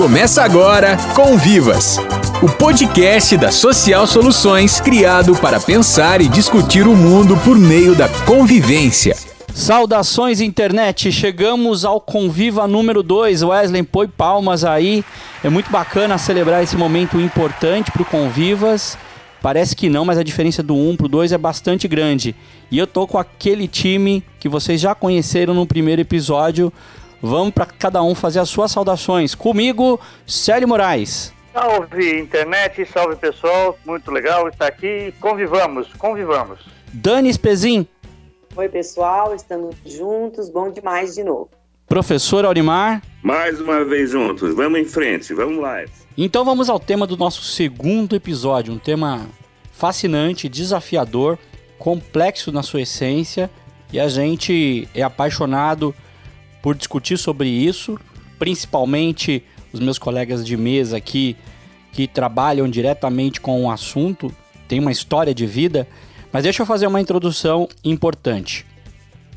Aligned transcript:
Começa 0.00 0.42
agora 0.42 0.96
Convivas, 1.14 1.98
o 2.42 2.48
podcast 2.48 3.36
da 3.36 3.52
Social 3.52 4.06
Soluções 4.06 4.80
criado 4.80 5.36
para 5.36 5.60
pensar 5.60 6.22
e 6.22 6.28
discutir 6.28 6.86
o 6.86 6.96
mundo 6.96 7.36
por 7.44 7.58
meio 7.58 7.94
da 7.94 8.08
convivência. 8.24 9.14
Saudações 9.54 10.40
internet, 10.40 11.12
chegamos 11.12 11.84
ao 11.84 12.00
Conviva 12.00 12.66
número 12.66 13.02
2. 13.02 13.42
Wesley, 13.42 13.82
põe 13.82 14.08
palmas 14.08 14.64
aí. 14.64 15.04
É 15.44 15.50
muito 15.50 15.70
bacana 15.70 16.16
celebrar 16.16 16.62
esse 16.62 16.78
momento 16.78 17.20
importante 17.20 17.92
para 17.92 18.00
o 18.00 18.06
Convivas. 18.06 18.96
Parece 19.42 19.76
que 19.76 19.90
não, 19.90 20.06
mas 20.06 20.16
a 20.16 20.22
diferença 20.22 20.62
do 20.62 20.74
1 20.74 20.90
um 20.90 20.96
para 20.96 21.06
o 21.06 21.10
2 21.10 21.32
é 21.32 21.38
bastante 21.38 21.86
grande. 21.86 22.34
E 22.70 22.78
eu 22.78 22.86
tô 22.86 23.06
com 23.06 23.18
aquele 23.18 23.68
time 23.68 24.24
que 24.38 24.48
vocês 24.48 24.80
já 24.80 24.94
conheceram 24.94 25.52
no 25.52 25.66
primeiro 25.66 26.00
episódio, 26.00 26.72
Vamos 27.22 27.52
para 27.52 27.66
cada 27.66 28.02
um 28.02 28.14
fazer 28.14 28.40
as 28.40 28.48
suas 28.48 28.72
saudações. 28.72 29.34
Comigo, 29.34 30.00
Célio 30.26 30.66
Moraes. 30.66 31.32
Salve 31.52 32.18
internet, 32.18 32.86
salve 32.86 33.16
pessoal, 33.16 33.76
muito 33.84 34.10
legal 34.10 34.48
estar 34.48 34.66
aqui. 34.66 35.12
Convivamos, 35.20 35.92
convivamos. 35.94 36.60
Dani 36.92 37.28
Espezin. 37.28 37.86
Oi 38.56 38.68
pessoal, 38.68 39.34
estamos 39.34 39.76
juntos, 39.84 40.48
bom 40.48 40.70
demais 40.70 41.14
de 41.14 41.22
novo. 41.22 41.50
Professor 41.86 42.44
Aurimar. 42.44 43.02
Mais 43.22 43.60
uma 43.60 43.84
vez 43.84 44.10
juntos, 44.10 44.54
vamos 44.54 44.78
em 44.80 44.84
frente, 44.84 45.34
vamos 45.34 45.60
lá. 45.60 45.84
Então 46.16 46.44
vamos 46.44 46.70
ao 46.70 46.78
tema 46.78 47.06
do 47.06 47.16
nosso 47.16 47.42
segundo 47.42 48.16
episódio, 48.16 48.72
um 48.72 48.78
tema 48.78 49.26
fascinante, 49.72 50.48
desafiador, 50.48 51.38
complexo 51.78 52.52
na 52.52 52.62
sua 52.62 52.82
essência 52.82 53.50
e 53.92 53.98
a 53.98 54.08
gente 54.08 54.88
é 54.94 55.02
apaixonado 55.02 55.94
por 56.62 56.74
discutir 56.74 57.18
sobre 57.18 57.48
isso, 57.48 57.98
principalmente 58.38 59.44
os 59.72 59.80
meus 59.80 59.98
colegas 59.98 60.44
de 60.44 60.56
mesa 60.56 60.96
aqui 60.96 61.36
que 61.92 62.06
trabalham 62.06 62.68
diretamente 62.68 63.40
com 63.40 63.64
o 63.64 63.70
assunto, 63.70 64.34
têm 64.68 64.78
uma 64.78 64.92
história 64.92 65.34
de 65.34 65.46
vida, 65.46 65.86
mas 66.32 66.44
deixa 66.44 66.62
eu 66.62 66.66
fazer 66.66 66.86
uma 66.86 67.00
introdução 67.00 67.68
importante. 67.82 68.64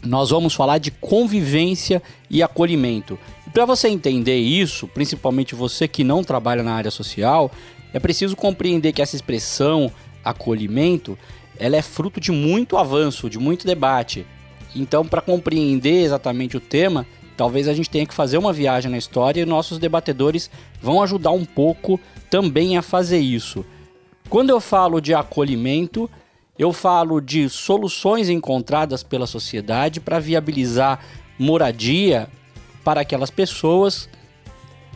Nós 0.04 0.30
vamos 0.30 0.54
falar 0.54 0.78
de 0.80 0.92
convivência 0.92 2.04
e 2.30 2.44
acolhimento. 2.44 3.18
E 3.48 3.50
para 3.50 3.66
você 3.66 3.88
entender 3.88 4.38
isso, 4.38 4.88
principalmente 4.88 5.56
você 5.56 5.88
que 5.88 6.04
não 6.04 6.24
trabalha 6.24 6.62
na 6.62 6.74
área 6.74 6.92
social, 6.92 7.50
é 7.94 8.00
preciso 8.00 8.36
compreender 8.36 8.92
que 8.92 9.02
essa 9.02 9.16
expressão 9.16 9.92
acolhimento, 10.24 11.18
ela 11.58 11.76
é 11.76 11.82
fruto 11.82 12.20
de 12.20 12.32
muito 12.32 12.78
avanço, 12.78 13.30
de 13.30 13.40
muito 13.40 13.66
debate. 13.66 14.26
Então, 14.76 15.06
para 15.06 15.22
compreender 15.22 16.04
exatamente 16.04 16.58
o 16.58 16.60
tema, 16.60 17.06
talvez 17.36 17.68
a 17.68 17.74
gente 17.74 17.90
tenha 17.90 18.06
que 18.06 18.14
fazer 18.14 18.38
uma 18.38 18.54
viagem 18.54 18.92
na 18.92 18.98
história 18.98 19.42
e 19.42 19.46
nossos 19.46 19.80
debatedores 19.80 20.50
vão 20.82 21.02
ajudar 21.02 21.32
um 21.32 21.46
pouco 21.46 22.00
também 22.30 22.78
a 22.78 22.82
fazer 22.82 23.20
isso. 23.20 23.66
Quando 24.30 24.50
eu 24.50 24.60
falo 24.60 25.00
de 25.00 25.14
acolhimento, 25.14 26.10
eu 26.58 26.72
falo 26.72 27.20
de 27.20 27.50
soluções 27.50 28.30
encontradas 28.30 29.04
pela 29.04 29.28
sociedade 29.28 30.00
para 30.00 30.20
viabilizar 30.20 31.00
moradia 31.38 32.28
para 32.84 33.02
aquelas 33.02 33.30
pessoas 33.30 34.08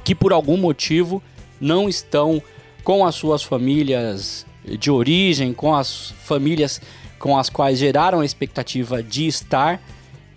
que 0.03 0.13
por 0.13 0.31
algum 0.31 0.57
motivo 0.57 1.21
não 1.59 1.89
estão 1.89 2.41
com 2.83 3.05
as 3.05 3.15
suas 3.15 3.43
famílias 3.43 4.45
de 4.63 4.91
origem, 4.91 5.53
com 5.53 5.75
as 5.75 6.11
famílias 6.23 6.81
com 7.19 7.37
as 7.37 7.49
quais 7.49 7.79
geraram 7.79 8.19
a 8.19 8.25
expectativa 8.25 9.01
de 9.01 9.27
estar. 9.27 9.81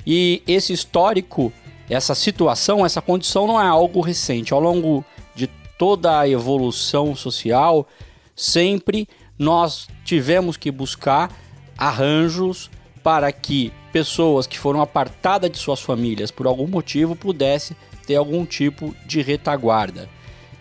E 0.06 0.42
esse 0.46 0.72
histórico, 0.72 1.52
essa 1.90 2.14
situação, 2.14 2.86
essa 2.86 3.02
condição 3.02 3.46
não 3.46 3.60
é 3.60 3.66
algo 3.66 4.00
recente. 4.00 4.54
Ao 4.54 4.60
longo 4.60 5.04
de 5.34 5.48
toda 5.76 6.20
a 6.20 6.28
evolução 6.28 7.16
social, 7.16 7.86
sempre 8.34 9.08
nós 9.38 9.88
tivemos 10.04 10.56
que 10.56 10.70
buscar 10.70 11.30
arranjos 11.76 12.70
para 13.02 13.32
que 13.32 13.72
pessoas 13.92 14.46
que 14.46 14.58
foram 14.58 14.80
apartadas 14.80 15.50
de 15.50 15.58
suas 15.58 15.80
famílias 15.80 16.30
por 16.30 16.46
algum 16.46 16.66
motivo 16.66 17.16
pudessem 17.16 17.76
ter 18.06 18.16
algum 18.16 18.44
tipo 18.44 18.94
de 19.04 19.20
retaguarda. 19.20 20.08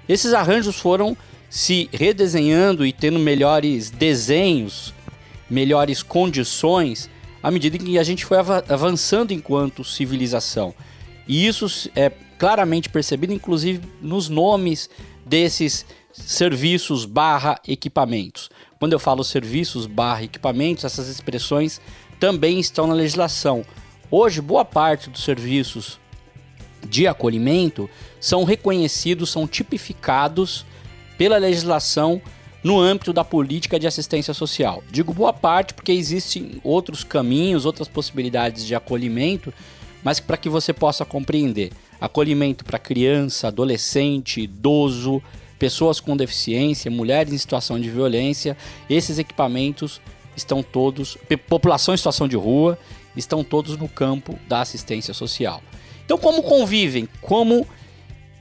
Esses 0.08 0.34
arranjos 0.34 0.78
foram 0.78 1.16
se 1.50 1.90
redesenhando 1.92 2.86
e 2.86 2.92
tendo 2.92 3.20
melhores 3.20 3.90
desenhos 3.90 4.94
melhores 5.50 6.04
condições 6.04 7.10
à 7.42 7.50
medida 7.50 7.78
que 7.78 7.98
a 7.98 8.04
gente 8.04 8.26
foi 8.26 8.38
avançando 8.38 9.32
enquanto 9.32 9.84
civilização. 9.84 10.74
E 11.30 11.46
isso 11.46 11.92
é 11.96 12.12
claramente 12.40 12.90
percebido, 12.90 13.32
inclusive, 13.32 13.88
nos 14.02 14.30
nomes 14.30 14.90
desses 15.24 15.86
serviços 16.12 17.06
barra 17.06 17.62
equipamentos. 17.68 18.50
Quando 18.80 18.94
eu 18.94 19.00
falo 19.00 19.24
serviços 19.24 19.86
barra 19.86 20.24
equipamentos, 20.24 20.84
essas 20.84 21.08
expressões 21.08 21.80
também 22.20 22.60
estão 22.60 22.88
na 22.88 22.96
legislação. 22.96 23.64
Hoje, 24.10 24.42
boa 24.42 24.66
parte 24.66 25.08
dos 25.08 25.24
serviços 25.24 26.00
de 26.84 27.06
acolhimento 27.06 27.88
são 28.20 28.44
reconhecidos, 28.44 29.30
são 29.30 29.46
tipificados 29.46 30.66
pela 31.16 31.38
legislação 31.38 32.20
no 32.64 32.80
âmbito 32.80 33.14
da 33.14 33.24
política 33.24 33.80
de 33.80 33.86
assistência 33.86 34.34
social. 34.34 34.84
Digo 34.90 35.14
boa 35.14 35.32
parte 35.32 35.76
porque 35.76 35.92
existem 35.92 36.60
outros 36.64 37.04
caminhos, 37.04 37.66
outras 37.66 37.88
possibilidades 37.88 38.66
de 38.66 38.74
acolhimento, 38.74 39.54
mas 40.04 40.20
para 40.20 40.38
que 40.38 40.50
você 40.50 40.74
possa 40.74 41.06
compreender. 41.06 41.72
Acolhimento 42.00 42.64
para 42.64 42.80
criança, 42.80 43.48
adolescente, 43.48 44.42
idoso, 44.42 45.22
pessoas 45.58 46.00
com 46.00 46.16
deficiência, 46.16 46.90
mulheres 46.90 47.34
em 47.34 47.38
situação 47.38 47.80
de 47.80 47.90
violência, 47.90 48.56
esses 48.90 49.20
equipamentos 49.20 50.00
estão 50.36 50.64
todos, 50.64 51.18
população 51.48 51.94
em 51.94 51.98
situação 51.98 52.28
de 52.28 52.38
rua, 52.38 52.80
estão 53.16 53.44
todos 53.44 53.78
no 53.78 53.90
campo 53.90 54.40
da 54.48 54.62
assistência 54.62 55.14
social. 55.14 55.62
Então, 56.06 56.18
como 56.18 56.42
convivem? 56.42 57.08
Como 57.22 57.68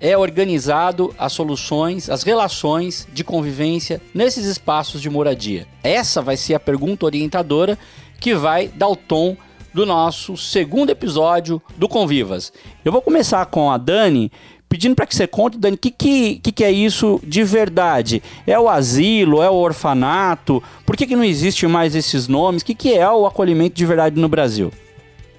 é 0.01 0.17
organizado 0.17 1.13
as 1.19 1.33
soluções, 1.33 2.09
as 2.09 2.23
relações 2.23 3.07
de 3.13 3.25
convivência 3.25 4.01
nesses 4.15 4.47
espaços 4.47 5.03
de 5.03 5.11
moradia? 5.11 5.67
Essa 5.83 6.23
vai 6.23 6.37
ser 6.37 6.55
a 6.55 6.61
pergunta 6.61 7.05
orientadora 7.05 7.77
que 8.21 8.35
vai 8.35 8.69
dar 8.69 8.89
o 8.89 8.97
tom 8.97 9.37
do 9.79 9.87
nosso 9.87 10.37
segundo 10.37 10.91
episódio 10.91 11.63
do 11.77 11.89
Convivas. 11.89 12.53
Eu 12.85 12.91
vou 12.91 13.01
começar 13.01 13.47
com 13.47 13.71
a 13.71 13.79
Dani, 13.79 14.33
pedindo 14.69 14.97
para 14.97 15.07
que 15.07 15.15
você 15.15 15.25
conte, 15.25 15.57
Dani, 15.57 15.77
o 15.77 15.79
que, 15.79 15.93
que, 15.93 16.51
que, 16.51 16.65
é 16.65 16.71
isso 16.73 17.21
de 17.23 17.45
verdade? 17.45 18.21
É 18.45 18.59
o 18.59 18.69
asilo? 18.69 19.41
É 19.41 19.49
o 19.49 19.55
orfanato? 19.55 20.61
Por 20.85 20.97
que, 20.97 21.07
que 21.07 21.15
não 21.15 21.23
existe 21.23 21.65
mais 21.69 21.95
esses 21.95 22.27
nomes? 22.27 22.63
O 22.63 22.65
que, 22.65 22.75
que 22.75 22.93
é 22.93 23.09
o 23.09 23.25
acolhimento 23.25 23.77
de 23.77 23.87
verdade 23.87 24.21
no 24.21 24.29
Brasil? 24.29 24.73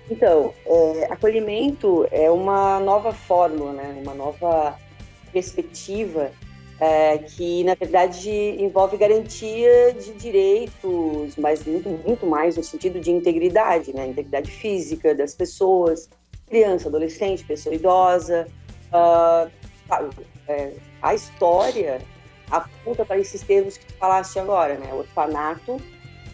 Então, 0.10 0.54
é, 0.66 1.10
acolhimento 1.12 2.08
é 2.10 2.32
uma 2.32 2.80
nova 2.80 3.12
fórmula, 3.12 3.74
né? 3.74 4.02
uma 4.02 4.14
nova 4.14 4.74
perspectiva 5.34 6.32
é, 6.80 7.18
que, 7.18 7.64
na 7.66 7.76
verdade, 7.76 8.30
envolve 8.58 8.96
garantia 8.96 9.94
de 9.94 10.14
direitos, 10.14 11.36
mas 11.38 11.64
muito, 11.66 11.90
muito 11.90 12.26
mais 12.26 12.56
no 12.56 12.64
sentido 12.64 13.00
de 13.00 13.12
integridade, 13.12 13.94
né? 13.94 14.08
integridade 14.08 14.50
física 14.50 15.14
das 15.14 15.36
pessoas, 15.36 16.10
criança, 16.48 16.88
adolescente, 16.88 17.44
pessoa 17.44 17.76
idosa. 17.76 18.48
Uh, 18.94 19.50
é, 20.48 20.72
a 21.02 21.14
história 21.14 22.00
aponta 22.50 23.06
para 23.06 23.20
esses 23.20 23.42
termos 23.42 23.78
que 23.78 23.86
tu 23.86 23.94
falaste 23.96 24.40
agora, 24.40 24.76
né? 24.76 24.94
orfanato 24.94 25.82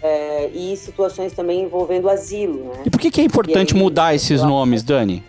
é, 0.01 0.47
e 0.53 0.78
situações 0.78 1.34
também 1.34 1.63
envolvendo 1.63 2.07
asilo. 2.07 2.66
Né? 2.66 2.84
E 2.85 2.89
por 2.91 3.00
que, 3.00 3.09
que 3.09 3.19
é 3.19 3.23
importante 3.23 3.73
aí, 3.73 3.79
mudar 3.79 4.13
esses 4.13 4.44
nomes, 4.44 4.84
Dani? 4.84 5.23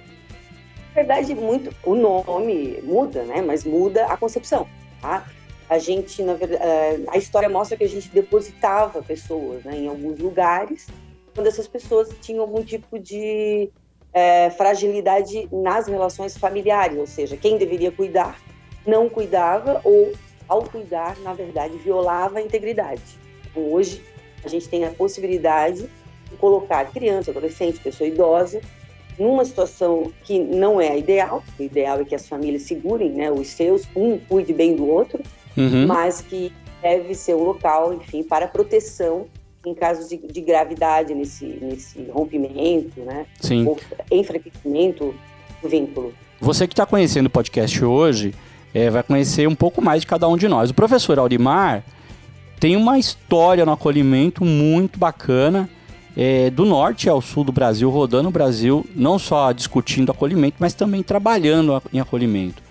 Na 0.95 1.03
verdade, 1.03 1.35
muito, 1.35 1.75
o 1.83 1.95
nome 1.95 2.81
muda, 2.83 3.23
né? 3.25 3.41
mas 3.41 3.65
muda 3.65 4.05
a 4.07 4.17
concepção. 4.17 4.67
Tá? 5.01 5.27
A 5.69 5.79
gente, 5.79 6.23
na 6.23 6.35
verdade, 6.35 6.63
é, 6.63 7.01
a 7.09 7.19
história 7.19 7.49
mostra 7.49 7.77
que 7.77 7.85
a 7.85 7.89
gente 7.89 8.09
depositava 8.11 9.03
pessoas 9.03 9.65
né, 9.65 9.77
em 9.77 9.89
alguns 9.89 10.19
lugares, 10.19 10.87
quando 11.35 11.49
essas 11.49 11.67
pessoas 11.67 12.09
tinham 12.21 12.43
algum 12.43 12.63
tipo 12.63 12.99
de 12.99 13.69
é, 14.13 14.49
fragilidade 14.51 15.49
nas 15.53 15.89
relações 15.89 16.37
familiares, 16.37 16.97
ou 16.99 17.07
seja, 17.07 17.37
quem 17.37 17.59
deveria 17.59 17.91
cuidar 17.91 18.41
não 18.87 19.09
cuidava 19.09 19.81
ou, 19.85 20.13
ao 20.49 20.63
cuidar, 20.63 21.19
na 21.21 21.35
verdade, 21.35 21.77
violava 21.79 22.39
a 22.39 22.43
integridade. 22.43 23.03
Então, 23.51 23.73
hoje, 23.73 24.03
a 24.45 24.49
gente 24.49 24.69
tem 24.69 24.85
a 24.85 24.91
possibilidade 24.91 25.91
de 26.31 26.37
colocar 26.37 26.85
criança, 26.93 27.33
adolescente, 27.33 27.81
pessoa 27.81 28.09
idosa 28.09 28.61
numa 29.19 29.45
situação 29.45 30.13
que 30.25 30.39
não 30.39 30.81
é 30.81 30.89
a 30.89 30.97
ideal. 30.97 31.43
O 31.59 31.63
ideal 31.63 32.01
é 32.01 32.05
que 32.05 32.15
as 32.15 32.29
famílias 32.29 32.63
segurem 32.63 33.11
né, 33.11 33.31
os 33.31 33.49
seus, 33.49 33.83
um 33.95 34.19
cuide 34.19 34.53
bem 34.53 34.77
do 34.77 34.87
outro, 34.87 35.21
uhum. 35.57 35.87
mas 35.87 36.21
que 36.21 36.53
deve 36.83 37.15
ser 37.15 37.35
um 37.35 37.43
local, 37.43 37.95
enfim, 37.95 38.23
para 38.23 38.47
proteção 38.47 39.27
em 39.65 39.75
casos 39.75 40.09
de, 40.09 40.17
de 40.17 40.41
gravidade 40.41 41.13
nesse, 41.13 41.45
nesse 41.61 42.03
rompimento, 42.13 43.01
né? 43.01 43.27
Sim. 43.41 43.67
Ou 43.67 43.79
enfraquecimento 44.11 45.13
do 45.61 45.69
vínculo. 45.69 46.15
Você 46.41 46.67
que 46.67 46.73
está 46.73 46.87
conhecendo 46.87 47.27
o 47.27 47.31
podcast 47.31 47.85
hoje, 47.85 48.33
é, 48.73 48.91
vai 48.91 49.03
conhecer 49.03 49.49
um 49.49 49.55
pouco 49.55 49.83
mais 49.83 50.03
de 50.03 50.07
cada 50.07 50.29
um 50.29 50.37
de 50.37 50.47
nós. 50.47 50.71
O 50.71 50.75
professor 50.75 51.19
Aurimar 51.19 51.83
tem 52.61 52.77
uma 52.77 52.99
história 52.99 53.65
no 53.65 53.73
acolhimento 53.73 54.45
muito 54.45 54.99
bacana, 54.99 55.69
é, 56.17 56.49
do 56.49 56.65
norte 56.65 57.09
ao 57.09 57.21
sul 57.21 57.45
do 57.45 57.53
Brasil, 57.53 57.91
rodando 57.91 58.29
o 58.29 58.33
Brasil, 58.33 58.87
não 58.95 59.19
só 59.19 59.53
discutindo 59.53 60.11
acolhimento, 60.11 60.57
mas 60.59 60.73
também 60.73 61.03
trabalhando 61.03 61.83
em 61.93 62.01
acolhimento. 62.01 62.63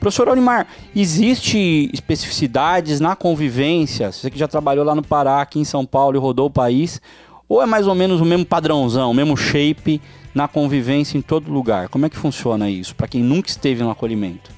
Professor 0.00 0.28
Aurimar, 0.28 0.66
existe 0.94 1.90
especificidades 1.92 3.00
na 3.00 3.14
convivência? 3.14 4.10
Você 4.10 4.30
que 4.30 4.38
já 4.38 4.48
trabalhou 4.48 4.84
lá 4.84 4.94
no 4.94 5.02
Pará, 5.02 5.40
aqui 5.40 5.58
em 5.58 5.64
São 5.64 5.84
Paulo 5.84 6.16
e 6.16 6.20
rodou 6.20 6.46
o 6.46 6.50
país, 6.50 7.00
ou 7.48 7.62
é 7.62 7.66
mais 7.66 7.86
ou 7.86 7.94
menos 7.94 8.20
o 8.20 8.24
mesmo 8.24 8.44
padrãozão, 8.44 9.10
o 9.10 9.14
mesmo 9.14 9.36
shape 9.36 10.00
na 10.34 10.48
convivência 10.48 11.16
em 11.16 11.22
todo 11.22 11.52
lugar? 11.52 11.88
Como 11.88 12.06
é 12.06 12.10
que 12.10 12.16
funciona 12.16 12.68
isso, 12.68 12.94
para 12.94 13.08
quem 13.08 13.22
nunca 13.22 13.48
esteve 13.48 13.82
no 13.82 13.90
acolhimento? 13.90 14.50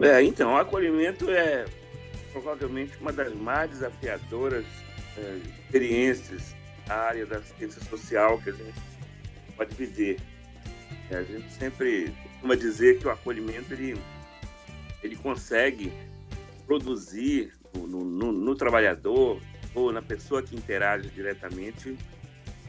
É, 0.00 0.22
então, 0.22 0.54
o 0.54 0.56
acolhimento 0.56 1.30
é 1.30 1.64
provavelmente 2.32 2.92
uma 3.00 3.12
das 3.12 3.34
mais 3.34 3.70
desafiadoras 3.70 4.64
é, 5.16 5.36
experiências 5.64 6.55
área 6.94 7.26
da 7.26 7.38
assistência 7.38 7.82
social 7.84 8.40
que 8.40 8.50
a 8.50 8.52
gente 8.52 8.74
pode 9.56 9.74
viver. 9.74 10.18
É, 11.10 11.16
a 11.16 11.22
gente 11.22 11.50
sempre 11.52 12.12
costuma 12.32 12.54
dizer 12.54 12.98
que 12.98 13.06
o 13.06 13.10
acolhimento 13.10 13.72
ele, 13.72 13.98
ele 15.02 15.16
consegue 15.16 15.92
produzir 16.66 17.52
no, 17.74 18.04
no, 18.04 18.32
no 18.32 18.54
trabalhador 18.54 19.40
ou 19.74 19.92
na 19.92 20.02
pessoa 20.02 20.42
que 20.42 20.56
interage 20.56 21.08
diretamente 21.10 21.96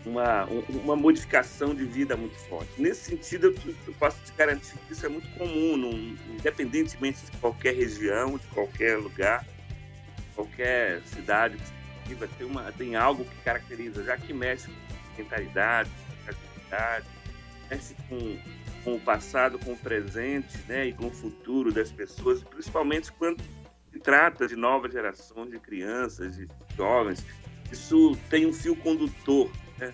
uma, 0.06 0.46
uma 0.84 0.96
modificação 0.96 1.76
de 1.76 1.86
vida 1.86 2.16
muito 2.16 2.36
forte. 2.48 2.70
Nesse 2.78 3.10
sentido, 3.10 3.48
eu, 3.48 3.76
eu 3.88 3.94
posso 3.94 4.18
te 4.24 4.32
garantir 4.38 4.78
que 4.88 4.94
isso 4.94 5.06
é 5.06 5.10
muito 5.10 5.28
comum, 5.38 6.16
independentemente 6.34 7.26
de 7.26 7.38
qualquer 7.38 7.76
região, 7.76 8.38
de 8.38 8.48
qualquer 8.48 8.98
lugar, 8.98 9.46
qualquer 10.36 11.02
cidade 11.04 11.58
que 11.58 11.77
vai 12.14 12.28
ter, 12.28 12.44
uma, 12.44 12.72
tem 12.72 12.96
algo 12.96 13.26
que 13.26 13.36
caracteriza, 13.44 14.04
já 14.04 14.18
que 14.18 14.34
mexe 14.34 14.68
com 14.68 15.22
mentalidade, 15.22 15.90
com 15.90 16.24
criatividade, 16.24 17.08
mexe 17.70 17.96
com, 18.10 18.40
com 18.84 18.96
o 18.96 19.00
passado, 19.00 19.60
com 19.60 19.74
o 19.74 19.78
presente 19.78 20.58
né, 20.68 20.88
e 20.88 20.94
com 20.94 21.08
o 21.08 21.12
futuro 21.12 21.72
das 21.72 21.92
pessoas, 21.92 22.44
principalmente 22.44 23.12
quando 23.14 23.42
se 23.92 24.00
trata 24.00 24.48
de 24.48 24.56
nova 24.56 24.90
geração 24.90 25.46
de 25.48 25.60
crianças, 25.60 26.36
de 26.36 26.48
jovens. 26.76 27.26
Isso 27.72 28.18
tem 28.30 28.46
um 28.46 28.54
fio 28.54 28.76
condutor 28.76 29.52
né? 29.78 29.94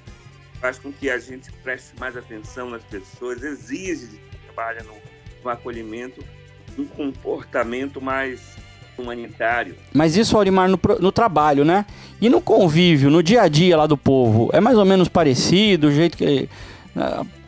faz 0.59 0.79
com 0.79 0.91
que 0.91 1.09
a 1.09 1.17
gente 1.17 1.51
preste 1.63 1.97
mais 1.99 2.15
atenção 2.15 2.69
nas 2.69 2.83
pessoas, 2.83 3.43
exige 3.43 4.07
de 4.07 4.17
quem 4.17 4.39
trabalha 4.45 4.83
no, 4.83 4.95
no 5.43 5.49
acolhimento 5.49 6.23
um 6.77 6.85
comportamento 6.85 8.01
mais 8.01 8.55
humanitário. 8.97 9.75
Mas 9.93 10.15
isso, 10.15 10.35
Aurimar, 10.35 10.69
no, 10.69 10.79
no, 10.99 11.11
trabalho, 11.11 11.65
né? 11.65 11.85
E 12.21 12.29
no 12.29 12.41
convívio, 12.41 13.09
no 13.09 13.23
dia 13.23 13.41
a 13.41 13.47
dia 13.47 13.77
lá 13.77 13.87
do 13.87 13.97
povo, 13.97 14.49
é 14.53 14.59
mais 14.59 14.77
ou 14.77 14.85
menos 14.85 15.07
parecido, 15.07 15.87
o 15.87 15.91
jeito 15.91 16.17
que. 16.17 16.49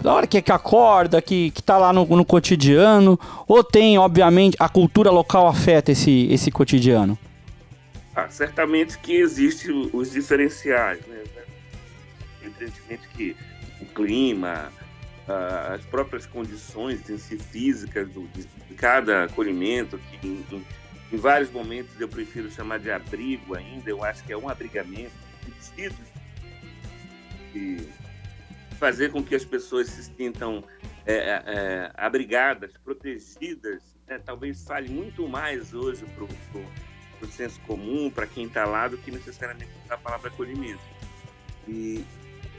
Na 0.04 0.12
hora 0.12 0.26
que, 0.26 0.42
que 0.42 0.52
acorda, 0.52 1.22
que, 1.22 1.52
que 1.52 1.62
tá 1.62 1.78
lá 1.78 1.94
no, 1.94 2.04
no 2.04 2.26
cotidiano, 2.26 3.20
ou 3.48 3.64
tem, 3.64 3.96
obviamente, 3.96 4.58
a 4.60 4.68
cultura 4.68 5.12
local 5.12 5.48
afeta 5.48 5.92
esse, 5.92 6.28
esse 6.32 6.50
cotidiano? 6.50 7.16
Ah, 8.16 8.28
certamente 8.28 8.98
que 8.98 9.14
existem 9.14 9.92
os 9.94 10.12
diferenciais, 10.12 11.00
né? 11.06 11.22
evidentemente 12.42 13.08
que 13.16 13.36
o 13.82 13.86
clima, 13.86 14.72
as 15.74 15.84
próprias 15.86 16.26
condições 16.26 17.02
si 17.06 17.38
físicas 17.38 18.08
do, 18.10 18.28
de, 18.34 18.48
cada 18.76 19.24
acolhimento, 19.24 19.98
que 20.22 20.46
em, 21.16 21.18
vários 21.18 21.52
momentos 21.52 22.00
eu 22.00 22.08
prefiro 22.08 22.52
chamar 22.52 22.80
de 22.80 22.92
abrigo 22.92 23.56
ainda, 23.56 23.90
eu 23.90 24.04
acho 24.04 24.24
que 24.24 24.34
é 24.34 24.38
um 24.38 24.50
abrigamento 24.50 25.14
de 27.54 27.88
fazer 28.78 29.12
com 29.12 29.24
que 29.24 29.34
as 29.34 29.46
pessoas 29.46 29.88
se 29.88 30.04
sintam 30.04 30.64
é, 31.06 31.14
é, 31.14 31.44
é 31.46 31.92
abrigadas, 31.96 32.72
protegidas, 32.84 33.82
né? 34.08 34.20
talvez 34.24 34.64
fale 34.64 34.90
muito 34.90 35.28
mais 35.28 35.74
hoje 35.74 36.06
para 36.14 37.28
o 37.28 37.32
senso 37.32 37.60
comum, 37.62 38.10
para 38.10 38.28
quem 38.28 38.46
está 38.46 38.66
lá, 38.66 38.88
do 38.88 38.98
que 38.98 39.12
necessariamente 39.12 39.72
a 39.90 39.98
palavra 39.98 40.30
acolhimento. 40.30 40.82
E, 41.68 42.04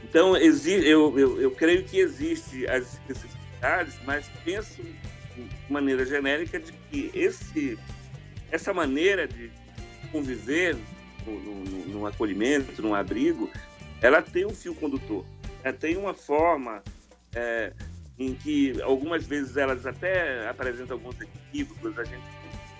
então, 0.03 0.35
eu, 0.35 1.17
eu, 1.17 1.41
eu 1.41 1.51
creio 1.51 1.83
que 1.83 1.99
existe 1.99 2.67
as 2.67 2.93
especificidades, 2.93 3.97
mas 4.05 4.27
penso 4.43 4.81
de 4.81 5.49
maneira 5.69 6.05
genérica 6.05 6.59
de 6.59 6.71
que 6.71 7.11
esse, 7.13 7.77
essa 8.51 8.73
maneira 8.73 9.27
de 9.27 9.51
conviver 10.11 10.75
no, 11.25 11.39
no, 11.39 11.87
no 11.87 12.05
acolhimento, 12.05 12.81
no 12.81 12.93
abrigo, 12.93 13.49
ela 14.01 14.21
tem 14.21 14.45
um 14.45 14.53
fio 14.53 14.73
condutor. 14.75 15.25
Ela 15.63 15.73
tem 15.73 15.97
uma 15.97 16.13
forma 16.13 16.81
é, 17.35 17.73
em 18.17 18.33
que 18.33 18.81
algumas 18.81 19.25
vezes 19.25 19.57
elas 19.57 19.85
até 19.85 20.47
apresentam 20.47 20.97
alguns 20.97 21.15
equívocos, 21.19 21.97
a 21.99 22.03
gente 22.03 22.23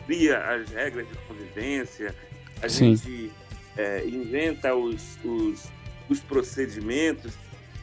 cria 0.05 0.39
as 0.39 0.69
regras 0.69 1.07
de 1.07 1.15
convivência, 1.27 2.15
a 2.61 2.69
Sim. 2.69 2.95
gente 2.95 3.31
é, 3.75 4.05
inventa 4.07 4.73
os, 4.73 5.19
os 5.23 5.69
os 6.09 6.19
procedimentos, 6.19 7.33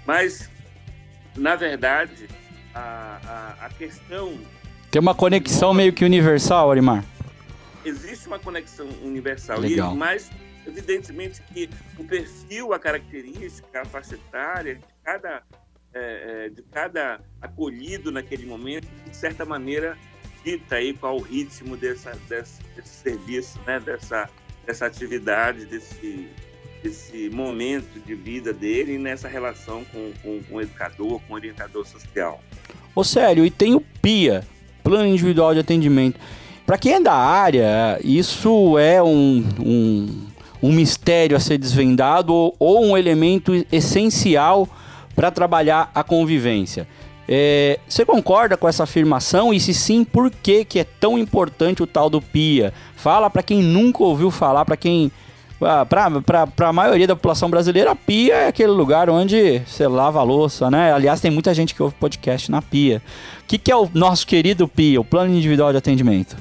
mas, 0.06 0.50
na 1.37 1.56
verdade, 1.56 2.28
a, 2.75 3.19
a, 3.60 3.66
a 3.66 3.69
questão. 3.70 4.38
Tem 4.90 5.00
uma 5.00 5.14
conexão 5.14 5.75
meio 5.75 5.92
que 5.92 6.04
universal, 6.04 6.70
Arimar? 6.70 7.04
Existe 7.84 8.26
uma 8.26 8.38
conexão 8.38 8.88
universal, 9.02 9.60
Legal. 9.60 9.94
E, 9.94 9.98
mas, 9.98 10.31
evidentemente, 10.66 11.42
que 11.42 11.69
o 11.98 12.04
perfil, 12.04 12.72
a 12.72 12.78
característica, 12.78 13.82
a 13.82 13.84
faixa 13.84 14.14
etária 14.14 14.76
de 14.76 14.84
cada, 15.04 15.42
é, 15.92 16.46
é 16.46 16.48
de 16.48 16.62
cada 16.62 17.20
acolhido 17.40 18.10
naquele 18.10 18.46
momento, 18.46 18.88
de 19.08 19.16
certa 19.16 19.44
maneira, 19.44 19.96
dita 20.44 20.76
aí 20.76 20.94
qual 20.94 21.16
o 21.16 21.20
ritmo 21.20 21.76
dessa, 21.76 22.12
desse, 22.28 22.60
desse 22.76 22.88
serviço, 22.88 23.60
né? 23.66 23.81
dessa, 23.81 24.28
dessa 24.66 24.87
atividade, 24.87 25.66
desse, 25.66 26.28
esse 26.82 27.30
momento 27.30 27.98
de 28.04 28.14
vida 28.14 28.52
dele 28.52 28.98
nessa 28.98 29.26
relação 29.26 29.84
com, 29.87 30.12
com, 30.22 30.42
com 30.42 30.56
o 30.56 30.60
educador, 30.60 31.20
com 31.26 31.32
o 31.32 31.37
orientador 31.37 31.87
social. 31.87 32.42
Ô 32.94 33.02
Sério, 33.02 33.44
e 33.44 33.50
tem 33.50 33.75
o 33.75 33.80
PIA, 33.80 34.46
Plano 34.82 35.08
Individual 35.08 35.54
de 35.54 35.60
Atendimento. 35.60 36.20
Para 36.66 36.78
quem 36.78 36.94
é 36.94 37.00
da 37.00 37.14
área, 37.14 38.00
isso 38.02 38.78
é 38.78 39.02
um, 39.02 39.44
um, 39.61 40.09
um 40.62 40.73
mistério 40.73 41.37
a 41.37 41.40
ser 41.40 41.59
desvendado 41.59 42.33
ou, 42.33 42.56
ou 42.59 42.85
um 42.85 42.97
elemento 42.97 43.52
essencial 43.71 44.66
para 45.14 45.30
trabalhar 45.30 45.90
a 45.94 46.02
convivência. 46.02 46.88
É, 47.28 47.78
você 47.88 48.04
concorda 48.04 48.56
com 48.56 48.68
essa 48.68 48.85
afirmação? 48.85 49.52
E 49.52 49.61
se 49.61 49.73
sim, 49.75 50.04
por 50.04 50.30
que, 50.30 50.64
que 50.64 50.78
é 50.78 50.85
tão 50.85 51.18
importante 51.18 51.83
o 51.83 51.87
tal 51.87 52.09
do 52.09 52.21
PIA? 52.21 52.73
Fala 52.97 53.28
para 53.28 53.42
quem 53.42 53.62
nunca 53.62 54.02
ouviu 54.02 54.30
falar, 54.30 54.64
para 54.64 54.76
quem 54.76 55.11
para 55.88 56.68
a 56.68 56.73
maioria 56.73 57.06
da 57.06 57.16
população 57.16 57.49
brasileira, 57.49 57.92
a 57.92 57.97
pia 57.97 58.35
é 58.35 58.49
aquele 58.49 58.73
lugar 58.73 59.09
onde 59.09 59.62
você 59.66 59.87
lava 59.87 60.18
a 60.18 60.23
louça, 60.23 60.71
né? 60.71 60.92
Aliás, 60.92 61.21
tem 61.21 61.30
muita 61.30 61.54
gente 61.54 61.75
que 61.75 61.83
ouve 61.83 61.94
podcast 61.94 62.50
na 62.50 62.61
pia. 62.61 63.00
O 63.40 63.47
que, 63.47 63.56
que 63.56 63.73
é 63.73 63.76
o 63.76 63.88
nosso 63.94 64.26
querido 64.26 64.68
PIA, 64.68 65.00
o 65.00 65.04
Plano 65.04 65.35
Individual 65.35 65.71
de 65.71 65.78
Atendimento? 65.78 66.37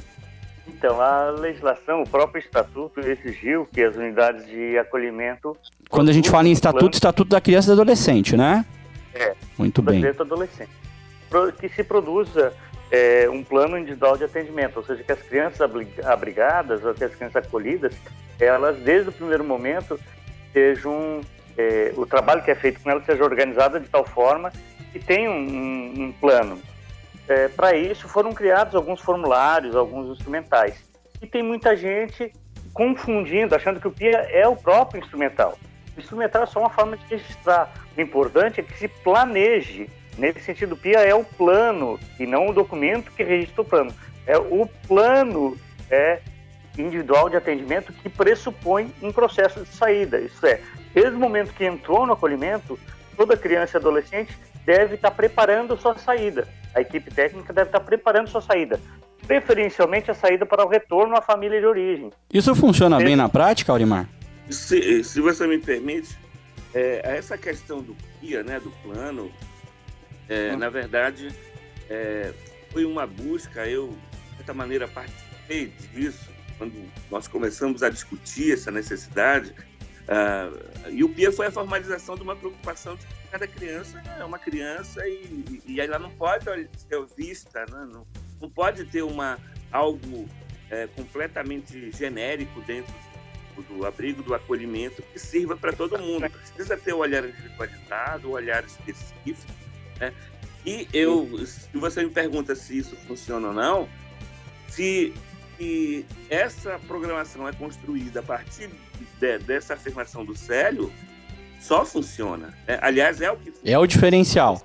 Então, 0.83 0.99
a 0.99 1.29
legislação, 1.29 2.01
o 2.01 2.09
próprio 2.09 2.41
estatuto 2.41 2.99
exigiu 2.99 3.65
que 3.71 3.81
as 3.81 3.95
unidades 3.95 4.45
de 4.45 4.77
acolhimento. 4.77 5.55
Quando 5.89 6.09
a 6.09 6.11
gente 6.11 6.29
fala 6.29 6.49
em 6.49 6.51
estatuto, 6.51 6.95
estatuto 6.95 7.29
da 7.29 7.39
criança 7.39 7.67
e 7.67 7.69
do 7.69 7.81
adolescente, 7.81 8.35
né? 8.35 8.65
É. 9.15 9.33
Muito 9.57 9.81
bem. 9.81 10.01
Criança 10.01 10.23
adolescente. 10.23 10.69
Que 11.57 11.69
se 11.69 11.85
produza 11.85 12.51
é, 12.91 13.29
um 13.29 13.45
plano 13.45 13.77
individual 13.77 14.17
de 14.17 14.25
atendimento, 14.25 14.75
ou 14.75 14.83
seja, 14.83 15.01
que 15.01 15.11
as 15.13 15.21
crianças 15.21 15.61
abrigadas 16.03 16.83
ou 16.83 16.93
que 16.93 17.05
as 17.05 17.15
crianças 17.15 17.45
acolhidas 17.45 17.93
elas, 18.37 18.75
desde 18.79 19.07
o 19.07 19.13
primeiro 19.13 19.45
momento, 19.45 19.97
sejam 20.51 21.21
é, 21.57 21.93
o 21.95 22.05
trabalho 22.05 22.43
que 22.43 22.51
é 22.51 22.55
feito 22.55 22.81
com 22.81 22.89
elas 22.89 23.05
seja 23.05 23.23
organizado 23.23 23.79
de 23.79 23.87
tal 23.87 24.03
forma 24.03 24.51
que 24.91 24.99
tenha 24.99 25.31
um, 25.31 25.93
um 26.07 26.11
plano. 26.11 26.59
É, 27.27 27.47
Para 27.47 27.75
isso 27.75 28.07
foram 28.07 28.33
criados 28.33 28.75
alguns 28.75 29.01
formulários, 29.01 29.75
alguns 29.75 30.09
instrumentais. 30.09 30.75
E 31.21 31.27
tem 31.27 31.41
muita 31.41 31.75
gente 31.75 32.31
confundindo, 32.73 33.55
achando 33.55 33.79
que 33.79 33.87
o 33.87 33.91
PIA 33.91 34.27
é 34.31 34.47
o 34.47 34.55
próprio 34.55 35.01
instrumental. 35.01 35.57
O 35.95 35.99
instrumental 35.99 36.43
é 36.43 36.45
só 36.47 36.59
uma 36.59 36.69
forma 36.69 36.97
de 36.97 37.05
registrar. 37.05 37.71
O 37.95 38.01
importante 38.01 38.59
é 38.59 38.63
que 38.63 38.77
se 38.77 38.87
planeje. 38.87 39.89
Nesse 40.17 40.41
sentido, 40.41 40.73
o 40.73 40.77
PIA 40.77 40.99
é 40.99 41.15
o 41.15 41.23
plano 41.23 41.99
e 42.19 42.25
não 42.25 42.47
o 42.47 42.53
documento 42.53 43.11
que 43.11 43.23
registra 43.23 43.61
o 43.61 43.65
plano. 43.65 43.93
É 44.25 44.37
o 44.37 44.67
plano 44.87 45.57
é 45.89 46.19
individual 46.77 47.29
de 47.29 47.37
atendimento 47.37 47.93
que 47.93 48.09
pressupõe 48.09 48.91
um 49.01 49.11
processo 49.11 49.61
de 49.61 49.69
saída. 49.69 50.19
Isso 50.19 50.45
é, 50.45 50.59
desde 50.93 51.15
o 51.15 51.19
momento 51.19 51.53
que 51.53 51.65
entrou 51.65 52.05
no 52.05 52.13
acolhimento, 52.13 52.79
toda 53.15 53.37
criança 53.37 53.77
e 53.77 53.79
adolescente 53.79 54.37
deve 54.65 54.95
estar 54.95 55.11
preparando 55.11 55.77
sua 55.77 55.97
saída. 55.97 56.47
A 56.73 56.81
equipe 56.81 57.13
técnica 57.13 57.53
deve 57.53 57.69
estar 57.69 57.79
preparando 57.79 58.29
sua 58.29 58.41
saída. 58.41 58.79
preferencialmente 59.25 60.11
a 60.11 60.13
saída 60.13 60.45
para 60.45 60.65
o 60.65 60.67
retorno 60.67 61.15
à 61.15 61.21
família 61.21 61.57
de 61.57 61.65
origem. 61.65 62.11
Isso 62.33 62.53
funciona 62.53 62.97
bem 62.97 63.15
na 63.15 63.29
prática, 63.29 63.71
Aurimar? 63.71 64.09
Se, 64.49 65.01
se 65.01 65.21
você 65.21 65.47
me 65.47 65.57
permite, 65.57 66.17
é, 66.73 66.99
essa 67.03 67.37
questão 67.37 67.81
do 67.81 67.95
PIA, 68.19 68.43
né, 68.43 68.59
do 68.59 68.69
plano, 68.83 69.31
é, 70.27 70.51
hum. 70.53 70.57
na 70.57 70.69
verdade, 70.69 71.29
é, 71.89 72.33
foi 72.71 72.83
uma 72.83 73.07
busca, 73.07 73.65
eu, 73.65 73.95
de 74.31 74.37
certa 74.37 74.53
maneira, 74.53 74.89
participei 74.89 75.71
disso, 75.93 76.29
quando 76.57 76.73
nós 77.09 77.27
começamos 77.27 77.83
a 77.83 77.89
discutir 77.89 78.53
essa 78.53 78.71
necessidade, 78.71 79.53
uh, 80.07 80.89
e 80.89 81.03
o 81.03 81.09
PIA 81.09 81.31
foi 81.31 81.47
a 81.47 81.51
formalização 81.51 82.15
de 82.15 82.21
uma 82.21 82.35
preocupação 82.35 82.95
de 82.95 83.05
que 83.05 83.13
cada 83.31 83.47
criança 83.47 84.01
é 84.19 84.23
uma 84.23 84.39
criança 84.39 85.07
e, 85.07 85.61
e 85.65 85.79
ela 85.79 85.97
não 85.97 86.09
pode 86.11 86.45
ser 86.45 87.05
vista, 87.17 87.65
né? 87.71 87.87
não, 87.91 88.05
não 88.41 88.49
pode 88.49 88.85
ter 88.85 89.01
uma, 89.01 89.39
algo 89.71 90.27
é, 90.69 90.87
completamente 90.87 91.91
genérico 91.91 92.61
dentro 92.61 92.93
do 93.69 93.85
abrigo, 93.85 94.23
do 94.23 94.33
acolhimento, 94.33 95.01
que 95.01 95.19
sirva 95.19 95.55
para 95.55 95.71
todo 95.73 95.99
mundo. 95.99 96.29
Precisa 96.29 96.75
ter 96.77 96.93
o 96.93 96.97
um 96.97 96.99
olhar 96.99 97.23
individualizado, 97.23 98.27
o 98.27 98.31
um 98.31 98.33
olhar 98.33 98.63
específico. 98.63 99.53
Né? 99.99 100.13
E 100.65 100.87
eu, 100.93 101.45
se 101.45 101.69
você 101.77 102.03
me 102.03 102.09
pergunta 102.09 102.55
se 102.55 102.77
isso 102.77 102.95
funciona 103.07 103.49
ou 103.49 103.53
não, 103.53 103.89
se, 104.67 105.13
se 105.63 106.05
essa 106.29 106.79
programação 106.87 107.47
é 107.47 107.53
construída 107.53 108.19
a 108.19 108.23
partir 108.23 108.69
de, 109.19 109.37
dessa 109.39 109.75
afirmação 109.75 110.25
do 110.25 110.35
Célio, 110.35 110.91
só 111.59 111.85
funciona. 111.85 112.53
É, 112.67 112.77
aliás, 112.81 113.21
é 113.21 113.31
o 113.31 113.37
que 113.37 113.53
É 113.63 113.77
o 113.79 113.87
diferencial. 113.87 114.61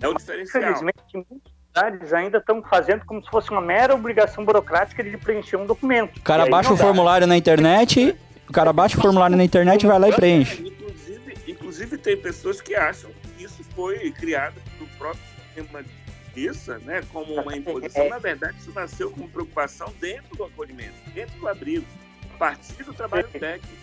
É 0.00 0.08
o 0.08 0.14
diferencial. 0.14 0.62
Infelizmente, 0.62 0.98
muitas 1.14 1.52
cidades 1.68 2.12
ainda 2.12 2.38
estão 2.38 2.62
fazendo 2.62 3.04
como 3.04 3.22
se 3.22 3.30
fosse 3.30 3.50
uma 3.50 3.60
mera 3.60 3.94
obrigação 3.94 4.44
burocrática 4.44 5.04
de 5.04 5.16
preencher 5.16 5.56
um 5.56 5.66
documento. 5.66 6.16
O 6.16 6.22
cara 6.22 6.46
baixa 6.46 6.72
o 6.72 6.76
formulário 6.76 7.26
na 7.26 7.36
internet, 7.36 8.16
o 8.48 8.52
cara 8.52 8.72
baixa 8.72 8.98
o 8.98 9.00
formulário 9.00 9.36
na 9.36 9.44
internet, 9.44 9.86
vai 9.86 9.98
lá 9.98 10.08
e 10.08 10.12
preenche. 10.12 10.66
Inclusive, 10.66 11.34
inclusive 11.46 11.98
tem 11.98 12.16
pessoas 12.16 12.60
que 12.60 12.74
acham 12.74 13.10
que 13.36 13.44
isso 13.44 13.62
foi 13.76 14.10
criado 14.10 14.56
pelo 14.76 14.90
próprio 14.98 15.22
sistema 15.54 15.82
de 15.82 15.90
justiça, 16.40 16.78
né, 16.84 17.02
como 17.12 17.34
uma 17.34 17.54
imposição. 17.56 18.08
Na 18.08 18.18
verdade, 18.18 18.56
isso 18.58 18.72
nasceu 18.72 19.10
como 19.10 19.28
preocupação 19.28 19.92
dentro 20.00 20.36
do 20.36 20.44
acolhimento, 20.44 20.94
dentro 21.14 21.38
do 21.38 21.48
abrigo, 21.48 21.86
a 22.34 22.38
partir 22.38 22.82
do 22.82 22.94
trabalho 22.94 23.28
técnico. 23.28 23.80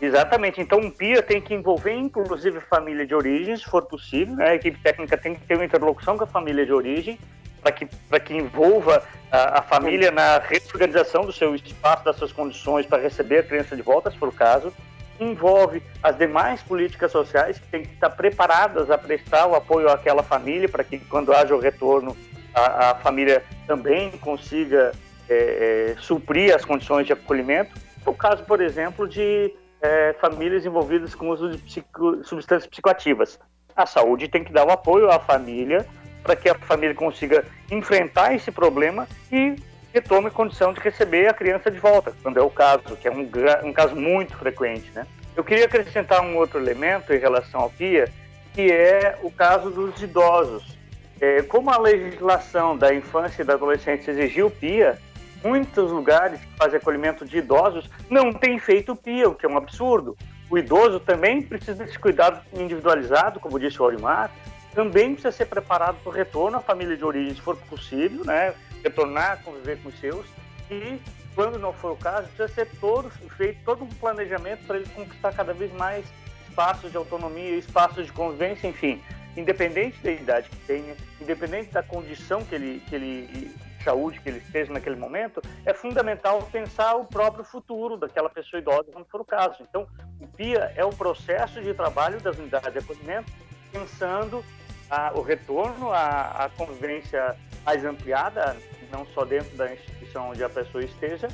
Exatamente. 0.00 0.60
Então, 0.60 0.78
um 0.78 0.90
PIA 0.90 1.22
tem 1.22 1.42
que 1.42 1.52
envolver, 1.52 1.92
inclusive, 1.92 2.58
a 2.58 2.62
família 2.62 3.06
de 3.06 3.14
origem, 3.14 3.54
se 3.54 3.64
for 3.64 3.82
possível. 3.82 4.34
Né? 4.34 4.50
A 4.50 4.54
equipe 4.54 4.78
técnica 4.80 5.16
tem 5.16 5.34
que 5.34 5.42
ter 5.42 5.54
uma 5.54 5.64
interlocução 5.64 6.16
com 6.16 6.24
a 6.24 6.26
família 6.26 6.64
de 6.64 6.72
origem, 6.72 7.18
para 7.60 7.70
que, 7.70 7.86
que 8.24 8.34
envolva 8.34 9.04
a, 9.30 9.58
a, 9.58 9.62
família 9.62 10.10
na 10.10 10.38
reorganização 10.38 11.26
do 11.26 11.32
seu 11.32 11.54
espaço, 11.54 12.02
das 12.02 12.16
suas 12.16 12.32
condições 12.32 12.86
para 12.86 13.02
receber 13.02 13.40
a 13.40 13.42
criança 13.42 13.76
de 13.76 13.82
volta, 13.82 14.10
se 14.10 14.16
for 14.16 14.28
o 14.28 14.32
caso. 14.32 14.72
Envolve 15.20 15.82
as 16.02 16.16
demais 16.16 16.62
políticas 16.62 17.12
sociais 17.12 17.58
que 17.58 17.68
têm 17.68 17.82
que 17.82 17.92
estar 17.92 18.10
preparadas 18.10 18.90
a 18.90 18.96
prestar 18.96 19.46
o 19.46 19.54
apoio 19.54 19.90
àquela 19.90 20.22
família, 20.22 20.68
para 20.68 20.82
que, 20.82 20.98
quando 20.98 21.32
haja 21.32 21.54
o 21.54 21.60
retorno, 21.60 22.16
a, 22.54 22.90
a 22.90 22.94
família 22.96 23.44
também 23.66 24.10
consiga 24.12 24.92
é, 25.28 25.94
é, 25.94 26.00
suprir 26.00 26.54
as 26.54 26.64
condições 26.64 27.06
de 27.06 27.12
acolhimento. 27.12 27.70
O 28.06 28.14
caso, 28.14 28.42
por 28.44 28.60
exemplo, 28.60 29.06
de 29.06 29.54
é, 29.80 30.14
famílias 30.20 30.64
envolvidas 30.66 31.14
com 31.14 31.28
uso 31.28 31.50
de 31.50 31.58
psico, 31.58 32.24
substâncias 32.24 32.66
psicoativas. 32.66 33.38
A 33.76 33.86
saúde 33.86 34.28
tem 34.28 34.42
que 34.42 34.52
dar 34.52 34.66
o 34.66 34.70
apoio 34.70 35.10
à 35.10 35.18
família 35.18 35.86
para 36.22 36.36
que 36.36 36.48
a 36.48 36.54
família 36.54 36.94
consiga 36.94 37.44
enfrentar 37.70 38.34
esse 38.34 38.50
problema 38.50 39.06
e 39.32 39.56
retome 39.92 40.28
a 40.28 40.30
condição 40.30 40.72
de 40.72 40.80
receber 40.80 41.28
a 41.28 41.34
criança 41.34 41.70
de 41.70 41.78
volta, 41.78 42.12
quando 42.22 42.38
é 42.38 42.42
o 42.42 42.50
caso, 42.50 42.96
que 43.00 43.08
é 43.08 43.10
um, 43.10 43.28
um 43.64 43.72
caso 43.72 43.96
muito 43.96 44.36
frequente. 44.36 44.90
Né? 44.94 45.06
Eu 45.36 45.44
queria 45.44 45.64
acrescentar 45.64 46.22
um 46.22 46.36
outro 46.36 46.58
elemento 46.58 47.12
em 47.12 47.18
relação 47.18 47.60
ao 47.60 47.70
PIA, 47.70 48.08
que 48.54 48.70
é 48.70 49.18
o 49.22 49.30
caso 49.30 49.70
dos 49.70 50.00
idosos. 50.02 50.78
É, 51.20 51.42
como 51.42 51.70
a 51.70 51.78
legislação 51.78 52.76
da 52.76 52.94
infância 52.94 53.42
e 53.42 53.44
da 53.44 53.54
adolescência 53.54 54.10
exigiu 54.10 54.46
o 54.46 54.50
PIA, 54.50 54.98
muitos 55.42 55.90
lugares 55.90 56.40
que 56.40 56.56
fazem 56.56 56.78
acolhimento 56.78 57.24
de 57.24 57.38
idosos 57.38 57.88
não 58.08 58.32
têm 58.32 58.58
feito 58.58 58.96
PIA, 58.96 59.28
o 59.28 59.34
que 59.34 59.44
é 59.44 59.48
um 59.48 59.56
absurdo. 59.56 60.16
O 60.48 60.58
idoso 60.58 60.98
também 60.98 61.42
precisa 61.42 61.84
desse 61.84 61.98
cuidado 61.98 62.40
individualizado, 62.52 63.38
como 63.38 63.58
disse 63.58 63.80
o 63.80 63.84
Olimar, 63.84 64.30
também 64.74 65.12
precisa 65.12 65.32
ser 65.32 65.46
preparado 65.46 65.96
para 66.02 66.10
o 66.10 66.12
retorno 66.12 66.58
à 66.58 66.60
família 66.60 66.96
de 66.96 67.04
origem, 67.04 67.34
se 67.34 67.40
for 67.40 67.56
possível, 67.56 68.24
né? 68.24 68.54
Retornar 68.82 69.32
a 69.32 69.36
conviver 69.36 69.80
com 69.82 69.88
os 69.88 69.98
seus, 70.00 70.26
e 70.70 71.00
quando 71.34 71.58
não 71.58 71.72
for 71.72 71.92
o 71.92 71.96
caso, 71.96 72.28
precisa 72.28 72.48
ser 72.48 72.68
todo, 72.80 73.10
feito 73.36 73.60
todo 73.64 73.84
um 73.84 73.88
planejamento 73.88 74.66
para 74.66 74.76
ele 74.76 74.88
conquistar 74.90 75.32
cada 75.32 75.52
vez 75.52 75.72
mais 75.72 76.04
espaços 76.48 76.90
de 76.90 76.96
autonomia, 76.96 77.56
espaços 77.56 78.06
de 78.06 78.12
convivência, 78.12 78.66
enfim, 78.66 79.02
independente 79.36 79.98
da 80.02 80.10
idade 80.10 80.48
que 80.48 80.56
tenha, 80.66 80.96
independente 81.20 81.70
da 81.70 81.82
condição 81.82 82.44
que 82.44 82.54
ele, 82.54 82.82
que 82.88 82.94
ele 82.94 83.54
saúde 83.82 84.20
que 84.20 84.28
ele 84.28 84.38
esteja 84.38 84.72
naquele 84.72 84.96
momento, 84.96 85.40
é 85.64 85.72
fundamental 85.72 86.42
pensar 86.52 86.96
o 86.96 87.04
próprio 87.04 87.44
futuro 87.44 87.96
daquela 87.96 88.28
pessoa 88.28 88.60
idosa, 88.60 88.90
quando 88.92 89.06
for 89.06 89.20
o 89.20 89.24
caso. 89.24 89.56
Então, 89.60 89.86
o 90.20 90.26
PIA 90.26 90.72
é 90.76 90.84
o 90.84 90.90
processo 90.90 91.62
de 91.62 91.72
trabalho 91.74 92.20
das 92.20 92.36
unidades 92.38 92.72
de 92.72 92.78
acolhimento, 92.78 93.32
pensando 93.72 94.44
a, 94.90 95.12
o 95.14 95.22
retorno 95.22 95.90
à, 95.90 96.44
à 96.44 96.50
convivência 96.50 97.36
mais 97.64 97.84
ampliada, 97.84 98.56
não 98.90 99.06
só 99.14 99.24
dentro 99.24 99.56
da 99.56 99.72
instituição 99.72 100.30
onde 100.30 100.42
a 100.42 100.48
pessoa 100.48 100.84
esteja, 100.84 101.28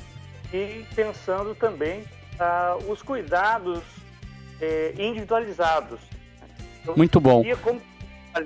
e 0.53 0.85
pensando 0.95 1.53
também 1.55 2.03
ah, 2.39 2.77
os 2.87 3.01
cuidados 3.01 3.81
eh, 4.61 4.93
individualizados. 4.97 5.99
Então, 6.81 6.95
muito 6.95 7.19
bom. 7.19 7.43
Como, 7.61 7.81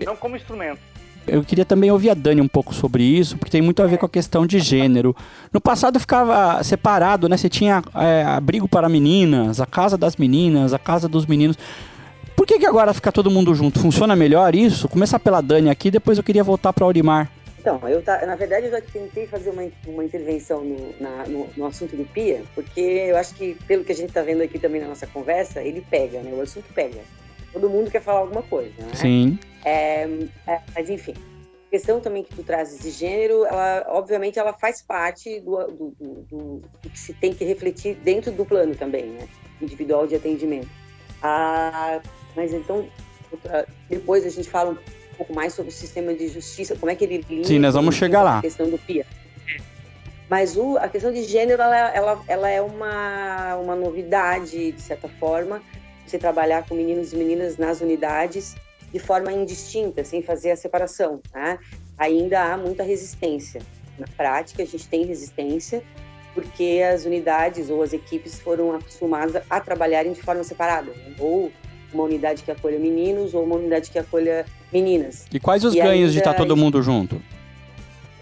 não 0.06 0.15
como 0.15 0.36
instrumento. 0.36 0.80
Eu 1.27 1.44
queria 1.44 1.63
também 1.63 1.91
ouvir 1.91 2.10
a 2.10 2.13
Dani 2.15 2.41
um 2.41 2.48
pouco 2.48 2.74
sobre 2.74 3.03
isso, 3.03 3.38
porque 3.38 3.51
tem 3.51 3.62
muito 3.62 3.82
a 3.84 3.86
ver 3.86 4.00
com 4.00 4.06
a 4.08 4.10
questão 4.10 4.46
de 4.46 4.60
gênero. 4.60 5.15
No 5.53 5.62
passado 5.62 6.00
ficava 6.00 6.63
separado, 6.63 7.30
né? 7.30 7.38
Você 7.38 7.48
tinha 7.48 7.84
é, 7.94 8.24
abrigo 8.24 8.68
para 8.68 8.89
meninas, 8.89 9.62
a 9.62 9.65
casa 9.68 9.98
das 9.98 10.15
meninas, 10.15 10.74
a 10.74 10.80
casa 10.80 11.08
dos 11.08 11.27
meninos. 11.27 11.58
Por 12.36 12.48
que, 12.48 12.58
que 12.58 12.65
agora 12.65 12.91
fica 12.91 13.12
todo 13.12 13.30
mundo 13.30 13.53
junto? 13.53 13.80
Funciona 13.80 14.15
melhor 14.15 14.56
isso? 14.56 14.89
Começar 14.89 15.20
pela 15.20 15.41
Dani 15.41 15.70
aqui, 15.70 15.91
depois 15.91 16.18
eu 16.18 16.24
queria 16.24 16.44
voltar 16.44 16.74
para 16.74 16.86
Aurimar. 16.86 17.30
Então, 17.62 17.80
eu 17.88 18.01
tá, 18.01 18.25
na 18.25 18.36
verdade 18.36 18.65
eu 18.65 18.72
já 18.72 18.82
tentei 18.82 19.27
fazer 19.27 19.51
uma, 19.51 19.62
uma 19.86 20.03
intervenção 20.03 20.63
no, 20.63 20.96
na, 21.00 21.27
no, 21.27 21.48
no, 21.56 21.65
assunto 21.68 21.96
do 21.96 22.03
PIA, 22.06 22.41
porque 22.56 22.82
eu 22.82 23.15
acho 23.15 23.36
que, 23.36 23.53
pelo 23.68 23.84
que 23.84 23.91
a 23.91 23.96
gente 23.96 24.10
está 24.10 24.24
vendo 24.24 24.41
aqui 24.41 24.58
também 24.58 24.82
na 24.82 24.88
nossa 24.88 25.06
conversa, 25.06 25.62
ele 25.62 25.86
pega, 25.88 26.22
né? 26.22 26.34
O 26.34 26.41
assunto 26.41 26.65
pega. 26.74 27.01
Todo 27.53 27.70
mundo 27.70 27.91
quer 27.91 28.01
falar 28.01 28.22
alguma 28.22 28.41
coisa, 28.41 28.74
né? 28.80 28.96
Sim. 28.96 29.38
É, 29.63 30.06
é, 30.48 30.60
mas 30.74 30.89
enfim, 30.89 31.13
a 31.68 31.70
questão 31.70 32.00
também 32.00 32.24
que 32.24 32.34
tu 32.36 32.41
trazes 32.41 32.82
de 32.82 32.89
gênero, 32.89 33.46
ela, 33.46 33.86
obviamente, 33.89 34.39
ela 34.39 34.53
faz 34.53 34.82
parte 34.82 35.39
do, 35.41 35.58
do, 35.68 35.96
do, 36.00 36.62
do, 36.82 36.89
que 36.89 36.98
se 36.98 37.13
tem 37.13 37.32
que 37.32 37.46
refletir 37.46 37.94
dentro 37.94 38.32
do 38.32 38.44
plano 38.44 38.74
também, 38.74 39.06
né? 39.06 39.27
Individual 39.62 40.08
de 40.08 40.15
atendimento. 40.15 40.70
Ah, 41.22 42.01
mas 42.36 42.53
então, 42.53 42.89
depois 43.88 44.25
a 44.25 44.30
gente 44.30 44.50
fala 44.50 44.72
um 44.72 45.00
pouco 45.22 45.34
mais 45.36 45.54
sobre 45.54 45.70
o 45.70 45.74
sistema 45.74 46.13
de 46.13 46.28
justiça, 46.28 46.75
como 46.75 46.92
é 46.92 46.96
que 46.96 47.04
ele 47.04 47.24
linda 47.30 47.48
Sim, 47.48 47.60
nós 47.60 47.75
vamos 47.75 47.96
chegar 47.96 48.24
lá. 48.24 48.40
A 48.40 48.42
questão 48.42 48.68
do 48.68 48.78
PIA. 48.80 49.06
Mas 50.28 50.58
o, 50.58 50.78
a 50.78 50.88
questão 50.88 51.12
de 51.12 51.24
gênero, 51.24 51.62
ela, 51.62 51.75
ela, 51.90 52.24
ela 52.28 52.50
é 52.50 52.62
uma, 52.62 53.56
uma 53.58 53.75
novidade, 53.75 54.72
de 54.72 54.82
certa 54.82 55.08
forma, 55.08 55.62
você 56.06 56.18
trabalhar 56.18 56.66
com 56.68 56.74
meninos 56.74 57.13
e 57.13 57.18
meninas 57.18 57.58
nas 57.58 57.82
unidades 57.82 58.56
de 58.92 59.00
forma 59.00 59.32
indistinta, 59.32 60.04
sem 60.04 60.24
fazer 60.24 60.51
a 60.51 60.56
separação. 60.56 61.22
Né? 61.34 61.60
Ainda 61.98 62.42
há 62.42 62.58
muita 62.58 62.82
resistência. 62.82 63.62
Na 64.00 64.08
prática, 64.18 64.63
a 64.63 64.66
gente 64.66 64.88
tem 64.88 65.06
resistência 65.06 65.84
porque 66.34 66.82
as 66.82 67.06
unidades 67.06 67.70
ou 67.70 67.84
as 67.84 67.94
equipes 67.94 68.40
foram 68.40 68.74
acostumadas 68.74 69.44
a 69.50 69.60
trabalharem 69.60 70.13
de 70.13 70.22
forma 70.22 70.44
separada, 70.46 70.94
ou 71.20 71.51
uma 71.94 72.04
unidade 72.04 72.44
que 72.44 72.52
acolha 72.52 72.80
meninos 72.80 73.34
ou 73.34 73.44
uma 73.44 73.56
unidade 73.56 73.90
que 73.90 74.00
acolha 74.00 74.46
meninas. 74.72 75.26
E 75.32 75.40
quais 75.40 75.64
os 75.64 75.74
e 75.76 75.78
ganhos 75.82 76.14
de 76.14 76.20
estar 76.20 76.34
todo 76.34 76.56
mundo 76.56 76.82
junto? 76.82 77.22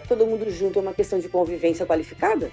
Todo 0.08 0.26
mundo 0.26 0.50
junto 0.50 0.78
é 0.78 0.82
uma 0.82 0.94
questão 0.94 1.18
de 1.18 1.28
convivência 1.28 1.86
qualificada. 1.86 2.50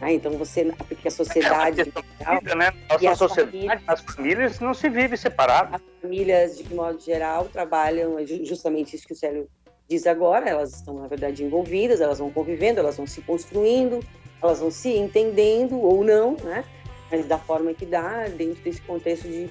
Né? 0.00 0.14
Então 0.14 0.32
você, 0.32 0.64
porque 0.88 1.08
a 1.08 1.10
sociedade. 1.10 1.80
É 1.80 2.38
vida, 2.38 2.54
né? 2.54 2.72
Nossa 2.90 3.10
as 3.10 3.18
sociedade, 3.18 3.52
famílias, 3.52 3.82
as 3.86 4.00
famílias 4.00 4.60
não 4.60 4.74
se 4.74 4.88
vivem 4.88 5.16
separadas. 5.16 5.74
As 5.74 5.82
famílias, 6.02 6.58
de 6.58 6.74
modo 6.74 7.00
geral, 7.00 7.46
trabalham 7.46 8.16
justamente 8.44 8.96
isso 8.96 9.06
que 9.06 9.12
o 9.12 9.16
Célio 9.16 9.48
diz 9.88 10.06
agora, 10.06 10.48
elas 10.48 10.74
estão, 10.74 10.98
na 10.98 11.06
verdade, 11.06 11.44
envolvidas, 11.44 12.00
elas 12.00 12.18
vão 12.18 12.30
convivendo, 12.30 12.80
elas 12.80 12.96
vão 12.96 13.06
se 13.06 13.22
construindo, 13.22 14.00
elas 14.42 14.58
vão 14.58 14.70
se 14.70 14.90
entendendo 14.90 15.80
ou 15.80 16.04
não, 16.04 16.36
né? 16.42 16.64
Mas 17.10 17.24
da 17.26 17.38
forma 17.38 17.72
que 17.72 17.86
dá, 17.86 18.26
dentro 18.28 18.60
desse 18.62 18.80
contexto 18.82 19.28
de, 19.28 19.48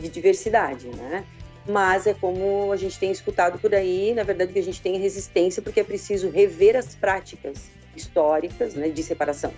de 0.00 0.08
diversidade, 0.08 0.88
né? 0.88 1.24
mas 1.68 2.06
é 2.06 2.14
como 2.14 2.72
a 2.72 2.76
gente 2.76 2.98
tem 2.98 3.10
escutado 3.10 3.58
por 3.58 3.74
aí, 3.74 4.12
na 4.14 4.22
verdade 4.22 4.52
que 4.52 4.58
a 4.58 4.62
gente 4.62 4.80
tem 4.80 4.98
resistência 4.98 5.62
porque 5.62 5.80
é 5.80 5.84
preciso 5.84 6.30
rever 6.30 6.76
as 6.76 6.94
práticas 6.94 7.70
históricas 7.94 8.74
né, 8.74 8.88
de 8.88 9.02
separação. 9.02 9.52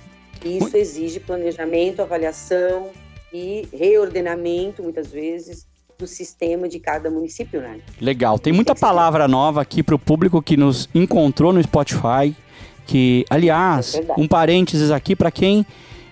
E 0.45 0.59
isso 0.59 0.77
exige 0.77 1.21
planejamento, 1.21 2.03
avaliação 2.03 2.91
e 3.33 3.69
reordenamento, 3.73 4.83
muitas 4.83 5.13
vezes, 5.13 5.67
do 5.99 6.07
sistema 6.07 6.69
de 6.69 6.81
cada 6.81 7.09
município, 7.09 7.61
né? 7.61 7.79
Legal. 8.01 8.39
Tem 8.39 8.53
muita 8.53 8.75
palavra 8.75 9.29
nova 9.29 9.63
aqui 9.63 9.83
para 9.83 9.95
o 9.95 9.99
público 9.99 10.43
que 10.43 10.57
nos 10.57 10.89
encontrou 10.93 11.53
no 11.53 11.63
Spotify. 11.63 12.35
Que, 12.85 13.25
aliás, 13.31 13.95
é 13.95 14.05
um 14.19 14.27
parênteses 14.27 14.91
aqui 14.91 15.15
para 15.15 15.31
quem 15.31 15.65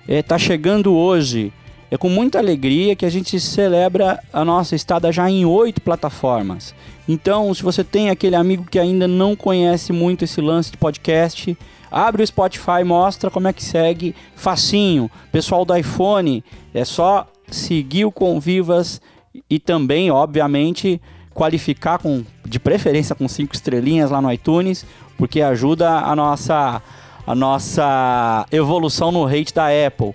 está 0.09 0.37
eh, 0.37 0.39
chegando 0.39 0.95
hoje. 0.95 1.53
É 1.91 1.97
com 1.97 2.09
muita 2.09 2.39
alegria 2.39 2.95
que 2.95 3.05
a 3.05 3.11
gente 3.11 3.41
celebra 3.41 4.23
a 4.33 4.45
nossa 4.45 4.77
estada 4.77 5.11
já 5.11 5.29
em 5.29 5.45
oito 5.45 5.81
plataformas. 5.81 6.73
Então, 7.09 7.53
se 7.53 7.63
você 7.63 7.83
tem 7.83 8.11
aquele 8.11 8.37
amigo 8.37 8.65
que 8.71 8.79
ainda 8.79 9.09
não 9.09 9.35
conhece 9.35 9.93
muito 9.93 10.25
esse 10.25 10.41
lance 10.41 10.71
de 10.71 10.77
podcast, 10.77 11.59
abre 11.91 12.23
o 12.23 12.27
Spotify, 12.27 12.85
mostra 12.85 13.31
como 13.31 13.49
é 13.49 13.53
que 13.53 13.65
segue, 13.65 14.15
facinho. 14.37 15.11
Pessoal 15.33 15.65
do 15.65 15.77
iPhone, 15.77 16.45
é 16.73 16.85
só 16.85 17.27
seguir 17.51 18.05
o 18.05 18.13
Convivas 18.13 19.01
e 19.49 19.59
também, 19.59 20.13
obviamente, 20.13 21.01
qualificar 21.35 21.99
com, 21.99 22.25
de 22.47 22.61
preferência 22.61 23.17
com 23.17 23.27
cinco 23.27 23.55
estrelinhas 23.55 24.11
lá 24.11 24.21
no 24.21 24.33
iTunes, 24.33 24.87
porque 25.19 25.41
ajuda 25.41 25.91
a 25.91 26.15
nossa, 26.15 26.81
a 27.27 27.35
nossa 27.35 28.47
evolução 28.53 29.11
no 29.11 29.25
rate 29.25 29.53
da 29.53 29.67
Apple. 29.87 30.15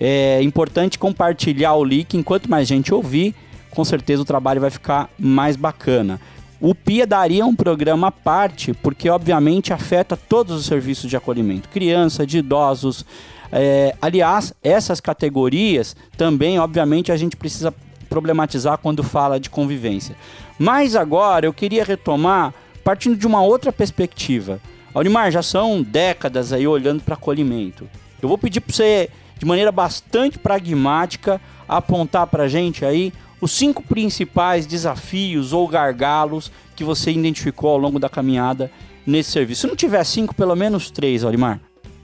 É 0.00 0.42
importante 0.42 0.98
compartilhar 0.98 1.74
o 1.74 1.84
link, 1.84 2.16
enquanto 2.16 2.50
mais 2.50 2.68
gente 2.68 2.92
ouvir, 2.92 3.34
com 3.70 3.84
certeza 3.84 4.22
o 4.22 4.24
trabalho 4.24 4.60
vai 4.60 4.70
ficar 4.70 5.10
mais 5.18 5.56
bacana. 5.56 6.20
O 6.60 6.74
PIA 6.74 7.06
daria 7.06 7.44
um 7.44 7.54
programa 7.54 8.08
à 8.08 8.10
parte, 8.12 8.72
porque 8.72 9.10
obviamente 9.10 9.72
afeta 9.72 10.16
todos 10.16 10.56
os 10.56 10.66
serviços 10.66 11.08
de 11.08 11.16
acolhimento, 11.16 11.68
criança, 11.68 12.26
de 12.26 12.38
idosos. 12.38 13.04
É, 13.52 13.94
aliás, 14.00 14.54
essas 14.62 15.00
categorias 15.00 15.94
também, 16.16 16.58
obviamente, 16.58 17.12
a 17.12 17.16
gente 17.16 17.36
precisa 17.36 17.74
problematizar 18.08 18.78
quando 18.78 19.02
fala 19.02 19.38
de 19.38 19.50
convivência. 19.50 20.16
Mas 20.58 20.96
agora 20.96 21.46
eu 21.46 21.52
queria 21.52 21.84
retomar 21.84 22.54
partindo 22.82 23.16
de 23.16 23.26
uma 23.26 23.42
outra 23.42 23.72
perspectiva. 23.72 24.60
Aurimar, 24.94 25.30
já 25.30 25.42
são 25.42 25.82
décadas 25.82 26.52
aí 26.52 26.66
olhando 26.66 27.02
para 27.02 27.14
acolhimento. 27.14 27.86
Eu 28.22 28.28
vou 28.28 28.38
pedir 28.38 28.60
para 28.60 28.72
você, 28.72 29.10
de 29.38 29.44
maneira 29.44 29.70
bastante 29.70 30.38
pragmática, 30.38 31.40
apontar 31.68 32.26
para 32.26 32.44
a 32.44 32.48
gente 32.48 32.84
aí 32.84 33.12
os 33.40 33.52
cinco 33.52 33.82
principais 33.82 34.66
desafios 34.66 35.52
ou 35.52 35.68
gargalos 35.68 36.50
que 36.74 36.84
você 36.84 37.10
identificou 37.10 37.70
ao 37.70 37.78
longo 37.78 37.98
da 37.98 38.08
caminhada 38.08 38.70
nesse 39.06 39.30
serviço. 39.30 39.62
Se 39.62 39.66
não 39.66 39.76
tiver 39.76 40.02
cinco, 40.04 40.34
pelo 40.34 40.56
menos 40.56 40.90
três, 40.90 41.22
Aurimar. 41.22 41.60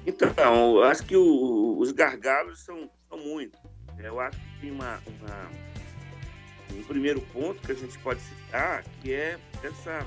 Então, 0.07 0.83
acho 0.83 1.05
que 1.05 1.17
o, 1.17 1.77
os 1.79 1.93
gargalos 1.93 2.61
são, 2.61 2.91
são 3.09 3.19
muitos. 3.19 3.59
Eu 3.99 4.19
acho 4.19 4.37
que 4.37 4.61
tem 4.61 4.71
uma, 4.73 4.99
uma 5.21 5.49
um 6.77 6.83
primeiro 6.83 7.21
ponto 7.33 7.61
que 7.61 7.73
a 7.73 7.75
gente 7.75 7.97
pode 7.99 8.21
citar, 8.21 8.85
que 9.01 9.12
é 9.12 9.39
essa 9.62 10.05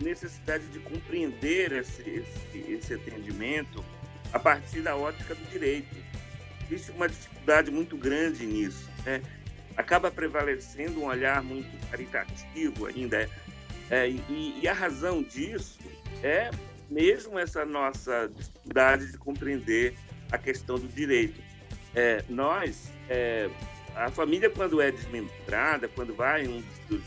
necessidade 0.00 0.66
de 0.66 0.78
compreender 0.80 1.72
esse, 1.72 2.02
esse, 2.02 2.72
esse 2.72 2.94
atendimento 2.94 3.84
a 4.32 4.38
partir 4.38 4.80
da 4.82 4.96
ótica 4.96 5.34
do 5.34 5.50
direito. 5.50 6.07
Existe 6.70 6.90
uma 6.92 7.08
dificuldade 7.08 7.70
muito 7.70 7.96
grande 7.96 8.44
nisso. 8.46 8.88
Né? 9.04 9.22
Acaba 9.76 10.10
prevalecendo 10.10 11.00
um 11.00 11.04
olhar 11.04 11.42
muito 11.42 11.68
caritativo 11.88 12.86
ainda. 12.86 13.28
É, 13.90 14.08
e, 14.08 14.60
e 14.62 14.68
a 14.68 14.72
razão 14.72 15.22
disso 15.22 15.78
é 16.22 16.50
mesmo 16.90 17.38
essa 17.38 17.64
nossa 17.64 18.30
dificuldade 18.34 19.10
de 19.10 19.18
compreender 19.18 19.94
a 20.30 20.36
questão 20.36 20.78
do 20.78 20.88
direito. 20.88 21.40
É, 21.94 22.22
nós 22.28 22.90
é, 23.08 23.48
a 23.98 24.10
família, 24.10 24.48
quando 24.48 24.80
é 24.80 24.90
desmembrada, 24.90 25.88
quando 25.88 26.14
vai 26.14 26.46
um 26.46 26.62
dos, 26.88 27.02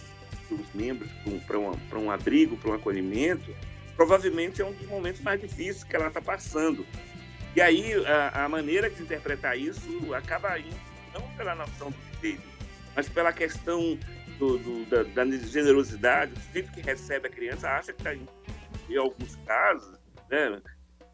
dos 0.50 0.74
membros 0.74 1.10
para 1.48 1.58
um, 1.58 1.72
um, 1.72 2.06
um 2.06 2.12
abrigo, 2.12 2.58
para 2.58 2.72
um 2.72 2.74
acolhimento, 2.74 3.56
provavelmente 3.96 4.62
é 4.62 4.66
um 4.66 4.74
dos 4.74 4.88
momentos 4.88 5.22
mais 5.22 5.40
difíceis 5.40 5.84
que 5.84 5.96
ela 5.96 6.08
está 6.08 6.22
passando. 6.22 6.86
E 7.56 7.62
aí, 7.62 7.94
a, 8.06 8.46
a, 8.46 8.50
maneira 8.50 8.90
de 8.90 9.02
interpretar 9.02 9.58
isso 9.58 10.14
acaba 10.14 10.58
indo 10.58 10.80
não 11.14 11.22
pela 11.36 11.54
noção 11.56 11.92
do 11.92 11.98
direito, 12.16 12.42
mas 12.96 13.10
pela 13.10 13.34
questão 13.34 13.98
do, 14.40 14.58
do, 14.58 14.86
da, 14.86 15.04
da, 15.04 15.38
generosidade. 15.38 16.34
O 16.34 16.40
sujeito 16.40 16.72
que 16.72 16.82
recebe 16.82 17.28
a 17.28 17.32
criança 17.32 17.70
acha 17.70 17.92
que 17.94 18.00
está, 18.00 18.16
em, 18.16 18.28
em 18.90 18.98
alguns 18.98 19.36
casos, 19.46 20.00
né, 20.30 20.62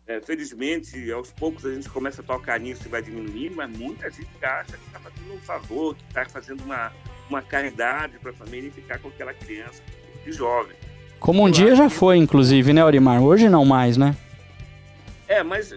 é, 0.07 0.21
felizmente, 0.21 1.11
aos 1.11 1.31
poucos 1.31 1.65
a 1.65 1.73
gente 1.73 1.89
começa 1.89 2.21
a 2.21 2.23
tocar 2.23 2.59
nisso 2.59 2.83
e 2.85 2.87
vai 2.89 3.01
diminuir, 3.01 3.51
mas 3.51 3.69
muita 3.77 4.09
gente 4.09 4.29
acha 4.41 4.77
que 4.77 4.85
está 4.85 4.99
fazendo 4.99 5.33
um 5.33 5.39
favor, 5.39 5.95
que 5.95 6.03
está 6.07 6.23
fazendo 6.25 6.63
uma, 6.63 6.93
uma 7.29 7.41
caridade 7.41 8.17
para 8.19 8.31
a 8.31 8.33
família 8.33 8.69
e 8.69 8.71
ficar 8.71 8.99
com 8.99 9.09
aquela 9.09 9.33
criança 9.33 9.81
de 10.23 10.31
jovem. 10.31 10.75
Como 11.19 11.43
um 11.43 11.51
dia 11.51 11.75
já 11.75 11.89
foi, 11.89 12.17
inclusive, 12.17 12.71
né, 12.71 12.85
Orimar? 12.85 13.21
Hoje 13.21 13.49
não 13.49 13.65
mais, 13.65 13.97
né? 13.97 14.15
É, 15.27 15.43
mas 15.43 15.73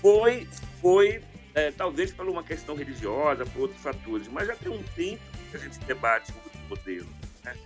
foi, 0.00 0.46
foi 0.80 1.22
é, 1.54 1.70
talvez 1.70 2.12
por 2.12 2.28
uma 2.28 2.42
questão 2.42 2.74
religiosa, 2.74 3.44
por 3.46 3.62
outros 3.62 3.80
fatores, 3.80 4.28
mas 4.28 4.46
já 4.46 4.56
tem 4.56 4.70
um 4.70 4.82
tempo 4.94 5.22
que 5.50 5.56
a 5.56 5.60
gente 5.60 5.78
debate 5.80 6.32
o 6.32 6.68
modelo. 6.68 7.08
Né? 7.44 7.56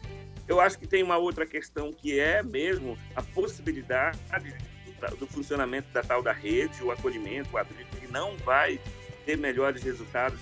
Eu 0.46 0.60
acho 0.60 0.78
que 0.78 0.86
tem 0.86 1.02
uma 1.02 1.16
outra 1.16 1.44
questão 1.44 1.92
que 1.92 2.18
é 2.18 2.42
mesmo 2.42 2.96
a 3.14 3.22
possibilidade 3.22 4.18
do 5.18 5.26
funcionamento 5.26 5.88
da 5.92 6.02
tal 6.02 6.22
da 6.22 6.32
rede, 6.32 6.82
o 6.82 6.90
acolhimento, 6.90 7.50
o 7.52 7.58
abrigo, 7.58 7.88
ele 7.96 8.10
não 8.10 8.36
vai 8.38 8.80
ter 9.24 9.36
melhores 9.36 9.82
resultados 9.82 10.40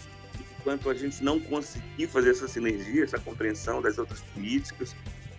enquanto 0.60 0.88
a 0.88 0.94
gente 0.94 1.22
não 1.22 1.40
conseguir 1.40 2.06
fazer 2.06 2.30
essa 2.30 2.48
sinergia, 2.48 3.04
essa 3.04 3.18
compreensão 3.18 3.82
das 3.82 3.98
outras 3.98 4.20
políticas, 4.20 4.94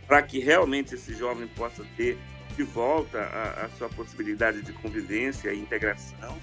para 0.05 0.21
que 0.21 0.39
realmente 0.39 0.93
esse 0.93 1.15
jovem 1.15 1.47
possa 1.47 1.83
ter 1.95 2.17
de 2.55 2.63
volta 2.63 3.19
a, 3.19 3.65
a 3.65 3.69
sua 3.69 3.89
possibilidade 3.89 4.61
de 4.61 4.73
convivência 4.73 5.53
e 5.53 5.59
integração, 5.59 6.37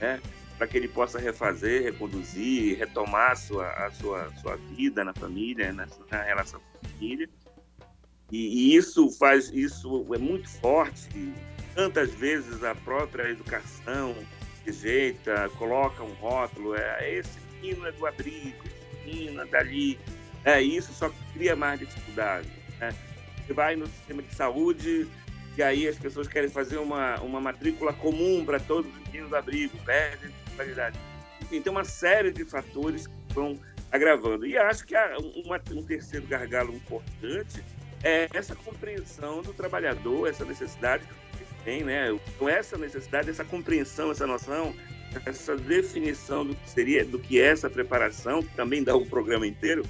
né? 0.00 0.20
para 0.56 0.66
que 0.66 0.76
ele 0.76 0.88
possa 0.88 1.18
refazer, 1.18 1.82
reconduzir, 1.82 2.78
retomar 2.78 3.32
a 3.32 3.36
sua, 3.36 3.68
a 3.70 3.90
sua, 3.90 4.32
sua 4.40 4.56
vida 4.56 5.04
na 5.04 5.12
família, 5.12 5.72
na, 5.72 5.86
na 6.10 6.22
relação 6.22 6.60
com 6.60 6.86
a 6.86 6.88
família. 6.90 7.28
E, 8.32 8.72
e, 8.72 8.76
isso 8.76 9.10
faz, 9.10 9.50
isso 9.50 10.06
é 10.14 10.18
muito 10.18 10.48
forte 10.48 11.32
tantas 11.74 12.12
vezes 12.14 12.64
a 12.64 12.74
própria 12.74 13.28
educação 13.28 14.16
rejeita, 14.64 15.48
coloca 15.56 16.02
um 16.02 16.12
rótulo, 16.14 16.74
é 16.74 17.18
esse 17.18 17.38
menino 17.60 17.86
é 17.86 17.92
do 17.92 18.06
abrigo, 18.06 18.64
esse 18.64 19.06
menino 19.06 19.42
é 19.42 19.46
dali. 19.46 19.98
É, 20.44 20.60
isso 20.60 20.92
só 20.92 21.10
cria 21.32 21.54
mais 21.54 21.78
dificuldade. 21.78 22.48
Né? 22.80 22.94
Você 23.46 23.52
vai 23.52 23.76
no 23.76 23.86
sistema 23.86 24.22
de 24.22 24.34
saúde 24.34 25.06
e 25.56 25.62
aí 25.62 25.88
as 25.88 25.96
pessoas 25.96 26.28
querem 26.28 26.50
fazer 26.50 26.78
uma, 26.78 27.18
uma 27.20 27.40
matrícula 27.40 27.92
comum 27.92 28.44
para 28.44 28.60
todos 28.60 28.90
os 28.90 29.08
meninos 29.08 29.32
abrigo, 29.32 29.76
perde 29.84 30.30
qualidade. 30.54 30.98
Enfim, 31.40 31.62
tem 31.62 31.72
uma 31.72 31.84
série 31.84 32.30
de 32.30 32.44
fatores 32.44 33.06
que 33.06 33.14
vão 33.34 33.58
agravando. 33.90 34.46
E 34.46 34.56
acho 34.58 34.84
que 34.86 34.94
uma, 35.44 35.60
um 35.72 35.82
terceiro 35.82 36.26
gargalo 36.26 36.74
importante 36.74 37.62
é 38.02 38.28
essa 38.34 38.54
compreensão 38.54 39.42
do 39.42 39.52
trabalhador, 39.52 40.28
essa 40.28 40.44
necessidade 40.44 41.04
tem, 41.66 41.82
né? 41.82 42.16
Com 42.38 42.48
essa 42.48 42.78
necessidade, 42.78 43.28
essa 43.28 43.44
compreensão, 43.44 44.12
essa 44.12 44.24
noção, 44.26 44.72
essa 45.26 45.56
definição 45.56 46.46
do 46.46 46.54
que 46.54 46.70
seria, 46.70 47.04
do 47.04 47.18
que 47.18 47.40
é 47.40 47.46
essa 47.46 47.68
preparação, 47.68 48.40
que 48.40 48.54
também 48.54 48.84
dá 48.84 48.94
o 48.94 49.04
programa 49.04 49.46
inteiro? 49.46 49.84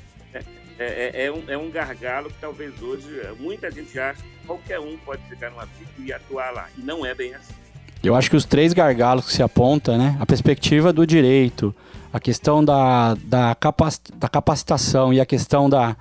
É, 0.79 1.13
é, 1.15 1.27
é, 1.27 1.33
um, 1.33 1.43
é 1.49 1.57
um 1.57 1.71
gargalo 1.71 2.29
que 2.29 2.37
talvez 2.41 2.81
hoje 2.83 3.07
muita 3.39 3.71
gente 3.71 3.99
acha 3.99 4.23
que 4.23 4.47
qualquer 4.47 4.79
um 4.79 4.97
pode 4.99 5.23
ficar 5.29 5.51
numa 5.51 5.67
pica 5.67 5.91
e 5.99 6.13
atuar 6.13 6.53
lá. 6.53 6.69
E 6.77 6.83
não 6.83 7.05
é 7.05 7.15
bem 7.15 7.35
assim. 7.35 7.55
Eu 8.03 8.15
acho 8.15 8.31
que 8.31 8.37
os 8.37 8.45
três 8.45 8.73
gargalos 8.73 9.27
que 9.27 9.33
se 9.33 9.43
aponta, 9.43 9.97
né? 9.97 10.17
A 10.21 10.27
perspectiva 10.27 10.93
do 10.93 11.07
direito, 11.07 11.75
a 12.13 12.21
questão 12.21 12.65
da, 12.65 13.15
da, 13.15 13.55
capac, 13.55 13.99
da 14.15 14.29
capacitação 14.29 15.13
e 15.13 15.21
a 15.21 15.27
questão 15.27 15.69
da, 15.69 15.97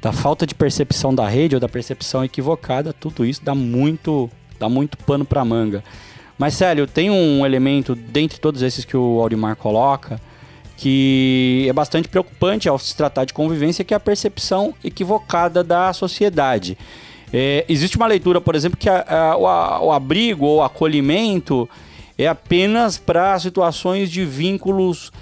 da 0.00 0.12
falta 0.12 0.46
de 0.46 0.54
percepção 0.54 1.14
da 1.14 1.28
rede 1.28 1.54
ou 1.54 1.60
da 1.60 1.68
percepção 1.68 2.24
equivocada, 2.24 2.92
tudo 2.92 3.24
isso 3.24 3.44
dá 3.44 3.54
muito 3.54 4.30
dá 4.58 4.68
muito 4.68 4.96
pano 4.98 5.24
para 5.24 5.44
manga. 5.44 5.84
Mas, 6.36 6.54
Célio, 6.54 6.86
tem 6.86 7.10
um 7.10 7.44
elemento, 7.44 7.94
dentre 7.94 8.38
todos 8.38 8.62
esses 8.62 8.84
que 8.84 8.96
o 8.96 9.20
Aurimar 9.20 9.56
coloca, 9.56 10.20
que 10.78 11.66
é 11.68 11.72
bastante 11.72 12.08
preocupante 12.08 12.68
ao 12.68 12.78
se 12.78 12.96
tratar 12.96 13.24
de 13.24 13.34
convivência, 13.34 13.84
que 13.84 13.92
é 13.92 13.96
a 13.96 14.00
percepção 14.00 14.72
equivocada 14.82 15.64
da 15.64 15.92
sociedade. 15.92 16.78
É, 17.32 17.64
existe 17.68 17.96
uma 17.96 18.06
leitura, 18.06 18.40
por 18.40 18.54
exemplo, 18.54 18.78
que 18.78 18.88
a, 18.88 19.04
a, 19.06 19.36
o, 19.36 19.46
a, 19.46 19.82
o 19.82 19.92
abrigo 19.92 20.46
ou 20.46 20.62
acolhimento 20.62 21.68
é 22.16 22.28
apenas 22.28 22.96
para 22.96 23.38
situações 23.40 24.08
de 24.08 24.24
vínculos 24.24 25.12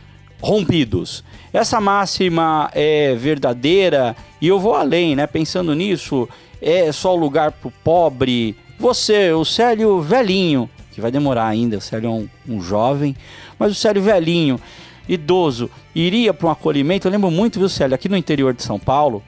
rompidos. 0.42 1.24
Essa 1.54 1.80
máxima 1.80 2.70
é 2.74 3.14
verdadeira 3.14 4.14
e 4.42 4.48
eu 4.48 4.60
vou 4.60 4.74
além, 4.74 5.16
né? 5.16 5.26
Pensando 5.26 5.74
nisso, 5.74 6.28
é 6.60 6.92
só 6.92 7.14
o 7.14 7.18
lugar 7.18 7.52
pro 7.52 7.70
pobre. 7.82 8.54
Você, 8.78 9.32
o 9.32 9.44
Célio 9.44 10.02
velhinho, 10.02 10.68
que 10.92 11.00
vai 11.00 11.10
demorar 11.10 11.46
ainda, 11.46 11.78
o 11.78 11.80
Célio 11.80 12.08
é 12.08 12.10
um, 12.10 12.28
um 12.46 12.60
jovem, 12.60 13.16
mas 13.58 13.72
o 13.72 13.74
Célio 13.74 14.02
velhinho, 14.02 14.60
idoso, 15.08 15.70
iria 15.94 16.34
para 16.34 16.48
um 16.48 16.50
acolhimento. 16.50 17.06
Eu 17.06 17.12
lembro 17.12 17.30
muito, 17.30 17.58
viu, 17.58 17.68
Célio, 17.68 17.94
aqui 17.94 18.08
no 18.08 18.16
interior 18.16 18.52
de 18.54 18.62
São 18.62 18.78
Paulo, 18.78 19.22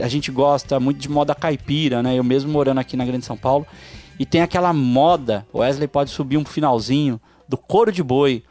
a 0.00 0.08
gente 0.08 0.30
gosta 0.30 0.78
muito 0.78 0.98
de 0.98 1.08
moda 1.08 1.34
caipira, 1.34 2.02
né? 2.02 2.18
Eu 2.18 2.24
mesmo 2.24 2.50
morando 2.50 2.78
aqui 2.78 2.96
na 2.96 3.04
Grande 3.04 3.24
São 3.24 3.36
Paulo, 3.36 3.66
e 4.18 4.26
tem 4.26 4.42
aquela 4.42 4.72
moda, 4.72 5.46
Wesley 5.54 5.88
pode 5.88 6.10
subir 6.10 6.36
um 6.36 6.44
finalzinho 6.44 7.20
do 7.48 7.56
couro 7.56 7.90
de 7.90 8.02
boi, 8.02 8.42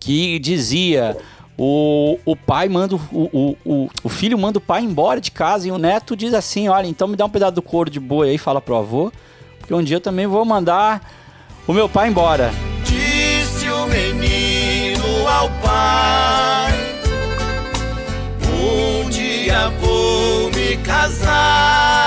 que 0.00 0.38
dizia 0.38 1.16
o, 1.56 2.18
o 2.24 2.34
pai 2.34 2.68
manda 2.68 2.96
o, 2.96 3.00
o, 3.12 3.56
o, 3.64 3.90
o, 4.02 4.08
filho 4.08 4.36
manda 4.36 4.58
o 4.58 4.60
pai 4.60 4.82
embora 4.82 5.20
de 5.20 5.30
casa 5.30 5.68
e 5.68 5.70
o 5.70 5.78
neto 5.78 6.16
diz 6.16 6.34
assim: 6.34 6.68
olha, 6.68 6.86
então 6.86 7.06
me 7.06 7.16
dá 7.16 7.24
um 7.24 7.30
pedaço 7.30 7.52
do 7.52 7.62
couro 7.62 7.88
de 7.88 8.00
boi 8.00 8.30
aí, 8.30 8.38
fala 8.38 8.60
pro 8.60 8.76
avô, 8.76 9.12
porque 9.60 9.72
um 9.72 9.82
dia 9.82 9.96
eu 9.96 10.00
também 10.00 10.26
vou 10.26 10.44
mandar 10.44 11.00
o 11.66 11.72
meu 11.72 11.88
pai 11.88 12.08
embora. 12.08 12.52
Disse 12.84 13.68
o 13.70 13.86
menino 13.86 14.53
ao 15.34 15.50
pai: 15.62 16.72
Um 18.48 19.10
dia 19.10 19.68
vou 19.80 20.50
me 20.50 20.76
casar, 20.78 22.03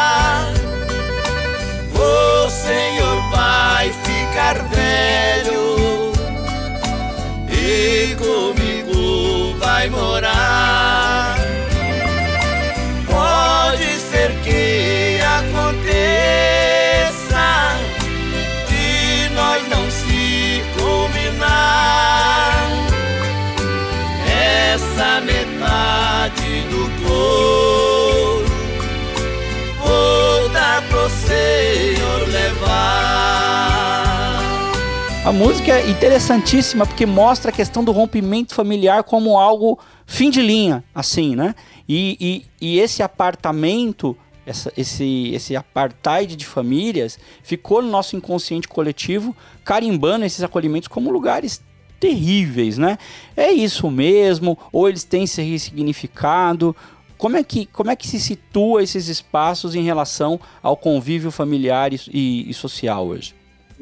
A 35.27 35.31
música 35.33 35.73
é 35.73 35.89
interessantíssima 35.89 36.85
porque 36.85 37.05
mostra 37.05 37.51
a 37.51 37.53
questão 37.53 37.83
do 37.83 37.91
rompimento 37.91 38.55
familiar 38.55 39.03
como 39.03 39.37
algo 39.37 39.77
fim 40.05 40.29
de 40.29 40.41
linha, 40.41 40.85
assim, 40.95 41.35
né? 41.35 41.53
E, 41.85 42.45
e, 42.61 42.75
e 42.75 42.79
esse 42.79 43.03
apartamento, 43.03 44.15
essa, 44.45 44.71
esse, 44.77 45.31
esse 45.33 45.53
apartheid 45.53 46.33
de 46.33 46.45
famílias, 46.45 47.19
ficou 47.43 47.81
no 47.81 47.89
nosso 47.89 48.15
inconsciente 48.15 48.69
coletivo, 48.69 49.35
carimbando 49.65 50.23
esses 50.23 50.41
acolhimentos 50.41 50.87
como 50.87 51.11
lugares 51.11 51.61
terríveis, 51.99 52.77
né? 52.77 52.97
É 53.35 53.51
isso 53.51 53.91
mesmo? 53.91 54.57
Ou 54.71 54.87
eles 54.87 55.03
têm 55.03 55.25
esse 55.25 55.41
ressignificado? 55.41 56.73
Como 57.17 57.35
é, 57.35 57.43
que, 57.43 57.65
como 57.65 57.91
é 57.91 57.97
que 57.97 58.07
se 58.07 58.17
situa 58.17 58.81
esses 58.81 59.09
espaços 59.09 59.75
em 59.75 59.83
relação 59.83 60.39
ao 60.63 60.77
convívio 60.77 61.31
familiar 61.31 61.91
e, 61.91 61.99
e, 62.13 62.49
e 62.49 62.53
social 62.53 63.07
hoje? 63.07 63.35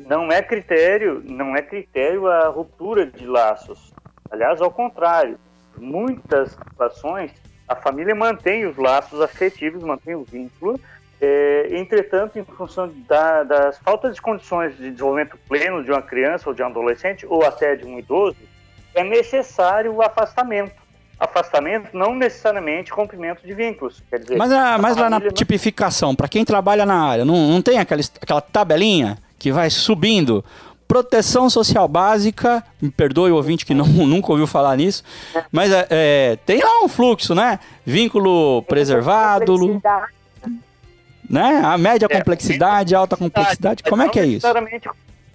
Não 0.06 0.32
é 0.32 0.42
critério, 0.42 1.22
não 1.26 1.56
é 1.56 1.62
critério 1.62 2.28
a 2.28 2.48
ruptura 2.48 3.06
de 3.06 3.26
laços. 3.26 3.94
Aliás, 4.30 4.62
ao 4.62 4.72
contrário, 4.72 5.38
muitas 5.78 6.52
situações 6.52 7.32
a 7.68 7.76
família 7.76 8.14
mantém 8.14 8.66
os 8.66 8.78
laços 8.78 9.20
afetivos, 9.22 9.84
mantém 9.84 10.16
o 10.16 10.24
vínculo. 10.24 10.80
É, 11.20 11.70
entretanto, 11.72 12.38
em 12.38 12.44
função 12.44 12.92
da, 13.08 13.44
das 13.44 13.80
faltas 13.80 14.16
de 14.16 14.22
condições 14.22 14.78
de 14.78 14.92
desenvolvimento 14.92 15.38
pleno 15.48 15.84
de 15.84 15.92
uma 15.92 16.02
criança 16.02 16.48
ou 16.50 16.54
de 16.54 16.62
um 16.62 16.68
adolescente 16.68 17.26
ou 17.26 17.44
até 17.44 17.76
de 17.76 17.86
um 17.86 17.98
idoso, 17.98 18.38
é 18.94 19.04
necessário 19.04 19.94
o 19.94 20.02
afastamento. 20.02 20.74
Afastamento 21.18 21.90
não 21.94 22.14
necessariamente 22.14 22.92
rompimento 22.92 23.42
de 23.46 23.54
vínculos. 23.54 24.04
Quer 24.10 24.20
dizer, 24.20 24.38
mas, 24.38 24.52
a, 24.52 24.78
mas 24.78 24.98
lá 24.98 25.10
na 25.10 25.20
não... 25.20 25.32
tipificação, 25.32 26.14
para 26.14 26.28
quem 26.28 26.44
trabalha 26.44 26.86
na 26.86 27.02
área, 27.02 27.26
não, 27.26 27.48
não 27.48 27.62
tem 27.62 27.80
aquela, 27.80 28.02
aquela 28.22 28.42
tabelinha 28.42 29.18
que 29.46 29.52
vai 29.52 29.70
subindo. 29.70 30.44
Proteção 30.88 31.52
social 31.52 31.88
básica, 31.88 32.64
me 32.82 32.90
perdoe 32.90 33.30
o 33.30 33.36
ouvinte 33.36 33.64
que 33.64 33.76
não, 33.76 33.86
nunca 34.08 34.32
ouviu 34.32 34.48
falar 34.48 34.76
nisso, 34.76 35.04
mas 35.52 35.72
é, 35.72 35.86
é, 35.88 36.40
tem 36.48 36.64
lá 36.64 36.84
um 36.84 36.88
fluxo, 36.88 37.36
né? 37.36 37.60
Vínculo 37.86 38.64
preservado, 38.64 39.80
né? 41.30 41.62
A 41.64 41.78
média 41.78 42.08
é, 42.10 42.18
complexidade, 42.18 42.96
alta 42.96 43.16
complexidade, 43.16 43.84
como 43.84 44.02
é 44.02 44.10
que 44.10 44.20
é 44.20 44.26
isso? 44.26 44.48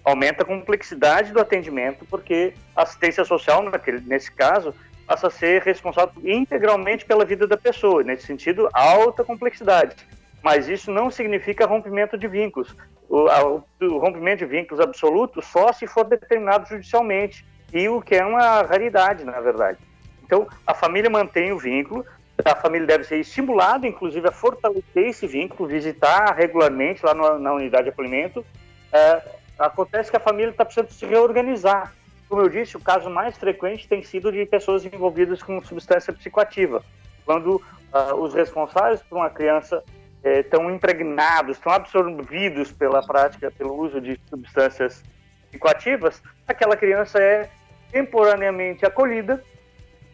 Aumenta 0.04 0.42
a 0.42 0.46
complexidade 0.46 1.32
do 1.32 1.38
atendimento, 1.38 2.04
porque 2.10 2.52
a 2.74 2.82
assistência 2.82 3.24
social, 3.24 3.62
naquele, 3.62 4.00
nesse 4.00 4.32
caso, 4.32 4.74
passa 5.06 5.28
a 5.28 5.30
ser 5.30 5.62
responsável 5.62 6.14
integralmente 6.24 7.04
pela 7.04 7.24
vida 7.24 7.46
da 7.46 7.56
pessoa, 7.56 8.02
nesse 8.02 8.26
sentido, 8.26 8.68
alta 8.72 9.22
complexidade 9.22 9.94
mas 10.42 10.68
isso 10.68 10.90
não 10.90 11.10
significa 11.10 11.66
rompimento 11.66 12.16
de 12.16 12.26
vínculos. 12.26 12.74
O, 13.08 13.28
a, 13.28 13.44
o, 13.44 13.98
rompimento 13.98 14.38
de 14.38 14.46
vínculos 14.46 14.80
absoluto 14.80 15.42
só 15.42 15.72
se 15.72 15.86
for 15.86 16.04
determinado 16.04 16.68
judicialmente, 16.68 17.44
e 17.72 17.88
o 17.88 18.00
que 18.00 18.16
é 18.16 18.24
uma 18.24 18.62
raridade, 18.62 19.24
na 19.24 19.40
verdade. 19.40 19.78
Então, 20.24 20.46
a 20.66 20.74
família 20.74 21.10
mantém 21.10 21.52
o 21.52 21.58
vínculo, 21.58 22.04
a 22.44 22.56
família 22.56 22.86
deve 22.86 23.04
ser 23.04 23.18
estimulada, 23.18 23.86
inclusive, 23.86 24.26
a 24.26 24.32
fortalecer 24.32 25.08
esse 25.08 25.26
vínculo, 25.26 25.68
visitar 25.68 26.34
regularmente 26.34 27.04
lá 27.04 27.14
no, 27.14 27.38
na 27.38 27.52
unidade 27.52 27.84
de 27.84 27.90
acolhimento. 27.90 28.44
É, 28.92 29.22
acontece 29.58 30.10
que 30.10 30.16
a 30.16 30.20
família 30.20 30.50
está 30.50 30.64
precisando 30.64 30.90
se 30.90 31.04
reorganizar. 31.04 31.92
Como 32.28 32.42
eu 32.42 32.48
disse, 32.48 32.76
o 32.76 32.80
caso 32.80 33.10
mais 33.10 33.36
frequente 33.36 33.88
tem 33.88 34.02
sido 34.02 34.32
de 34.32 34.46
pessoas 34.46 34.84
envolvidas 34.84 35.42
com 35.42 35.60
substância 35.62 36.12
psicoativa, 36.12 36.82
quando 37.24 37.56
uh, 37.56 38.14
os 38.14 38.32
responsáveis 38.32 39.02
por 39.02 39.16
uma 39.16 39.28
criança 39.28 39.82
estão 40.22 40.68
é, 40.68 40.74
impregnados, 40.74 41.56
estão 41.56 41.72
absorvidos 41.72 42.72
pela 42.72 43.02
prática, 43.02 43.50
pelo 43.50 43.74
uso 43.74 44.00
de 44.00 44.20
substâncias 44.28 45.02
psicoativas, 45.48 46.22
aquela 46.46 46.76
criança 46.76 47.18
é 47.20 47.48
temporariamente 47.90 48.86
acolhida, 48.86 49.42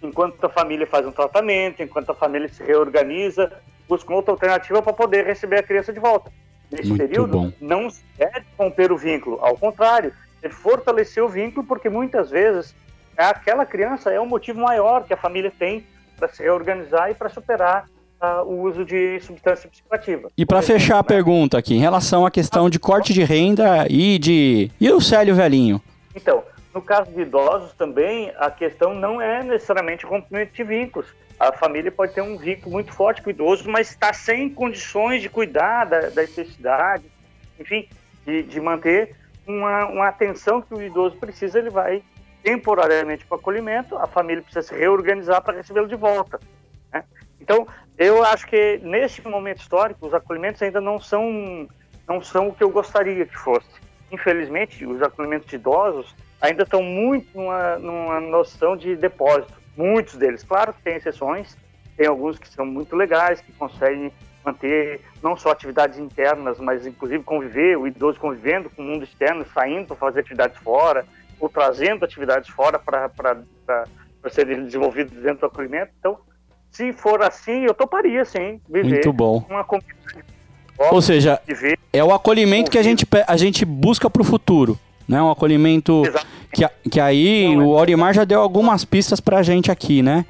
enquanto 0.02 0.42
a 0.44 0.48
família 0.48 0.86
faz 0.86 1.06
um 1.06 1.12
tratamento, 1.12 1.82
enquanto 1.82 2.10
a 2.10 2.14
família 2.14 2.48
se 2.48 2.62
reorganiza, 2.62 3.52
busca 3.88 4.12
outra 4.12 4.32
alternativa 4.32 4.82
para 4.82 4.92
poder 4.92 5.26
receber 5.26 5.58
a 5.58 5.62
criança 5.62 5.92
de 5.92 6.00
volta. 6.00 6.30
Nesse 6.70 6.88
Muito 6.88 7.00
período, 7.00 7.38
bom. 7.38 7.52
não 7.60 7.90
se 7.90 8.04
deve 8.16 8.44
romper 8.58 8.90
o 8.90 8.96
vínculo, 8.96 9.38
ao 9.40 9.56
contrário, 9.56 10.12
é 10.42 10.48
fortalecer 10.48 11.22
o 11.22 11.28
vínculo, 11.28 11.66
porque 11.66 11.88
muitas 11.88 12.30
vezes 12.30 12.74
aquela 13.16 13.64
criança 13.64 14.10
é 14.10 14.18
o 14.18 14.26
motivo 14.26 14.60
maior 14.60 15.04
que 15.04 15.14
a 15.14 15.16
família 15.16 15.52
tem 15.56 15.86
para 16.16 16.28
se 16.28 16.42
reorganizar 16.42 17.10
e 17.10 17.14
para 17.14 17.28
superar 17.28 17.88
o 18.46 18.62
uso 18.62 18.84
de 18.84 19.20
substância 19.20 19.68
psicoativa. 19.68 20.30
E 20.36 20.46
para 20.46 20.62
fechar 20.62 20.98
a 20.98 21.04
pergunta 21.04 21.58
aqui, 21.58 21.74
em 21.74 21.80
relação 21.80 22.24
à 22.24 22.30
questão 22.30 22.70
de 22.70 22.78
corte 22.78 23.12
de 23.12 23.22
renda 23.22 23.86
e 23.88 24.18
de. 24.18 24.70
E 24.80 24.90
o 24.90 25.00
Célio 25.00 25.34
Velhinho? 25.34 25.80
Então, 26.14 26.42
no 26.74 26.82
caso 26.82 27.10
de 27.10 27.22
idosos 27.22 27.72
também, 27.74 28.32
a 28.36 28.50
questão 28.50 28.94
não 28.94 29.20
é 29.20 29.42
necessariamente 29.42 30.04
rompimento 30.04 30.52
de 30.54 30.62
vínculos. 30.62 31.06
A 31.38 31.52
família 31.52 31.92
pode 31.92 32.14
ter 32.14 32.22
um 32.22 32.36
vínculo 32.36 32.72
muito 32.72 32.92
forte 32.92 33.22
com 33.22 33.28
o 33.28 33.30
idoso, 33.30 33.68
mas 33.68 33.90
está 33.90 34.12
sem 34.12 34.48
condições 34.48 35.20
de 35.20 35.28
cuidar 35.28 35.84
da, 35.84 36.08
da 36.08 36.22
necessidade, 36.22 37.04
enfim, 37.60 37.88
de, 38.24 38.42
de 38.42 38.60
manter 38.60 39.14
uma, 39.46 39.86
uma, 39.86 40.08
atenção 40.08 40.60
que 40.60 40.74
o 40.74 40.82
idoso 40.82 41.16
precisa, 41.16 41.58
ele 41.58 41.70
vai 41.70 42.02
temporariamente 42.42 43.24
para 43.24 43.36
o 43.36 43.38
acolhimento, 43.38 43.96
a 43.96 44.06
família 44.06 44.42
precisa 44.42 44.62
se 44.62 44.74
reorganizar 44.74 45.42
para 45.42 45.56
recebê-lo 45.56 45.88
de 45.88 45.96
volta. 45.96 46.40
Né? 46.92 47.04
Então, 47.40 47.66
eu 47.98 48.22
acho 48.24 48.46
que 48.46 48.78
nesse 48.82 49.26
momento 49.26 49.60
histórico, 49.60 50.06
os 50.06 50.14
acolhimentos 50.14 50.60
ainda 50.62 50.80
não 50.80 51.00
são, 51.00 51.68
não 52.06 52.20
são 52.20 52.48
o 52.48 52.54
que 52.54 52.62
eu 52.62 52.70
gostaria 52.70 53.24
que 53.24 53.36
fosse. 53.36 53.68
Infelizmente, 54.12 54.84
os 54.84 55.02
acolhimentos 55.02 55.48
de 55.48 55.56
idosos 55.56 56.14
ainda 56.40 56.62
estão 56.62 56.82
muito 56.82 57.28
numa, 57.34 57.78
numa 57.78 58.20
noção 58.20 58.76
de 58.76 58.94
depósito. 58.96 59.54
Muitos 59.76 60.16
deles, 60.16 60.42
claro 60.42 60.72
que 60.72 60.82
tem 60.82 60.96
exceções, 60.96 61.56
tem 61.96 62.06
alguns 62.06 62.38
que 62.38 62.48
são 62.48 62.64
muito 62.64 62.94
legais, 62.94 63.40
que 63.40 63.52
conseguem 63.52 64.12
manter 64.44 65.00
não 65.22 65.36
só 65.36 65.50
atividades 65.50 65.98
internas, 65.98 66.58
mas 66.60 66.86
inclusive 66.86 67.24
conviver, 67.24 67.76
o 67.76 67.86
idoso 67.86 68.20
convivendo 68.20 68.70
com 68.70 68.82
o 68.82 68.84
mundo 68.84 69.04
externo, 69.04 69.44
saindo 69.52 69.88
para 69.88 69.96
fazer 69.96 70.20
atividades 70.20 70.58
fora, 70.58 71.04
ou 71.40 71.48
trazendo 71.48 72.04
atividades 72.04 72.48
fora 72.48 72.78
para 72.78 73.84
serem 74.30 74.64
desenvolvidas 74.64 75.12
dentro 75.20 75.40
do 75.40 75.46
acolhimento. 75.46 75.92
Então, 75.98 76.18
se 76.76 76.92
for 76.92 77.22
assim, 77.22 77.64
eu 77.64 77.72
toparia 77.74 78.24
sim 78.24 78.60
viver 78.68 78.88
Muito 78.88 79.12
bom. 79.12 79.44
uma 79.48 79.64
comunidade. 79.64 79.96
Ou 80.90 81.00
seja, 81.00 81.40
é 81.92 82.04
o 82.04 82.12
acolhimento 82.12 82.70
que 82.70 82.76
a 82.78 82.82
gente, 82.82 83.06
a 83.26 83.36
gente 83.36 83.64
busca 83.64 84.10
para 84.10 84.20
o 84.20 84.24
futuro. 84.24 84.78
Né? 85.08 85.22
Um 85.22 85.30
acolhimento 85.30 86.02
Exatamente. 86.04 86.36
Que, 86.52 86.90
que 86.90 87.00
aí 87.00 87.54
Não, 87.54 87.62
é- 87.62 87.64
o 87.64 87.78
Aurimar 87.78 88.12
já 88.12 88.24
deu 88.24 88.40
algumas 88.40 88.84
pistas 88.84 89.20
pra 89.20 89.42
gente 89.42 89.70
aqui, 89.70 90.02
né? 90.02 90.24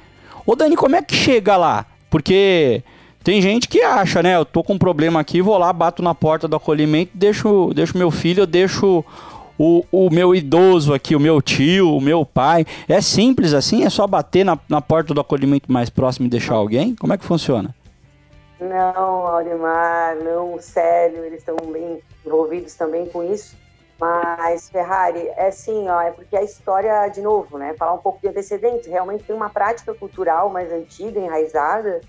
Ô 0.45 0.55
Dani, 0.55 0.75
como 0.77 0.95
é 0.95 1.01
que 1.01 1.15
chega 1.15 1.57
lá? 1.57 1.85
Porque 2.09 2.81
tem 3.23 3.41
gente 3.41 3.67
que 3.67 3.81
acha, 3.81 4.23
né? 4.23 4.35
Eu 4.35 4.45
tô 4.45 4.63
com 4.63 4.73
um 4.73 4.77
problema 4.77 5.19
aqui, 5.19 5.41
vou 5.41 5.57
lá, 5.57 5.73
bato 5.73 6.01
na 6.01 6.15
porta 6.15 6.47
do 6.47 6.55
acolhimento, 6.55 7.11
deixo, 7.13 7.71
deixo 7.73 7.97
meu 7.97 8.09
filho, 8.11 8.43
eu 8.43 8.47
deixo 8.47 9.03
o, 9.57 9.83
o 9.91 10.09
meu 10.09 10.35
idoso 10.35 10.93
aqui, 10.93 11.15
o 11.15 11.19
meu 11.19 11.41
tio, 11.41 11.95
o 11.95 12.01
meu 12.01 12.25
pai. 12.25 12.65
É 12.87 13.01
simples 13.01 13.53
assim? 13.53 13.83
É 13.83 13.89
só 13.89 14.05
bater 14.05 14.43
na, 14.43 14.57
na 14.69 14.81
porta 14.81 15.13
do 15.13 15.21
acolhimento 15.21 15.71
mais 15.71 15.89
próximo 15.89 16.27
e 16.27 16.29
deixar 16.29 16.55
alguém? 16.55 16.95
Como 16.95 17.13
é 17.13 17.17
que 17.17 17.25
funciona? 17.25 17.73
Não, 18.59 19.27
Aurimar, 19.27 20.15
não, 20.23 20.59
sério, 20.59 21.23
eles 21.23 21.39
estão 21.39 21.55
bem 21.71 22.01
envolvidos 22.25 22.73
também 22.73 23.05
com 23.05 23.23
isso. 23.23 23.55
Mas, 23.99 24.69
Ferrari, 24.69 25.27
é 25.35 25.47
assim, 25.47 25.87
ó, 25.89 26.01
é 26.01 26.11
porque 26.11 26.35
a 26.35 26.43
história, 26.43 27.07
de 27.09 27.21
novo, 27.21 27.57
né, 27.57 27.73
falar 27.77 27.93
um 27.93 27.99
pouco 27.99 28.19
de 28.21 28.27
antecedentes, 28.27 28.87
realmente 28.87 29.23
tem 29.23 29.35
uma 29.35 29.49
prática 29.49 29.93
cultural 29.93 30.49
mais 30.49 30.71
antiga, 30.71 31.19
enraizada, 31.19 32.01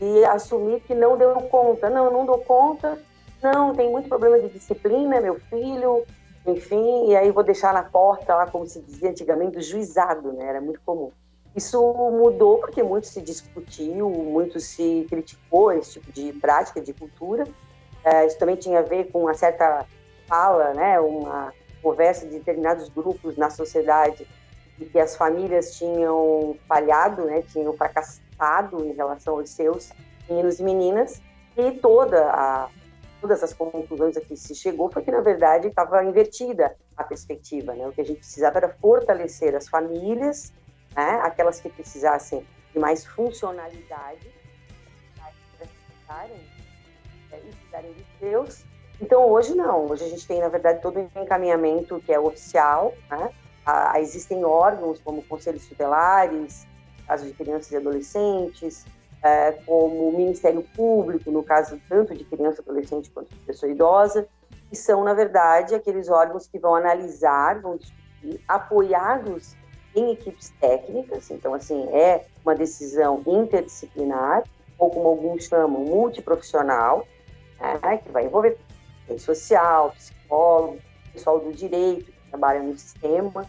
e 0.00 0.24
assumir 0.24 0.80
que 0.80 0.94
não 0.94 1.16
deu 1.16 1.34
conta. 1.50 1.90
Não, 1.90 2.10
não 2.10 2.24
dou 2.24 2.38
conta, 2.38 2.98
não, 3.42 3.74
tem 3.74 3.90
muito 3.90 4.08
problema 4.08 4.38
de 4.38 4.48
disciplina, 4.48 5.20
meu 5.20 5.38
filho, 5.50 6.04
enfim, 6.46 7.08
e 7.08 7.16
aí 7.16 7.30
vou 7.30 7.42
deixar 7.42 7.72
na 7.72 7.82
porta, 7.82 8.34
lá 8.34 8.46
como 8.46 8.66
se 8.66 8.80
dizia 8.80 9.10
antigamente, 9.10 9.56
do 9.56 9.62
juizado, 9.62 10.32
né, 10.32 10.46
era 10.46 10.60
muito 10.60 10.80
comum. 10.84 11.10
Isso 11.56 11.80
mudou 12.12 12.58
porque 12.58 12.82
muito 12.82 13.06
se 13.06 13.20
discutiu, 13.20 14.10
muito 14.10 14.58
se 14.58 15.06
criticou 15.08 15.72
esse 15.72 15.92
tipo 15.92 16.12
de 16.12 16.32
prática, 16.32 16.80
de 16.80 16.92
cultura. 16.92 17.44
É, 18.02 18.26
isso 18.26 18.36
também 18.38 18.56
tinha 18.56 18.80
a 18.80 18.82
ver 18.82 19.10
com 19.10 19.20
uma 19.22 19.34
certa 19.34 19.86
fala, 20.26 20.74
né, 20.74 21.00
uma 21.00 21.52
conversa 21.82 22.26
de 22.26 22.38
determinados 22.38 22.88
grupos 22.88 23.36
na 23.36 23.50
sociedade 23.50 24.26
de 24.76 24.86
que 24.86 24.98
as 24.98 25.14
famílias 25.16 25.76
tinham 25.76 26.56
falhado, 26.66 27.24
né, 27.24 27.42
tinham 27.42 27.72
fracassado 27.74 28.84
em 28.84 28.92
relação 28.92 29.38
aos 29.38 29.50
seus 29.50 29.90
meninos 30.28 30.58
e 30.58 30.62
meninas, 30.64 31.22
e 31.56 31.70
toda 31.72 32.30
a, 32.30 32.68
todas 33.24 33.42
as 33.42 33.54
conclusões 33.54 34.18
a 34.18 34.20
que 34.20 34.36
se 34.36 34.54
chegou 34.54 34.92
foi 34.92 35.02
que, 35.02 35.10
na 35.10 35.22
verdade, 35.22 35.68
estava 35.68 36.04
invertida 36.04 36.76
a 36.94 37.02
perspectiva. 37.02 37.72
Né? 37.72 37.88
O 37.88 37.92
que 37.92 38.02
a 38.02 38.04
gente 38.04 38.18
precisava 38.18 38.58
era 38.58 38.68
fortalecer 38.68 39.54
as 39.54 39.66
famílias, 39.66 40.52
né? 40.94 41.20
aquelas 41.22 41.58
que 41.58 41.70
precisassem 41.70 42.46
de 42.70 42.78
mais 42.78 43.06
funcionalidade, 43.06 44.30
para 46.06 46.26
e 46.26 47.54
cuidarem 47.62 47.94
de 47.94 48.04
Deus. 48.20 48.62
Então, 49.00 49.26
hoje 49.30 49.54
não. 49.54 49.86
Hoje 49.86 50.04
a 50.04 50.08
gente 50.08 50.26
tem, 50.26 50.40
na 50.40 50.48
verdade, 50.48 50.82
todo 50.82 51.00
um 51.00 51.22
encaminhamento 51.22 52.02
que 52.04 52.12
é 52.12 52.20
oficial. 52.20 52.92
Né? 53.10 53.30
Ah, 53.64 53.98
existem 54.02 54.44
órgãos 54.44 55.00
como 55.00 55.22
conselhos 55.22 55.66
tutelares, 55.66 56.66
caso 57.06 57.24
de 57.24 57.32
crianças 57.32 57.72
e 57.72 57.76
adolescentes, 57.78 58.84
é, 59.24 59.52
como 59.64 60.10
o 60.10 60.16
Ministério 60.16 60.62
Público, 60.76 61.30
no 61.30 61.42
caso 61.42 61.80
tanto 61.88 62.14
de 62.14 62.24
criança, 62.24 62.60
adolescente 62.60 63.10
quanto 63.10 63.34
de 63.34 63.40
pessoa 63.40 63.72
idosa, 63.72 64.28
que 64.68 64.76
são, 64.76 65.02
na 65.02 65.14
verdade, 65.14 65.74
aqueles 65.74 66.10
órgãos 66.10 66.46
que 66.46 66.58
vão 66.58 66.74
analisar, 66.74 67.58
vão 67.60 67.78
discutir, 67.78 68.38
apoiados 68.46 69.56
em 69.96 70.12
equipes 70.12 70.50
técnicas, 70.60 71.30
então, 71.30 71.54
assim, 71.54 71.88
é 71.88 72.26
uma 72.44 72.54
decisão 72.54 73.22
interdisciplinar, 73.26 74.44
ou 74.78 74.90
como 74.90 75.08
alguns 75.08 75.44
chamam, 75.44 75.80
multiprofissional, 75.84 77.06
né, 77.82 77.98
que 77.98 78.10
vai 78.12 78.26
envolver 78.26 78.58
social, 79.18 79.92
psicólogo, 79.92 80.78
pessoal 81.12 81.40
do 81.40 81.52
direito, 81.52 82.04
que 82.04 82.28
trabalha 82.28 82.62
no 82.62 82.76
sistema 82.76 83.46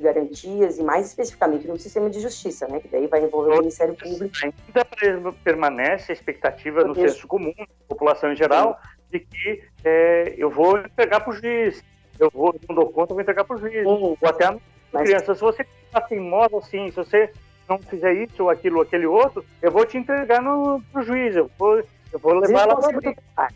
garantias 0.00 0.78
e, 0.78 0.82
mais 0.82 1.06
especificamente, 1.06 1.68
no 1.68 1.78
sistema 1.78 2.08
de 2.10 2.20
justiça, 2.20 2.66
né, 2.66 2.80
que 2.80 2.88
daí 2.88 3.06
vai 3.06 3.22
envolver 3.22 3.54
o 3.54 3.58
Ministério 3.58 3.94
Público. 3.94 4.34
Ainda 4.42 5.32
permanece 5.44 6.12
a 6.12 6.14
expectativa 6.14 6.82
no 6.84 6.94
senso 6.94 7.26
comum, 7.26 7.52
da 7.56 7.66
população 7.88 8.32
em 8.32 8.36
geral, 8.36 8.78
de 9.10 9.20
que 9.20 9.62
é, 9.84 10.34
eu 10.36 10.50
vou 10.50 10.78
entregar 10.78 11.20
para 11.20 11.30
o 11.30 11.32
juiz, 11.34 11.82
eu 12.18 12.30
vou, 12.32 12.54
não 12.68 12.74
dou 12.74 12.90
conta, 12.90 13.12
eu 13.12 13.16
vou 13.16 13.22
entregar 13.22 13.44
para 13.44 13.56
o 13.56 13.58
juiz, 13.58 13.82
Sim, 13.82 13.86
ou 13.86 14.18
até 14.22 14.46
a 14.46 14.56
mas- 14.92 15.02
criança, 15.02 15.34
se 15.34 15.40
você 15.40 15.66
está 15.86 16.00
teimosa 16.00 16.56
assim, 16.58 16.90
se 16.90 16.96
você 16.96 17.30
não 17.68 17.78
fizer 17.78 18.12
isso 18.14 18.42
ou 18.42 18.50
aquilo 18.50 18.76
ou 18.76 18.82
aquele 18.82 19.06
outro, 19.06 19.44
eu 19.62 19.70
vou 19.70 19.86
te 19.86 19.96
entregar 19.96 20.42
no, 20.42 20.82
pro 20.92 21.02
juiz, 21.02 21.36
eu 21.36 21.50
vou, 21.58 21.78
eu 22.12 22.18
vou 22.18 22.34
levar 22.34 22.66
lá 22.66 22.74
Conselho 22.74 23.00
para 23.00 23.12
tutelar. 23.14 23.54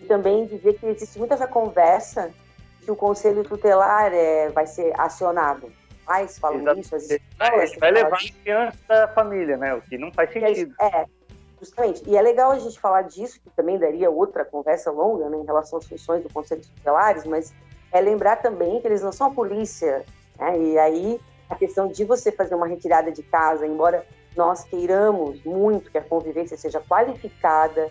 E 0.00 0.06
também 0.06 0.46
dizer 0.46 0.74
que 0.78 0.86
existe 0.86 1.18
muita 1.18 1.34
essa 1.34 1.46
conversa 1.46 2.32
que 2.90 2.92
o 2.92 2.96
conselho 2.96 3.44
tutelar 3.44 4.12
é, 4.12 4.48
vai 4.50 4.66
ser 4.66 4.92
acionado. 4.98 5.72
Pais 6.04 6.38
falam 6.38 6.60
Exato. 6.60 6.80
isso, 6.80 6.96
as 6.96 7.08
Vai, 7.08 7.18
escolas 7.64 7.76
vai 7.78 7.90
levar 7.92 8.10
falam 8.10 8.26
a 8.26 8.42
criança 8.42 8.78
da 8.88 9.08
família, 9.08 9.56
né? 9.56 9.74
O 9.74 9.80
que 9.80 9.96
não 9.96 10.12
faz 10.12 10.28
é, 10.30 10.32
sentido. 10.32 10.74
é, 10.80 11.04
justamente. 11.60 12.02
E 12.08 12.16
é 12.16 12.22
legal 12.22 12.50
a 12.50 12.58
gente 12.58 12.80
falar 12.80 13.02
disso, 13.02 13.40
que 13.40 13.50
também 13.50 13.78
daria 13.78 14.10
outra 14.10 14.44
conversa 14.44 14.90
longa 14.90 15.28
né, 15.28 15.38
em 15.38 15.44
relação 15.44 15.78
às 15.78 15.86
funções 15.86 16.22
do 16.22 16.32
Conselho 16.32 16.62
Tutelares, 16.62 17.24
mas 17.24 17.54
é 17.92 18.00
lembrar 18.00 18.36
também 18.36 18.80
que 18.80 18.88
eles 18.88 19.02
não 19.02 19.12
são 19.12 19.28
a 19.28 19.30
polícia. 19.30 20.04
Né? 20.36 20.58
E 20.58 20.78
aí 20.78 21.20
a 21.48 21.54
questão 21.54 21.86
de 21.86 22.04
você 22.04 22.32
fazer 22.32 22.56
uma 22.56 22.66
retirada 22.66 23.12
de 23.12 23.22
casa, 23.22 23.66
embora 23.66 24.04
nós 24.36 24.64
queiramos 24.64 25.42
muito 25.44 25.90
que 25.90 25.98
a 25.98 26.02
convivência 26.02 26.56
seja 26.56 26.80
qualificada, 26.80 27.88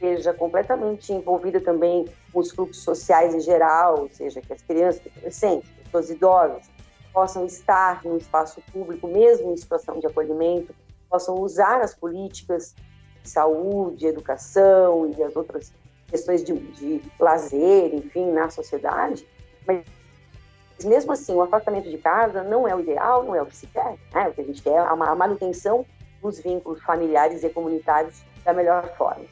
seja 0.00 0.32
completamente 0.32 1.12
envolvida 1.12 1.60
também 1.60 2.06
com 2.32 2.40
os 2.40 2.50
fluxos 2.50 2.82
sociais 2.82 3.34
em 3.34 3.40
geral, 3.40 4.00
ou 4.00 4.10
seja, 4.10 4.40
que 4.40 4.52
as 4.52 4.62
crianças, 4.62 5.02
adolescentes, 5.06 5.70
pessoas 5.84 6.10
idosas 6.10 6.70
possam 7.12 7.44
estar 7.44 8.02
no 8.04 8.16
espaço 8.16 8.62
público, 8.72 9.06
mesmo 9.06 9.52
em 9.52 9.56
situação 9.56 9.98
de 10.00 10.06
acolhimento, 10.06 10.74
possam 11.08 11.36
usar 11.36 11.82
as 11.82 11.94
políticas 11.94 12.74
de 13.22 13.28
saúde, 13.28 14.06
educação 14.06 15.12
e 15.16 15.22
as 15.22 15.36
outras 15.36 15.72
questões 16.08 16.42
de, 16.42 16.54
de 16.54 17.02
lazer, 17.18 17.94
enfim, 17.94 18.30
na 18.32 18.48
sociedade, 18.48 19.26
mas 19.66 19.84
mesmo 20.84 21.12
assim, 21.12 21.34
o 21.34 21.42
afastamento 21.42 21.90
de 21.90 21.98
casa 21.98 22.42
não 22.42 22.66
é 22.66 22.74
o 22.74 22.80
ideal, 22.80 23.22
não 23.22 23.34
é 23.34 23.42
o 23.42 23.46
que 23.46 23.56
se 23.56 23.66
quer, 23.66 23.96
né? 24.14 24.28
O 24.28 24.32
que 24.32 24.40
a 24.40 24.44
gente 24.44 24.62
quer 24.62 24.70
é 24.70 24.78
a 24.78 24.96
ma- 24.96 25.10
a 25.10 25.14
manutenção 25.14 25.84
dos 26.22 26.40
vínculos 26.40 26.82
familiares 26.82 27.42
e 27.44 27.50
comunitários 27.50 28.22
da 28.44 28.52
melhor 28.52 28.88
forma. 28.96 29.24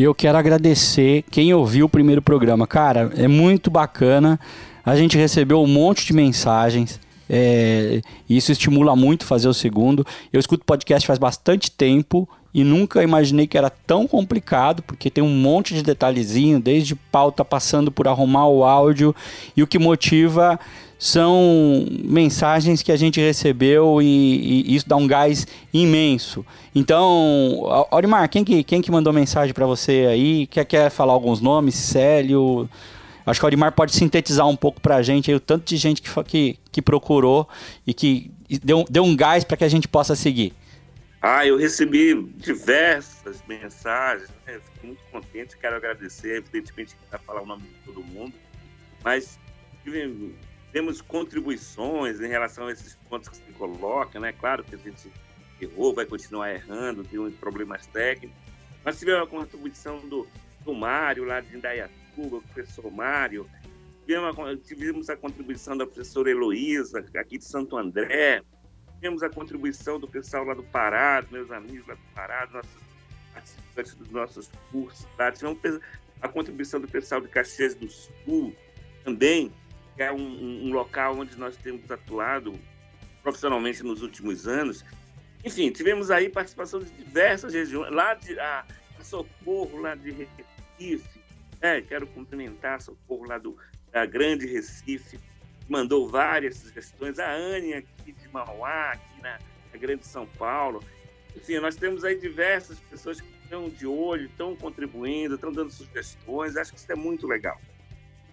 E 0.00 0.02
eu 0.02 0.14
quero 0.14 0.38
agradecer 0.38 1.26
quem 1.30 1.52
ouviu 1.52 1.84
o 1.84 1.88
primeiro 1.88 2.22
programa. 2.22 2.66
Cara, 2.66 3.12
é 3.18 3.28
muito 3.28 3.70
bacana. 3.70 4.40
A 4.82 4.96
gente 4.96 5.18
recebeu 5.18 5.60
um 5.60 5.66
monte 5.66 6.06
de 6.06 6.14
mensagens. 6.14 6.98
é, 7.28 8.00
isso 8.26 8.50
estimula 8.50 8.96
muito 8.96 9.26
fazer 9.26 9.46
o 9.46 9.52
segundo. 9.52 10.06
Eu 10.32 10.40
escuto 10.40 10.64
podcast 10.64 11.06
faz 11.06 11.18
bastante 11.18 11.70
tempo 11.70 12.26
e 12.54 12.64
nunca 12.64 13.02
imaginei 13.02 13.46
que 13.46 13.58
era 13.58 13.68
tão 13.68 14.08
complicado, 14.08 14.82
porque 14.84 15.10
tem 15.10 15.22
um 15.22 15.28
monte 15.28 15.74
de 15.74 15.82
detalhezinho, 15.82 16.58
desde 16.58 16.94
pauta 16.94 17.44
passando 17.44 17.92
por 17.92 18.08
arrumar 18.08 18.48
o 18.48 18.64
áudio. 18.64 19.14
E 19.54 19.62
o 19.62 19.66
que 19.66 19.78
motiva 19.78 20.58
são 21.02 21.86
mensagens 22.04 22.82
que 22.82 22.92
a 22.92 22.96
gente 22.96 23.18
recebeu 23.18 24.02
e, 24.02 24.66
e 24.66 24.76
isso 24.76 24.86
dá 24.86 24.96
um 24.96 25.06
gás 25.06 25.46
imenso. 25.72 26.44
Então, 26.74 27.62
Aurimar, 27.90 28.28
quem 28.28 28.44
que, 28.44 28.62
quem 28.62 28.82
que 28.82 28.90
mandou 28.92 29.10
mensagem 29.10 29.54
para 29.54 29.64
você 29.64 30.06
aí? 30.10 30.46
Quer, 30.46 30.66
quer 30.66 30.90
falar 30.90 31.14
alguns 31.14 31.40
nomes? 31.40 31.74
Célio? 31.74 32.68
Acho 33.24 33.40
que 33.40 33.46
o 33.46 33.48
Aurimar 33.48 33.72
pode 33.72 33.92
sintetizar 33.92 34.46
um 34.46 34.54
pouco 34.54 34.78
pra 34.78 35.00
gente 35.00 35.30
aí 35.30 35.34
o 35.34 35.40
tanto 35.40 35.64
de 35.64 35.78
gente 35.78 36.02
que, 36.02 36.24
que, 36.24 36.58
que 36.70 36.82
procurou 36.82 37.48
e 37.86 37.94
que 37.94 38.30
deu, 38.62 38.84
deu 38.90 39.02
um 39.02 39.16
gás 39.16 39.42
para 39.42 39.56
que 39.56 39.64
a 39.64 39.68
gente 39.68 39.88
possa 39.88 40.14
seguir. 40.14 40.52
Ah, 41.22 41.46
eu 41.46 41.56
recebi 41.56 42.14
diversas 42.36 43.42
mensagens, 43.48 44.28
né? 44.46 44.60
Fico 44.74 44.86
muito 44.86 45.00
contente, 45.10 45.56
quero 45.58 45.76
agradecer, 45.76 46.36
evidentemente 46.36 46.94
vai 47.10 47.18
falar 47.26 47.40
o 47.40 47.46
nome 47.46 47.62
de 47.62 47.86
todo 47.86 48.04
mundo, 48.04 48.34
mas 49.02 49.38
tive- 49.82 50.34
temos 50.72 51.00
contribuições 51.00 52.20
em 52.20 52.28
relação 52.28 52.66
a 52.66 52.72
esses 52.72 52.94
pontos 53.08 53.28
que 53.28 53.36
se 53.36 53.52
coloca, 53.52 54.20
né? 54.20 54.32
Claro 54.32 54.62
que 54.64 54.74
a 54.74 54.78
gente 54.78 55.10
errou, 55.60 55.94
vai 55.94 56.06
continuar 56.06 56.52
errando, 56.52 57.04
tem 57.04 57.30
problemas 57.32 57.86
técnicos, 57.86 58.36
mas 58.84 58.98
tivemos 58.98 59.22
a 59.22 59.26
contribuição 59.26 59.98
do, 60.08 60.26
do 60.64 60.74
Mário, 60.74 61.24
lá 61.24 61.40
de 61.40 61.56
Indaiatuba, 61.56 62.36
o 62.36 62.42
professor 62.42 62.90
Mário, 62.90 63.48
tivemos 64.06 64.38
a, 64.38 64.56
tivemos 64.56 65.10
a 65.10 65.16
contribuição 65.16 65.76
da 65.76 65.86
professora 65.86 66.30
Heloísa, 66.30 67.04
aqui 67.14 67.38
de 67.38 67.44
Santo 67.44 67.76
André, 67.76 68.42
tivemos 68.94 69.22
a 69.22 69.28
contribuição 69.28 69.98
do 69.98 70.08
pessoal 70.08 70.44
lá 70.44 70.54
do 70.54 70.62
Pará, 70.62 71.20
dos 71.20 71.30
meus 71.30 71.50
amigos 71.50 71.86
lá 71.86 71.94
do 71.94 72.14
Pará, 72.14 72.44
dos 72.44 72.54
nossos 72.54 72.90
participantes 73.34 73.94
dos 73.94 74.10
nossos 74.10 74.50
cursos. 74.70 75.06
Tá? 75.16 75.32
Tivemos 75.32 75.80
a 76.20 76.28
contribuição 76.28 76.80
do 76.80 76.88
pessoal 76.88 77.20
de 77.20 77.28
Caxias 77.28 77.74
do 77.74 77.88
Sul 77.88 78.54
também, 79.04 79.52
é 80.02 80.12
um, 80.12 80.66
um- 80.66 80.72
local 80.72 81.18
onde 81.18 81.36
nós 81.38 81.56
temos 81.56 81.90
atuado 81.90 82.58
profissionalmente 83.22 83.82
nos 83.82 84.02
últimos 84.02 84.46
anos. 84.46 84.84
Enfim, 85.44 85.70
tivemos 85.70 86.10
aí 86.10 86.28
participação 86.28 86.80
de 86.80 86.90
diversas 86.90 87.54
regiões, 87.54 87.92
lá 87.92 88.14
de 88.14 88.38
a, 88.38 88.64
a 88.98 89.04
Socorro, 89.04 89.78
lá 89.78 89.94
de 89.94 90.10
Recife, 90.10 91.20
né? 91.60 91.80
quero 91.82 92.06
cumprimentar 92.06 92.76
a 92.76 92.80
Socorro 92.80 93.26
lá 93.26 93.38
do, 93.38 93.56
da 93.90 94.04
Grande 94.06 94.46
Recife, 94.46 95.18
mandou 95.68 96.08
várias 96.08 96.56
sugestões, 96.56 97.18
a 97.18 97.32
Anne 97.32 97.74
aqui 97.74 98.12
de 98.12 98.28
Mauá, 98.28 98.92
aqui 98.92 99.22
na, 99.22 99.38
na 99.72 99.78
Grande 99.78 100.06
São 100.06 100.26
Paulo. 100.26 100.82
Enfim, 101.36 101.58
nós 101.58 101.76
temos 101.76 102.04
aí 102.04 102.18
diversas 102.18 102.78
pessoas 102.80 103.20
que 103.20 103.28
estão 103.44 103.68
de 103.68 103.86
olho, 103.86 104.26
estão 104.26 104.56
contribuindo, 104.56 105.36
estão 105.36 105.52
dando 105.52 105.70
sugestões. 105.70 106.56
Acho 106.56 106.72
que 106.72 106.78
isso 106.78 106.90
é 106.90 106.96
muito 106.96 107.26
legal. 107.26 107.60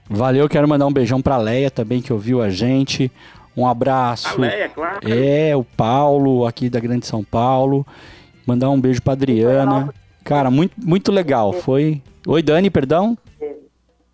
Valeu, 0.10 0.48
quero 0.48 0.68
mandar 0.68 0.86
um 0.86 0.94
beijão 0.94 1.22
para 1.22 1.36
a 1.36 1.40
Leia 1.40 1.70
também, 1.70 2.02
que 2.02 2.14
ouviu 2.14 2.42
a 2.42 2.50
gente. 2.50 3.12
Um 3.56 3.68
abraço. 3.68 4.36
A 4.36 4.42
Leia, 4.42 4.70
claro. 4.70 5.00
É, 5.04 5.56
o 5.56 5.64
Paulo, 5.64 6.46
aqui 6.46 6.70
da 6.70 6.80
Grande 6.80 7.06
São 7.06 7.24
Paulo. 7.24 7.86
Mandar 8.46 8.70
um 8.70 8.80
beijo 8.80 9.02
para 9.02 9.14
Adriana. 9.14 9.94
Cara, 10.24 10.50
muito, 10.50 10.74
muito 10.78 11.12
legal. 11.12 11.52
Foi. 11.52 12.02
Oi, 12.26 12.42
Dani, 12.42 12.70
perdão? 12.70 13.18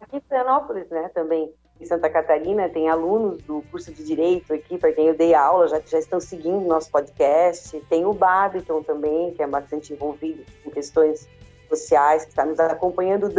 Aqui 0.02 0.18
em 0.18 0.22
Florianópolis, 0.28 0.90
né, 0.90 1.10
também 1.14 1.50
em 1.84 1.86
Santa 1.86 2.10
Catarina, 2.10 2.70
tem 2.70 2.88
alunos 2.88 3.42
do 3.44 3.62
curso 3.70 3.92
de 3.92 4.04
Direito 4.04 4.54
aqui, 4.54 4.78
para 4.78 4.94
quem 4.94 5.08
eu 5.08 5.18
dei 5.18 5.34
aula, 5.34 5.68
já, 5.68 5.82
já 5.86 6.00
estão 6.00 6.20
seguindo 6.20 6.62
nosso 6.62 6.90
podcast. 6.90 7.78
Tem 7.90 8.06
o 8.06 8.14
Babiton 8.14 8.82
também, 8.82 9.34
que 9.34 9.44
é 9.44 9.48
bastante 9.48 9.92
envolvido 9.92 10.44
em 10.66 10.70
questões 10.70 11.28
sociais, 11.68 12.24
que 12.24 12.30
está 12.30 12.46
nos 12.46 12.60
acompanhando, 12.60 13.30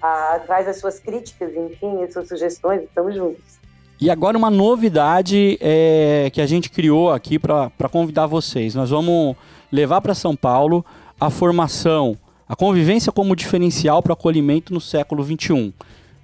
da, 0.00 0.34
a, 0.34 0.38
traz 0.40 0.66
as 0.68 0.78
suas 0.78 0.98
críticas, 0.98 1.54
enfim, 1.54 2.02
as 2.02 2.12
suas 2.12 2.28
sugestões, 2.28 2.82
estamos 2.82 3.14
juntos. 3.14 3.60
E 4.00 4.08
agora 4.08 4.38
uma 4.38 4.50
novidade 4.50 5.58
é, 5.60 6.30
que 6.32 6.40
a 6.40 6.46
gente 6.46 6.70
criou 6.70 7.12
aqui 7.12 7.38
para 7.38 7.88
convidar 7.90 8.26
vocês. 8.26 8.74
Nós 8.74 8.90
vamos 8.90 9.36
levar 9.70 10.00
para 10.00 10.14
São 10.14 10.34
Paulo 10.34 10.84
a 11.20 11.28
formação, 11.28 12.16
a 12.48 12.56
convivência 12.56 13.12
como 13.12 13.36
diferencial 13.36 14.02
para 14.02 14.14
acolhimento 14.14 14.72
no 14.72 14.80
século 14.80 15.22
XXI. 15.22 15.74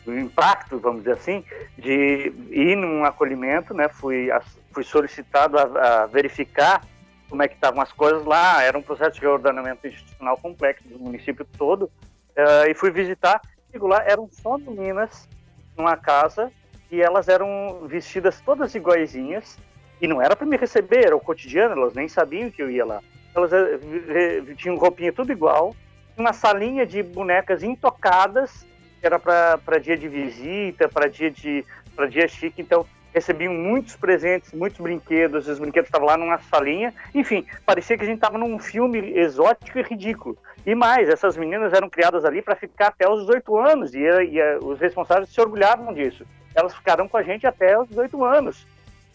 o 0.09 0.19
impacto, 0.19 0.79
vamos 0.79 1.01
dizer 1.01 1.13
assim, 1.13 1.45
de 1.77 2.33
ir 2.51 2.77
num 2.77 3.05
acolhimento, 3.05 3.75
né? 3.75 3.89
Fui, 3.89 4.29
fui 4.73 4.85
solicitado 4.85 5.59
a, 5.59 6.03
a 6.03 6.07
verificar 6.07 6.83
como 7.29 7.43
é 7.43 7.49
que 7.49 7.55
estavam 7.55 7.81
as 7.81 7.93
coisas 7.93 8.25
lá. 8.25 8.63
Era 8.63 8.79
um 8.79 8.83
processo 8.83 9.21
de 9.21 9.27
ordenamento 9.27 9.87
institucional 9.87 10.37
complexo 10.39 10.89
do 10.89 10.99
município 10.99 11.47
todo. 11.57 11.85
Uh, 11.85 12.71
e 12.71 12.75
fui 12.75 12.91
visitar 12.91 13.41
chego 13.71 13.87
lá, 13.87 14.03
eram 14.05 14.29
só 14.33 14.59
meninas 14.59 15.29
numa 15.77 15.97
casa 15.97 16.51
e 16.91 17.01
elas 17.01 17.29
eram 17.29 17.87
vestidas 17.87 18.41
todas 18.41 18.75
iguaizinhas 18.75 19.59
e 20.01 20.07
não 20.07 20.23
era 20.23 20.35
para 20.35 20.47
me 20.47 20.57
receber, 20.57 21.07
era 21.07 21.17
o 21.17 21.21
cotidiano, 21.21 21.75
elas 21.75 21.95
nem 21.95 22.09
sabiam 22.09 22.51
que 22.51 22.63
eu 22.63 22.71
ia 22.71 22.85
lá. 22.85 23.03
Elas 23.35 23.53
eh, 23.53 24.43
tinham 24.57 24.77
roupinha 24.77 25.13
tudo 25.13 25.33
igual, 25.33 25.75
uma 26.17 26.33
salinha 26.33 26.87
de 26.87 27.03
bonecas 27.03 27.63
intocadas, 27.63 28.67
era 29.03 29.19
para 29.19 29.79
dia 29.79 29.97
de 29.97 30.09
visita, 30.09 30.89
para 30.89 31.09
dia 31.09 31.31
de 31.31 31.65
para 31.95 32.07
dia 32.07 32.29
chique, 32.29 32.63
então 32.63 32.87
recebiam 33.13 33.53
muitos 33.53 33.97
presentes, 33.97 34.53
muitos 34.53 34.81
brinquedos, 34.81 35.49
os 35.49 35.59
brinquedos 35.59 35.89
estavam 35.89 36.07
lá 36.07 36.17
numa 36.17 36.39
salinha, 36.39 36.95
enfim, 37.15 37.45
parecia 37.67 37.97
que 37.97 38.05
a 38.05 38.07
gente 38.07 38.17
estava 38.17 38.39
num 38.39 38.59
filme 38.59 38.99
exótico 39.19 39.79
e 39.79 39.83
ridículo. 39.83 40.39
E 40.65 40.75
mais, 40.75 41.09
essas 41.09 41.37
meninas 41.37 41.73
eram 41.73 41.89
criadas 41.89 42.25
ali 42.25 42.43
para 42.43 42.55
ficar 42.55 42.89
até 42.89 43.09
os 43.09 43.23
18 43.23 43.59
anos, 43.59 43.95
e, 43.95 44.01
e, 44.01 44.57
os 44.59 44.79
responsáveis 44.79 45.31
se 45.31 45.41
orgulhavam 45.41 45.93
disso. 45.93 46.25
Elas 46.55 46.75
ficaram 46.75 47.09
com 47.09 47.17
a 47.17 47.23
gente 47.23 47.47
até 47.47 47.79
os 47.79 47.89
18 47.89 48.25
anos. 48.25 48.67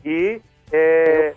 E 0.04 0.42
é, 0.72 1.34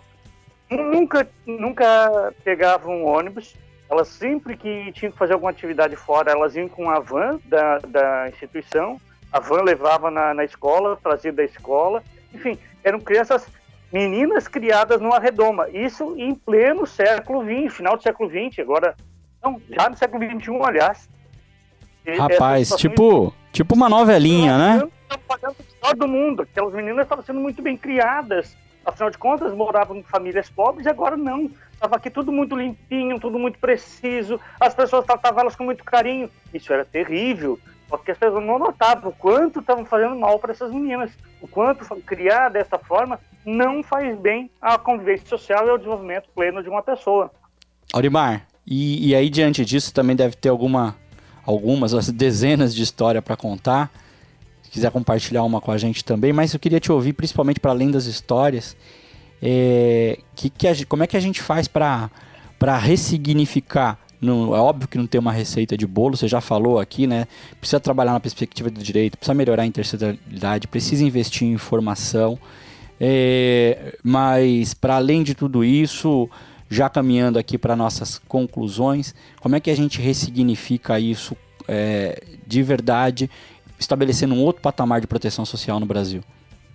nunca, 0.69 1.27
nunca 1.45 2.33
pegavam 2.43 3.05
ônibus, 3.05 3.55
elas 3.89 4.07
sempre 4.07 4.57
que 4.57 4.91
tinham 4.91 5.11
que 5.11 5.17
fazer 5.17 5.33
alguma 5.33 5.51
atividade 5.51 5.95
fora, 5.95 6.31
elas 6.31 6.55
iam 6.55 6.67
com 6.67 6.89
a 6.89 6.99
van 6.99 7.39
da, 7.45 7.79
da 7.79 8.29
instituição, 8.29 8.99
a 9.31 9.39
van 9.39 9.61
levava 9.61 10.11
na, 10.11 10.33
na 10.33 10.43
escola, 10.43 10.97
trazia 11.01 11.31
da 11.31 11.43
escola, 11.43 12.03
enfim, 12.33 12.57
eram 12.83 12.99
crianças, 12.99 13.47
meninas 13.91 14.47
criadas 14.47 14.99
numa 14.99 15.19
redoma. 15.19 15.69
Isso 15.69 16.15
em 16.17 16.35
pleno 16.35 16.85
século 16.85 17.43
XX, 17.43 17.75
final 17.75 17.97
do 17.97 18.03
século 18.03 18.29
XX, 18.29 18.59
agora, 18.59 18.95
não, 19.43 19.61
já 19.69 19.89
no 19.89 19.97
século 19.97 20.23
XXI, 20.23 20.51
aliás. 20.63 21.09
Rapaz, 22.17 22.69
tipo, 22.69 23.33
tipo 23.51 23.75
uma 23.75 23.89
novelinha, 23.89 24.57
né? 24.57 24.89
o 25.81 25.93
do 25.95 26.07
mundo. 26.07 26.43
Aquelas 26.43 26.73
meninas 26.73 27.03
estavam 27.05 27.23
sendo 27.23 27.39
muito 27.39 27.61
bem 27.61 27.77
criadas. 27.77 28.55
Afinal 28.87 29.09
de 29.09 29.17
contas, 29.17 29.53
moravam 29.53 29.97
em 29.97 30.03
famílias 30.03 30.49
pobres 30.49 30.85
e 30.85 30.89
agora 30.89 31.17
não. 31.17 31.51
Estava 31.73 31.97
aqui 31.97 32.09
tudo 32.09 32.31
muito 32.31 32.55
limpinho, 32.55 33.19
tudo 33.19 33.37
muito 33.37 33.59
preciso. 33.59 34.39
As 34.57 34.73
pessoas 34.73 35.05
tratavam 35.05 35.41
elas 35.41 35.57
com 35.57 35.65
muito 35.65 35.83
carinho. 35.83 36.31
Isso 36.53 36.71
era 36.71 36.85
terrível. 36.85 37.59
Porque 37.89 38.11
as 38.11 38.17
pessoas 38.17 38.43
não 38.45 38.57
notavam 38.57 39.11
o 39.11 39.13
quanto 39.13 39.59
estavam 39.59 39.85
fazendo 39.85 40.15
mal 40.15 40.39
para 40.39 40.53
essas 40.53 40.71
meninas. 40.71 41.11
O 41.41 41.47
quanto 41.49 41.85
criar 42.01 42.47
dessa 42.47 42.79
forma 42.79 43.19
não 43.45 43.83
faz 43.83 44.17
bem 44.17 44.49
à 44.61 44.77
convivência 44.77 45.27
social 45.27 45.67
e 45.67 45.69
ao 45.69 45.77
desenvolvimento 45.77 46.29
pleno 46.33 46.63
de 46.63 46.69
uma 46.69 46.81
pessoa. 46.81 47.29
Aurimar, 47.93 48.47
e, 48.65 49.09
e 49.09 49.15
aí 49.15 49.29
diante 49.29 49.65
disso 49.65 49.93
também 49.93 50.15
deve 50.15 50.35
ter 50.35 50.49
alguma, 50.49 50.95
algumas, 51.45 51.91
dezenas 52.11 52.73
de 52.73 52.83
histórias 52.83 53.23
para 53.23 53.35
contar. 53.35 53.91
Se 54.77 54.81
quiser 54.81 54.91
compartilhar 54.91 55.43
uma 55.43 55.59
com 55.59 55.71
a 55.71 55.77
gente 55.77 56.05
também, 56.05 56.31
mas 56.31 56.53
eu 56.53 56.59
queria 56.59 56.79
te 56.79 56.91
ouvir 56.91 57.13
principalmente 57.13 57.59
para 57.59 57.71
além 57.71 57.89
das 57.89 58.05
histórias. 58.05 58.77
É, 59.41 60.19
que, 60.35 60.51
que 60.51 60.67
a, 60.67 60.73
como 60.87 61.01
é 61.01 61.07
que 61.07 61.17
a 61.17 61.19
gente 61.19 61.41
faz 61.41 61.67
para 61.67 62.11
ressignificar 62.77 63.97
não, 64.21 64.55
é 64.55 64.59
óbvio 64.59 64.87
que 64.87 64.97
não 64.97 65.07
tem 65.07 65.19
uma 65.19 65.31
receita 65.31 65.75
de 65.75 65.87
bolo, 65.87 66.15
você 66.15 66.27
já 66.27 66.41
falou 66.41 66.79
aqui, 66.79 67.07
né? 67.07 67.25
Precisa 67.59 67.79
trabalhar 67.79 68.13
na 68.13 68.19
perspectiva 68.19 68.69
do 68.69 68.81
direito, 68.81 69.17
precisa 69.17 69.33
melhorar 69.33 69.63
a 69.63 69.65
intersetorialidade, 69.65 70.67
precisa 70.67 71.03
investir 71.03 71.47
em 71.47 71.53
informação. 71.53 72.37
É, 72.99 73.95
mas, 74.03 74.75
para 74.75 74.95
além 74.97 75.23
de 75.23 75.33
tudo 75.33 75.63
isso, 75.63 76.29
já 76.69 76.87
caminhando 76.87 77.39
aqui 77.39 77.57
para 77.57 77.75
nossas 77.75 78.19
conclusões, 78.27 79.15
como 79.39 79.55
é 79.55 79.59
que 79.59 79.71
a 79.71 79.75
gente 79.75 79.99
ressignifica 79.99 80.99
isso 80.99 81.35
é, 81.67 82.23
de 82.45 82.63
verdade, 82.63 83.29
estabelecendo 83.79 84.33
um 84.33 84.41
outro 84.41 84.61
patamar 84.61 85.01
de 85.01 85.07
proteção 85.07 85.45
social 85.45 85.79
no 85.79 85.85
Brasil? 85.85 86.23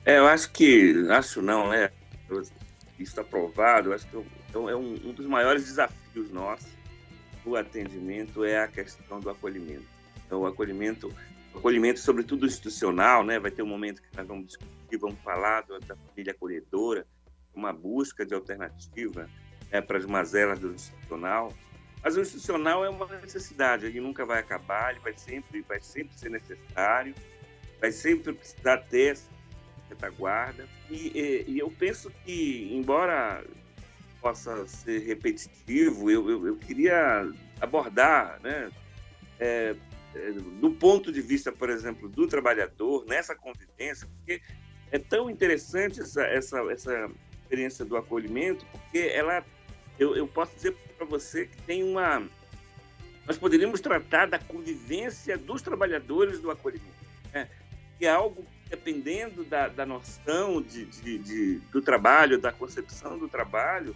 É, 0.05 0.19
eu 0.19 0.27
acho 0.27 0.51
que, 0.51 1.07
acho 1.11 1.41
não, 1.41 1.69
né? 1.69 1.91
Isso 2.31 2.51
está 2.99 3.23
provado, 3.25 3.91
eu 3.91 3.95
acho 3.95 4.07
que 4.07 4.17
é 4.17 4.77
um, 4.77 4.95
um 5.05 5.13
dos 5.13 5.27
maiores 5.27 5.65
desafios 5.65 6.31
nossos 6.31 6.73
o 7.45 7.57
atendimento 7.57 8.45
é 8.45 8.63
a 8.63 8.69
questão 8.69 9.21
do 9.21 9.31
acolhimento. 9.31 9.85
o 10.31 10.47
acolhimento, 10.47 11.13
acolhimento 11.55 12.01
sobretudo 12.01 12.47
institucional, 12.47 13.25
né? 13.25 13.39
Vai 13.39 13.51
ter 13.51 13.63
um 13.63 13.67
momento 13.67 14.01
que 14.01 14.17
nós 14.17 14.27
vamos 14.27 14.47
discutir, 14.47 14.97
vamos 14.99 15.19
falar 15.21 15.63
da 15.63 15.97
família 15.97 16.33
acolhedora, 16.33 17.07
uma 17.55 17.73
busca 17.73 18.25
de 18.25 18.35
alternativa 18.35 19.29
né, 19.71 19.81
para 19.81 19.99
as 19.99 20.07
mazelas 20.07 20.59
do 20.59 20.73
institucional. 20.73 21.53
Mas 22.03 22.17
o 22.17 22.21
institucional 22.21 22.85
é 22.85 22.89
uma 22.89 23.07
necessidade, 23.21 23.87
ele 23.87 24.01
nunca 24.01 24.25
vai 24.27 24.41
acabar, 24.41 24.91
ele 24.91 25.01
vai 25.01 25.17
sempre, 25.17 25.63
vai 25.63 25.81
sempre 25.81 26.19
ser 26.19 26.31
necessário, 26.31 27.15
vai 27.81 27.93
sempre 27.93 28.33
precisar 28.33 28.79
ter 28.79 29.13
essa 29.13 29.31
retaguarda. 29.89 30.67
E, 30.91 31.13
e, 31.15 31.45
e 31.53 31.59
eu 31.59 31.71
penso 31.71 32.11
que, 32.25 32.69
embora 32.73 33.45
possa 34.21 34.67
ser 34.67 35.01
repetitivo, 35.01 36.11
eu, 36.11 36.29
eu, 36.31 36.47
eu 36.47 36.57
queria 36.57 37.29
abordar, 37.61 38.41
né, 38.41 38.71
é, 39.39 39.75
é, 40.15 40.33
do 40.33 40.71
ponto 40.73 41.11
de 41.11 41.21
vista, 41.21 41.51
por 41.51 41.71
exemplo, 41.71 42.09
do 42.09 42.27
trabalhador, 42.27 43.05
nessa 43.07 43.35
convivência, 43.35 44.09
porque 44.09 44.41
é 44.91 44.99
tão 44.99 45.29
interessante 45.31 46.01
essa, 46.01 46.23
essa, 46.25 46.61
essa 46.71 47.11
experiência 47.43 47.85
do 47.85 47.97
acolhimento, 47.97 48.65
porque 48.71 48.99
ela, 48.99 49.45
eu, 49.99 50.17
eu 50.17 50.27
posso 50.27 50.55
dizer 50.55 50.77
para 50.97 51.07
você 51.07 51.47
que 51.47 51.57
tem 51.63 51.83
uma. 51.83 52.27
Nós 53.27 53.39
poderíamos 53.39 53.81
tratar 53.81 54.27
da 54.27 54.39
convivência 54.39 55.39
dos 55.39 55.63
trabalhadores 55.63 56.41
do 56.41 56.51
acolhimento, 56.51 56.93
né? 57.33 57.49
que 57.99 58.07
é 58.07 58.11
algo 58.11 58.45
dependendo 58.69 59.45
da, 59.45 59.69
da 59.69 59.85
noção 59.85 60.63
de, 60.63 60.87
de, 60.87 61.19
de, 61.19 61.59
do 61.71 61.83
trabalho, 61.83 62.39
da 62.39 62.51
concepção 62.51 63.19
do 63.19 63.29
trabalho, 63.29 63.95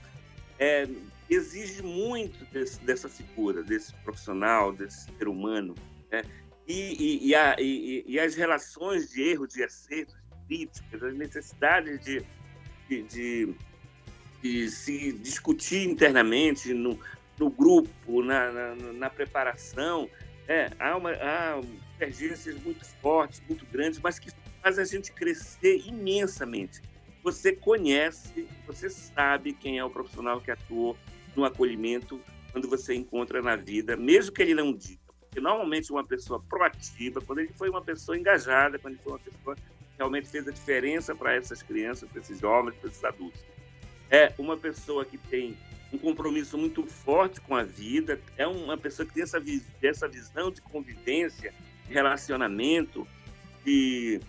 é, 0.58 0.86
exige 1.30 1.82
muito 1.82 2.44
desse, 2.52 2.78
dessa 2.80 3.08
figura, 3.08 3.62
desse 3.62 3.94
profissional, 4.04 4.72
desse 4.72 5.06
ser 5.16 5.28
humano. 5.28 5.74
Né? 6.10 6.22
E, 6.68 6.74
e, 6.74 7.28
e, 7.28 7.34
a, 7.34 7.56
e, 7.58 8.20
as 8.20 8.34
relações 8.34 9.10
de 9.10 9.22
erro, 9.22 9.46
de 9.46 9.62
acerto, 9.62 10.14
de 10.14 10.46
críticas, 10.46 11.02
as 11.02 11.14
necessidades 11.14 12.04
de, 12.04 12.22
de, 12.88 13.54
se 14.70 15.12
discutir 15.12 15.88
internamente 15.88 16.72
no, 16.72 16.98
no 17.38 17.50
grupo, 17.50 18.22
na, 18.22 18.50
na, 18.52 18.74
na 18.92 19.10
preparação. 19.10 20.08
É, 20.48 20.70
há, 20.78 20.96
uma, 20.96 21.10
há 21.12 21.60
divergências 21.92 22.56
muito 22.62 22.84
fortes, 23.00 23.42
muito 23.48 23.66
grandes, 23.66 23.98
mas 24.00 24.18
que 24.18 24.30
fazem 24.62 24.82
a 24.82 24.86
gente 24.86 25.12
crescer 25.12 25.82
imensamente. 25.86 26.80
Você 27.22 27.52
conhece, 27.52 28.46
você 28.66 28.88
sabe 28.88 29.52
quem 29.52 29.78
é 29.78 29.84
o 29.84 29.90
profissional 29.90 30.40
que 30.40 30.50
atuou 30.50 30.96
no 31.34 31.44
acolhimento 31.44 32.20
quando 32.52 32.68
você 32.68 32.94
encontra 32.94 33.42
na 33.42 33.56
vida, 33.56 33.96
mesmo 33.96 34.32
que 34.32 34.42
ele 34.42 34.54
não 34.54 34.72
diga. 34.72 35.00
Porque 35.20 35.40
normalmente 35.40 35.90
uma 35.92 36.04
pessoa 36.04 36.40
proativa, 36.48 37.20
quando 37.20 37.40
ele 37.40 37.52
foi 37.52 37.68
uma 37.68 37.82
pessoa 37.82 38.16
engajada, 38.16 38.78
quando 38.78 38.94
ele 38.94 39.02
foi 39.02 39.12
uma 39.12 39.18
pessoa 39.18 39.56
que 39.56 39.62
realmente 39.98 40.28
fez 40.28 40.46
a 40.48 40.52
diferença 40.52 41.14
para 41.14 41.34
essas 41.34 41.62
crianças, 41.62 42.08
para 42.08 42.20
esses 42.20 42.38
jovens, 42.38 42.74
para 42.76 42.88
esses 42.88 43.04
adultos. 43.04 43.44
É 44.10 44.32
uma 44.38 44.56
pessoa 44.56 45.04
que 45.04 45.18
tem 45.18 45.56
um 45.92 45.98
compromisso 45.98 46.58
muito 46.58 46.84
forte 46.86 47.40
com 47.40 47.54
a 47.54 47.62
vida, 47.62 48.20
é 48.36 48.46
uma 48.46 48.76
pessoa 48.76 49.06
que 49.06 49.14
tem 49.14 49.22
essa, 49.22 49.42
essa 49.82 50.08
visão 50.08 50.50
de 50.50 50.60
convivência, 50.60 51.52
de 51.86 51.94
relacionamento, 51.94 53.06
de, 53.64 54.20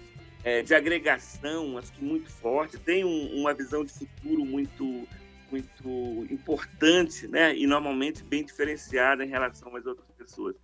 é, 0.44 0.62
de 0.62 0.74
agregação, 0.74 1.78
acho 1.78 1.92
que 1.94 2.04
muito 2.04 2.30
forte, 2.30 2.78
tem 2.78 3.04
um, 3.04 3.40
uma 3.40 3.54
visão 3.54 3.84
de 3.84 3.92
futuro 3.92 4.46
muito 4.46 5.08
muito 5.50 6.28
importante, 6.30 7.26
né? 7.26 7.56
E 7.56 7.66
normalmente 7.66 8.22
bem 8.22 8.44
diferenciada 8.44 9.24
em 9.24 9.30
relação 9.30 9.74
às 9.78 9.86
outras 9.86 10.08
pessoas. 10.18 10.58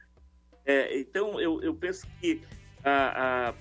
É, 0.66 0.97
então, 0.99 1.39
eu, 1.39 1.61
eu 1.61 1.74
penso 1.74 2.05
que 2.20 2.41
a, 2.84 3.49
a 3.49 3.53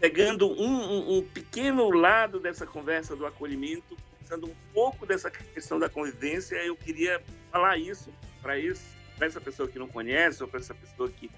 pegando 0.00 0.50
um, 0.50 0.66
um, 0.66 1.18
um, 1.18 1.22
pequeno 1.22 1.90
lado 1.90 2.38
dessa 2.38 2.66
conversa 2.66 3.16
do 3.16 3.26
acolhimento, 3.26 3.96
pensando 4.26 4.48
um 4.48 4.54
pouco 4.74 5.06
dessa 5.06 5.30
questão 5.30 5.78
da 5.78 5.88
convivência, 5.88 6.56
eu 6.56 6.76
queria 6.76 7.22
falar 7.52 7.78
isso 7.78 8.12
para 8.42 8.58
essa 9.20 9.40
pessoa 9.40 9.68
que 9.68 9.78
não 9.78 9.86
conhece 9.86 10.42
ou 10.42 10.48
para 10.48 10.58
essa 10.58 10.74
pessoa 10.74 11.08
que, 11.08 11.30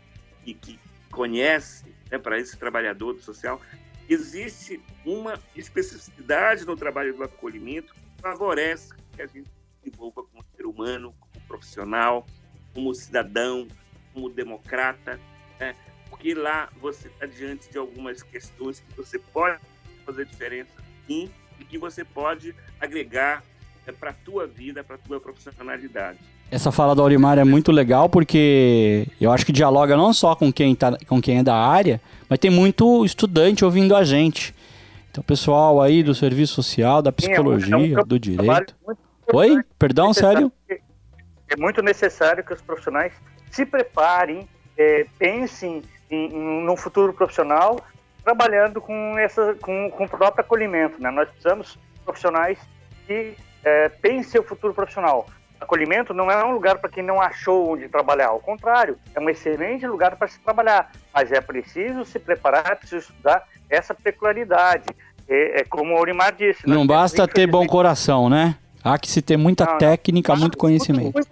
que, 0.43 0.55
que 0.55 0.81
conhece, 1.11 1.85
né, 2.11 2.19
para 2.19 2.39
esse 2.39 2.57
trabalhador 2.57 3.13
do 3.13 3.21
social, 3.21 3.61
existe 4.09 4.81
uma 5.05 5.39
especificidade 5.55 6.65
no 6.65 6.77
trabalho 6.77 7.15
do 7.15 7.23
acolhimento 7.23 7.93
que 7.93 8.23
favorece 8.23 8.95
que 9.15 9.21
a 9.21 9.27
gente 9.27 9.51
se 9.83 9.91
envolva 9.91 10.23
como 10.23 10.43
ser 10.57 10.65
humano, 10.65 11.15
como 11.21 11.47
profissional, 11.47 12.27
como 12.73 12.95
cidadão, 12.95 13.69
como 14.15 14.31
democrata, 14.31 15.21
né? 15.61 15.77
porque 16.09 16.33
lá 16.33 16.71
você 16.81 17.09
está 17.09 17.27
diante 17.27 17.71
de 17.71 17.77
algumas 17.77 18.23
questões 18.23 18.81
que 18.81 18.97
você 18.97 19.19
pode 19.19 19.61
fazer 20.07 20.25
diferença 20.25 20.73
sim 21.07 21.31
e 21.61 21.65
que 21.65 21.79
você 21.79 22.05
pode 22.05 22.55
agregar 22.81 23.43
é, 23.87 23.93
para 23.93 24.11
a 24.11 24.13
tua 24.13 24.47
vida, 24.47 24.85
para 24.85 24.97
a 24.97 24.99
tua 24.99 25.21
profissionalidade. 25.21 26.19
Essa 26.51 26.73
fala 26.73 26.95
do 26.95 27.03
Aurimar 27.03 27.39
é 27.39 27.45
muito 27.45 27.71
legal 27.71 28.09
porque 28.09 29.07
eu 29.21 29.31
acho 29.31 29.45
que 29.45 29.53
dialoga 29.53 29.97
não 29.97 30.13
só 30.15 30.35
com 30.35 30.51
quem, 30.51 30.75
tá, 30.75 30.97
com 31.07 31.21
quem 31.21 31.39
é 31.39 31.43
da 31.43 31.55
área, 31.55 32.01
mas 32.29 32.39
tem 32.39 32.51
muito 32.51 33.05
estudante 33.05 33.65
ouvindo 33.65 33.95
a 33.95 34.03
gente. 34.03 34.55
Então, 35.11 35.23
pessoal 35.23 35.81
aí 35.81 36.03
do 36.03 36.15
serviço 36.15 36.55
social, 36.55 37.03
da 37.03 37.13
psicologia, 37.13 37.77
Sim, 37.77 37.95
é 37.95 38.01
um, 38.01 38.05
do 38.05 38.19
direito. 38.19 38.75
Oi? 39.33 39.63
Perdão, 39.79 40.15
sério? 40.15 40.51
É 41.49 41.57
muito 41.57 41.83
necessário 41.83 42.45
que 42.45 42.53
os 42.53 42.63
profissionais 42.63 43.13
se 43.51 43.67
preparem, 43.67 44.49
é, 44.77 45.07
pensem 45.19 45.83
em, 46.11 46.35
em, 46.35 46.65
no 46.65 46.77
futuro 46.77 47.13
profissional, 47.13 47.79
trabalhando 48.29 48.79
com, 48.79 49.19
essa, 49.19 49.55
com, 49.55 49.91
com 49.91 50.05
o 50.05 50.09
próprio 50.09 50.45
acolhimento. 50.45 51.01
Né? 51.01 51.11
Nós 51.11 51.31
precisamos 51.31 51.79
de 51.95 52.01
profissionais 52.05 52.59
que 53.07 53.35
é, 53.65 53.89
pensem 53.89 54.39
o 54.39 54.45
futuro 54.45 54.75
profissional 54.75 55.27
acolhimento 55.61 56.15
não 56.15 56.31
é 56.31 56.45
um 56.45 56.53
lugar 56.53 56.79
para 56.79 56.89
quem 56.89 57.03
não 57.03 57.21
achou 57.21 57.73
onde 57.73 57.89
trabalhar, 57.89 58.29
ao 58.29 58.39
contrário, 58.39 58.97
é 59.13 59.19
um 59.19 59.29
excelente 59.29 59.85
lugar 59.89 60.15
para 60.15 60.29
se 60.29 60.39
trabalhar, 60.39 60.93
mas 61.13 61.33
é 61.33 61.41
preciso 61.41 62.05
se 62.05 62.17
preparar, 62.21 62.71
é 62.71 62.75
preciso 62.77 63.11
estudar 63.11 63.43
essa 63.69 63.93
peculiaridade. 63.93 64.87
É, 65.29 65.63
é 65.63 65.65
como 65.65 65.95
o 65.95 65.97
Aurimar 65.97 66.33
disse. 66.33 66.65
Não 66.65 66.87
basta 66.87 67.27
ter 67.27 67.49
bom 67.49 67.67
coração, 67.67 68.31
né? 68.31 68.55
Há 68.85 68.97
que 68.99 69.11
se 69.11 69.21
ter 69.21 69.37
muita 69.37 69.65
não, 69.65 69.79
técnica, 69.79 70.33
não, 70.33 70.41
muito 70.41 70.57
conhecimento. 70.57 71.13
Muito, 71.13 71.29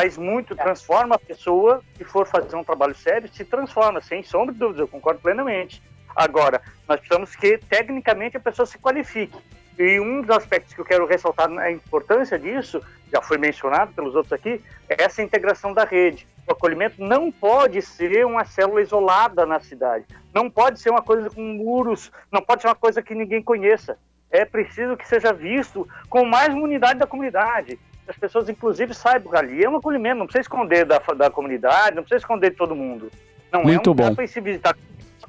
faz 0.00 0.16
muito, 0.16 0.56
transforma 0.56 1.16
a 1.16 1.18
pessoa, 1.18 1.82
se 1.94 2.04
for 2.04 2.26
fazer 2.26 2.56
um 2.56 2.64
trabalho 2.64 2.94
sério, 2.94 3.28
se 3.30 3.44
transforma, 3.44 4.00
sem 4.00 4.22
sombra 4.22 4.54
de 4.54 4.58
dúvida, 4.58 4.80
eu 4.80 4.88
concordo 4.88 5.20
plenamente. 5.20 5.82
Agora, 6.16 6.62
nós 6.88 6.98
precisamos 7.00 7.36
que, 7.36 7.58
tecnicamente, 7.58 8.34
a 8.34 8.40
pessoa 8.40 8.64
se 8.64 8.78
qualifique. 8.78 9.36
E 9.78 10.00
um 10.00 10.22
dos 10.22 10.30
aspectos 10.34 10.72
que 10.72 10.80
eu 10.80 10.86
quero 10.86 11.06
ressaltar 11.06 11.50
a 11.50 11.70
importância 11.70 12.38
disso, 12.38 12.82
já 13.12 13.20
foi 13.20 13.36
mencionado 13.36 13.92
pelos 13.92 14.14
outros 14.14 14.32
aqui, 14.32 14.64
é 14.88 15.04
essa 15.04 15.22
integração 15.22 15.74
da 15.74 15.84
rede. 15.84 16.26
O 16.48 16.52
acolhimento 16.52 17.04
não 17.04 17.30
pode 17.30 17.82
ser 17.82 18.24
uma 18.24 18.46
célula 18.46 18.80
isolada 18.80 19.44
na 19.44 19.60
cidade, 19.60 20.06
não 20.32 20.48
pode 20.48 20.80
ser 20.80 20.88
uma 20.88 21.02
coisa 21.02 21.28
com 21.28 21.42
muros, 21.42 22.10
não 22.32 22.40
pode 22.40 22.62
ser 22.62 22.68
uma 22.68 22.74
coisa 22.74 23.02
que 23.02 23.14
ninguém 23.14 23.42
conheça. 23.42 23.98
É 24.30 24.46
preciso 24.46 24.96
que 24.96 25.06
seja 25.06 25.30
visto 25.30 25.86
com 26.08 26.24
mais 26.24 26.54
uma 26.54 26.62
unidade 26.62 26.98
da 26.98 27.06
comunidade. 27.06 27.78
As 28.08 28.16
pessoas, 28.16 28.48
inclusive, 28.48 28.92
saibam 28.94 29.34
ali 29.34 29.62
é 29.62 29.68
um 29.68 29.76
acolhimento, 29.76 30.18
não 30.18 30.26
precisa 30.26 30.42
esconder 30.42 30.84
da, 30.84 30.98
da 30.98 31.30
comunidade, 31.30 31.94
não 31.94 32.02
precisa 32.02 32.18
esconder 32.18 32.50
de 32.50 32.56
todo 32.56 32.74
mundo. 32.74 33.10
Não 33.52 33.62
Muito 33.62 33.90
é 33.90 33.92
um 33.92 33.94
bom. 33.94 34.14
para 34.14 34.26
se 34.26 34.40
visitar 34.40 34.76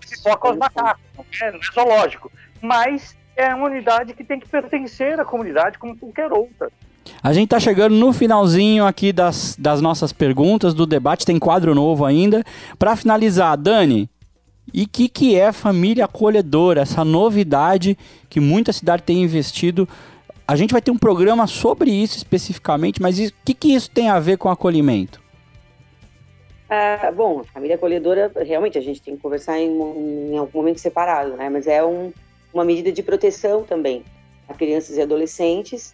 só 0.06 0.36
com 0.36 0.52
os 0.52 0.58
macacos, 0.58 1.04
não 1.16 1.26
é, 1.42 1.52
não 1.52 1.60
é 1.60 1.74
zoológico. 1.74 2.32
Mas 2.62 3.16
é 3.36 3.54
uma 3.54 3.68
unidade 3.68 4.14
que 4.14 4.24
tem 4.24 4.40
que 4.40 4.48
pertencer 4.48 5.20
à 5.20 5.26
comunidade 5.26 5.78
como 5.78 5.98
qualquer 5.98 6.32
outra. 6.32 6.72
A 7.24 7.34
gente 7.34 7.46
está 7.46 7.60
chegando 7.60 7.96
no 7.96 8.14
finalzinho 8.14 8.86
aqui 8.86 9.12
das, 9.12 9.56
das 9.58 9.82
nossas 9.82 10.14
perguntas, 10.14 10.74
do 10.74 10.86
debate, 10.86 11.26
tem 11.26 11.40
quadro 11.40 11.74
novo 11.74 12.06
ainda. 12.06 12.44
Para 12.78 12.96
finalizar, 12.96 13.58
Dani, 13.58 14.10
e 14.74 14.84
o 14.84 14.88
que, 14.88 15.10
que 15.10 15.36
é 15.36 15.52
família 15.52 16.06
acolhedora, 16.06 16.82
essa 16.82 17.04
novidade 17.04 17.98
que 18.30 18.40
muita 18.40 18.72
cidade 18.72 19.04
tem 19.04 19.22
investido? 19.22 19.88
A 20.52 20.56
gente 20.58 20.74
vai 20.74 20.82
ter 20.82 20.92
um 20.92 20.98
programa 20.98 21.48
sobre 21.48 21.90
isso 21.90 22.18
especificamente, 22.18 23.02
mas 23.02 23.18
o 23.18 23.34
que, 23.46 23.54
que 23.54 23.74
isso 23.74 23.90
tem 23.90 24.10
a 24.10 24.20
ver 24.20 24.38
com 24.38 24.50
acolhimento? 24.50 25.24
Ah, 26.70 27.10
bom, 27.16 27.42
família 27.46 27.78
acolhedora, 27.78 28.30
realmente 28.36 28.78
a 28.78 28.82
gente 28.82 29.02
tem 29.02 29.16
que 29.16 29.22
conversar 29.22 29.58
em, 29.58 29.72
em 29.72 30.38
algum 30.38 30.60
momento 30.60 30.82
separado, 30.82 31.38
né? 31.38 31.48
Mas 31.48 31.68
é 31.68 31.82
um, 31.82 32.12
uma 32.54 32.66
medida 32.66 32.92
de 32.92 33.02
proteção 33.02 33.64
também 33.64 34.04
a 34.46 34.54
crianças 34.54 34.98
e 34.98 35.02
adolescentes, 35.02 35.94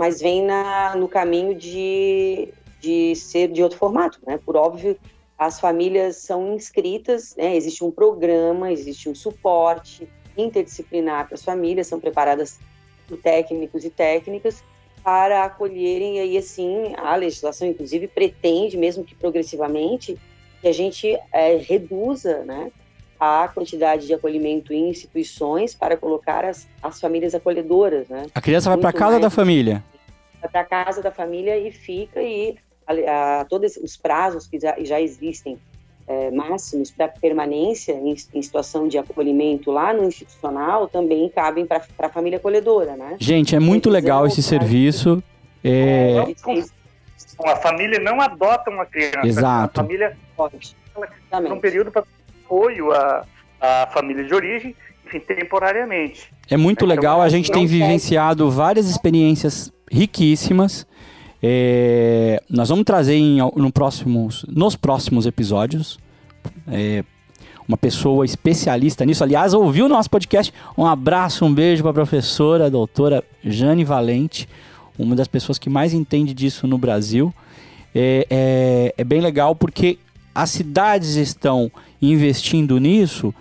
mas 0.00 0.20
vem 0.20 0.44
na, 0.44 0.96
no 0.96 1.06
caminho 1.06 1.54
de, 1.54 2.48
de 2.80 3.14
ser 3.14 3.46
de 3.46 3.62
outro 3.62 3.78
formato, 3.78 4.18
né? 4.26 4.40
Por 4.44 4.56
óbvio, 4.56 4.98
as 5.38 5.60
famílias 5.60 6.16
são 6.16 6.52
inscritas, 6.52 7.36
né? 7.36 7.54
existe 7.54 7.84
um 7.84 7.92
programa, 7.92 8.72
existe 8.72 9.08
um 9.08 9.14
suporte 9.14 10.08
interdisciplinar 10.36 11.26
para 11.26 11.36
as 11.36 11.44
famílias, 11.44 11.86
são 11.86 12.00
preparadas 12.00 12.58
por 13.06 13.18
técnicos 13.18 13.84
e 13.84 13.90
técnicas 13.90 14.62
para 15.02 15.44
acolherem, 15.44 16.16
e 16.16 16.20
aí 16.20 16.38
assim, 16.38 16.94
a 16.96 17.14
legislação 17.14 17.68
inclusive 17.68 18.08
pretende, 18.08 18.76
mesmo 18.76 19.04
que 19.04 19.14
progressivamente, 19.14 20.18
que 20.62 20.68
a 20.68 20.72
gente 20.72 21.18
é, 21.30 21.56
reduza, 21.56 22.42
né, 22.44 22.72
a 23.20 23.48
quantidade 23.48 24.06
de 24.06 24.14
acolhimento 24.14 24.72
em 24.72 24.88
instituições 24.88 25.74
para 25.74 25.96
colocar 25.96 26.44
as, 26.44 26.66
as 26.82 27.00
famílias 27.00 27.34
acolhedoras, 27.34 28.08
né? 28.08 28.26
A 28.34 28.40
criança 28.40 28.70
vai 28.70 28.78
para 28.78 28.92
casa 28.92 29.12
mais, 29.12 29.22
da 29.22 29.30
família. 29.30 29.84
Vai 30.40 30.50
para 30.50 30.64
casa 30.64 31.02
da 31.02 31.10
família 31.10 31.56
e 31.58 31.70
fica 31.70 32.22
e 32.22 32.56
a, 32.86 33.40
a, 33.40 33.44
todos 33.44 33.76
os 33.76 33.96
prazos 33.96 34.46
que 34.46 34.58
já, 34.58 34.74
já 34.80 35.00
existem 35.00 35.58
é, 36.06 36.30
máximos 36.30 36.90
para 36.90 37.08
permanência 37.08 37.92
em, 37.92 38.14
em, 38.34 38.42
situação 38.42 38.86
de 38.86 38.98
acolhimento 38.98 39.70
lá 39.70 39.92
no 39.92 40.04
institucional 40.04 40.86
também 40.86 41.28
cabem 41.30 41.66
para 41.66 41.82
a 41.98 42.08
família 42.08 42.38
acolhedora, 42.38 42.96
né? 42.96 43.16
Gente, 43.18 43.56
é 43.56 43.60
muito 43.60 43.88
legal 43.88 44.26
esse 44.26 44.42
serviço. 44.42 45.22
É... 45.62 46.14
A 47.44 47.56
família 47.56 47.98
não 47.98 48.20
adota 48.20 48.70
uma 48.70 48.84
criança. 48.84 49.26
Exato. 49.26 49.80
A 49.80 49.82
família 49.82 50.16
pode. 50.36 50.76
Um 51.50 51.58
período 51.58 51.90
para 51.90 52.04
apoio 52.44 52.92
à, 52.92 53.26
à 53.60 53.88
família 53.92 54.22
de 54.24 54.32
origem, 54.34 54.76
enfim, 55.06 55.18
temporariamente. 55.20 56.30
É 56.48 56.56
muito 56.56 56.84
então, 56.84 56.88
legal, 56.88 57.20
a 57.20 57.28
gente 57.28 57.50
tem 57.50 57.66
vivenciado 57.66 58.48
várias 58.50 58.86
experiências 58.86 59.72
riquíssimas. 59.90 60.86
É, 61.46 62.42
nós 62.48 62.70
vamos 62.70 62.86
trazer 62.86 63.16
em, 63.16 63.36
no 63.36 63.70
próximos, 63.70 64.46
nos 64.48 64.76
próximos 64.76 65.26
episódios 65.26 65.98
é, 66.66 67.04
uma 67.68 67.76
pessoa 67.76 68.24
especialista 68.24 69.04
nisso. 69.04 69.22
Aliás, 69.22 69.52
ouviu 69.52 69.84
o 69.84 69.88
nosso 69.90 70.08
podcast. 70.08 70.50
Um 70.76 70.86
abraço, 70.86 71.44
um 71.44 71.52
beijo 71.52 71.82
para 71.82 71.90
a 71.90 71.94
professora, 71.94 72.64
a 72.64 72.68
doutora 72.70 73.22
Jane 73.44 73.84
Valente, 73.84 74.48
uma 74.98 75.14
das 75.14 75.28
pessoas 75.28 75.58
que 75.58 75.68
mais 75.68 75.92
entende 75.92 76.32
disso 76.32 76.66
no 76.66 76.78
Brasil. 76.78 77.30
É, 77.94 78.26
é, 78.30 78.94
é 78.96 79.04
bem 79.04 79.20
legal 79.20 79.54
porque 79.54 79.98
as 80.34 80.48
cidades 80.48 81.16
estão 81.16 81.70
investindo 82.00 82.78
nisso 82.78 83.34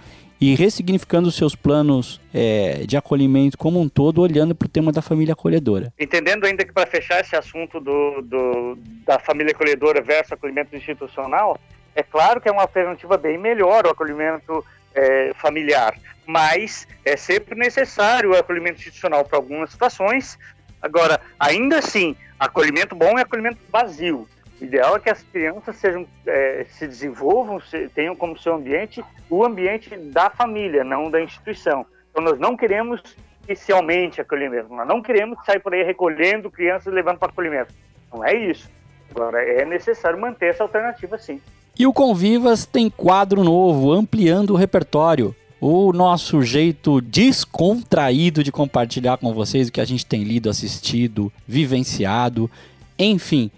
e 0.43 0.55
ressignificando 0.55 1.29
os 1.29 1.35
seus 1.35 1.55
planos 1.55 2.19
é, 2.33 2.83
de 2.85 2.97
acolhimento 2.97 3.57
como 3.57 3.79
um 3.79 3.87
todo, 3.87 4.21
olhando 4.21 4.53
para 4.53 4.65
o 4.65 4.69
tema 4.69 4.91
da 4.91 5.01
família 5.01 5.31
acolhedora. 5.31 5.93
Entendendo 5.97 6.43
ainda 6.43 6.65
que 6.65 6.73
para 6.73 6.85
fechar 6.85 7.21
esse 7.21 7.33
assunto 7.33 7.79
do, 7.79 8.21
do, 8.23 8.77
da 9.05 9.17
família 9.19 9.53
acolhedora 9.53 10.01
versus 10.01 10.33
acolhimento 10.33 10.75
institucional, 10.75 11.57
é 11.95 12.03
claro 12.03 12.41
que 12.41 12.49
é 12.49 12.51
uma 12.51 12.63
alternativa 12.63 13.15
bem 13.15 13.37
melhor 13.37 13.87
o 13.87 13.91
acolhimento 13.91 14.65
é, 14.93 15.31
familiar, 15.35 15.97
mas 16.27 16.85
é 17.05 17.15
sempre 17.15 17.55
necessário 17.55 18.31
o 18.31 18.35
acolhimento 18.35 18.79
institucional 18.79 19.23
para 19.23 19.37
algumas 19.37 19.71
situações. 19.71 20.37
Agora, 20.81 21.21
ainda 21.39 21.77
assim, 21.77 22.17
acolhimento 22.37 22.93
bom 22.93 23.17
é 23.17 23.21
acolhimento 23.21 23.59
vazio. 23.71 24.27
Ideal 24.63 24.95
é 24.95 24.99
que 24.99 25.09
as 25.09 25.21
crianças 25.21 25.75
sejam, 25.75 26.07
é, 26.25 26.65
se 26.69 26.87
desenvolvam, 26.87 27.59
se, 27.59 27.89
tenham 27.89 28.15
como 28.15 28.39
seu 28.39 28.55
ambiente 28.55 29.03
o 29.29 29.43
ambiente 29.43 29.93
da 29.97 30.29
família, 30.29 30.85
não 30.85 31.11
da 31.11 31.21
instituição. 31.21 31.85
Então, 32.09 32.23
nós 32.23 32.39
não 32.39 32.55
queremos 32.55 33.01
que 33.45 33.57
se 33.57 33.73
aumente 33.73 34.21
acolhimento, 34.21 34.73
nós 34.73 34.87
não 34.87 35.01
queremos 35.01 35.37
sair 35.45 35.59
por 35.59 35.73
aí 35.73 35.83
recolhendo 35.83 36.49
crianças 36.49 36.87
e 36.87 36.95
levando 36.95 37.17
para 37.17 37.29
acolhimento. 37.29 37.73
Não 38.13 38.23
é 38.23 38.33
isso. 38.33 38.69
Agora, 39.11 39.43
é 39.43 39.65
necessário 39.65 40.17
manter 40.17 40.51
essa 40.51 40.63
alternativa, 40.63 41.17
sim. 41.17 41.41
E 41.77 41.85
o 41.85 41.91
Convivas 41.91 42.65
tem 42.65 42.89
quadro 42.89 43.43
novo, 43.43 43.91
ampliando 43.91 44.51
o 44.51 44.55
repertório. 44.55 45.35
O 45.59 45.91
nosso 45.91 46.41
jeito 46.41 47.01
descontraído 47.01 48.41
de 48.41 48.51
compartilhar 48.51 49.17
com 49.17 49.33
vocês 49.33 49.67
o 49.67 49.71
que 49.73 49.81
a 49.81 49.85
gente 49.85 50.05
tem 50.05 50.23
lido, 50.23 50.49
assistido, 50.49 51.31
vivenciado, 51.45 52.49
enfim 52.97 53.51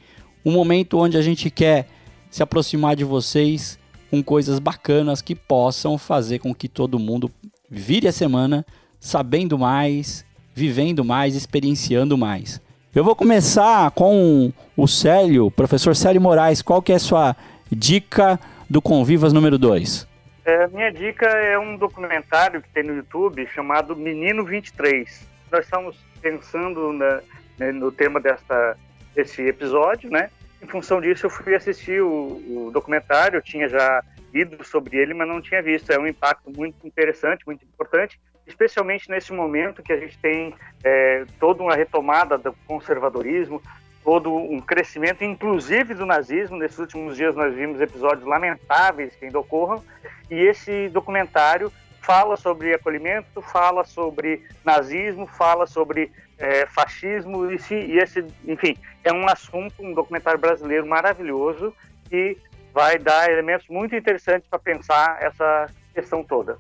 um 0.46 0.52
momento 0.52 1.00
onde 1.00 1.18
a 1.18 1.22
gente 1.22 1.50
quer 1.50 1.88
se 2.30 2.44
aproximar 2.44 2.96
de 2.96 3.04
vocês 3.04 3.80
com 4.12 4.24
coisas 4.24 4.60
bacanas 4.60 5.22
que 5.22 5.36
possam 5.36 5.98
fazer 5.98 6.40
com 6.40 6.54
que 6.54 6.70
todo 6.70 7.00
mundo 7.00 7.32
vire 7.70 8.08
a 8.08 8.12
semana 8.12 8.66
sabendo 9.00 9.58
mais, 9.58 10.26
vivendo 10.54 11.04
mais, 11.04 11.36
experienciando 11.36 12.18
mais. 12.18 12.62
Eu 12.94 13.04
vou 13.04 13.16
começar 13.16 13.92
com 13.92 14.54
o 14.78 14.88
Célio, 14.88 15.52
professor 15.52 15.96
Célio 15.96 16.22
Moraes. 16.22 16.62
Qual 16.62 16.82
que 16.82 16.94
é 16.94 16.96
a 16.96 17.00
sua 17.00 17.36
dica 17.70 18.40
do 18.70 18.82
Convivas 18.82 19.34
número 19.34 19.58
2? 19.58 20.08
É, 20.46 20.68
minha 20.68 20.92
dica 20.92 21.26
é 21.26 21.58
um 21.58 21.76
documentário 21.76 22.62
que 22.62 22.70
tem 22.70 22.84
no 22.84 22.96
YouTube 22.96 23.46
chamado 23.48 23.96
Menino 23.96 24.46
23. 24.46 25.28
Nós 25.52 25.66
estamos 25.66 25.98
pensando 26.22 26.94
na, 26.94 27.22
né, 27.58 27.72
no 27.72 27.92
tema 27.92 28.20
desta, 28.22 28.78
desse 29.14 29.42
episódio, 29.42 30.10
né? 30.10 30.30
Em 30.66 30.68
função 30.68 31.00
disso, 31.00 31.28
eu 31.28 31.30
fui 31.30 31.54
assistir 31.54 32.02
o, 32.02 32.08
o 32.08 32.72
documentário, 32.74 33.38
eu 33.38 33.42
tinha 33.42 33.70
já 33.70 34.04
lido 34.34 34.64
sobre 34.64 34.98
ele, 34.98 35.14
mas 35.14 35.28
não 35.28 35.40
tinha 35.40 35.62
visto. 35.62 35.92
É 35.92 36.00
um 36.00 36.08
impacto 36.08 36.50
muito 36.50 36.88
interessante, 36.88 37.46
muito 37.46 37.64
importante, 37.64 38.20
especialmente 38.48 39.08
nesse 39.08 39.32
momento 39.32 39.84
que 39.84 39.94
a 39.94 39.98
gente 39.98 40.18
tem 40.18 40.56
é, 40.84 41.24
toda 41.40 41.62
uma 41.62 41.76
retomada 41.76 42.36
do 42.36 42.52
conservadorismo, 42.66 43.62
todo 44.04 44.36
um 44.36 44.60
crescimento, 44.60 45.24
inclusive 45.24 45.94
do 45.94 46.04
nazismo. 46.04 46.58
Nesses 46.58 46.80
últimos 46.80 47.16
dias 47.16 47.36
nós 47.36 47.54
vimos 47.54 47.80
episódios 47.80 48.26
lamentáveis 48.26 49.16
que 49.16 49.26
ainda 49.26 49.40
ocorram, 49.40 49.84
e 50.32 50.34
esse 50.34 50.90
documentário 50.90 51.72
fala 52.02 52.36
sobre 52.38 52.74
acolhimento, 52.74 53.40
fala 53.40 53.84
sobre 53.84 54.42
nazismo, 54.64 55.28
fala 55.28 55.68
sobre 55.68 56.12
é, 56.40 56.66
fascismo 56.66 57.52
e, 57.52 57.60
se, 57.60 57.76
e, 57.76 58.00
esse, 58.00 58.26
enfim, 58.48 58.76
é 59.06 59.14
um 59.14 59.30
assunto, 59.30 59.74
um 59.80 59.94
documentário 59.94 60.40
brasileiro 60.40 60.86
maravilhoso 60.86 61.74
que 62.10 62.36
vai 62.74 62.98
dar 62.98 63.32
elementos 63.32 63.68
muito 63.70 63.96
interessantes 63.96 64.50
para 64.50 64.60
pensar 64.60 65.22
essa 65.22 65.70
questão 65.94 66.24
toda. 66.24 66.58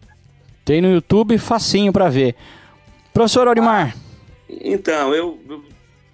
Tem 0.63 0.79
no 0.79 0.93
YouTube 0.93 1.37
facinho 1.39 1.91
para 1.91 2.07
ver. 2.07 2.35
Professor 3.11 3.47
Aurimar. 3.47 3.95
Então, 4.47 5.13
eu, 5.13 5.39
eu, 5.49 5.65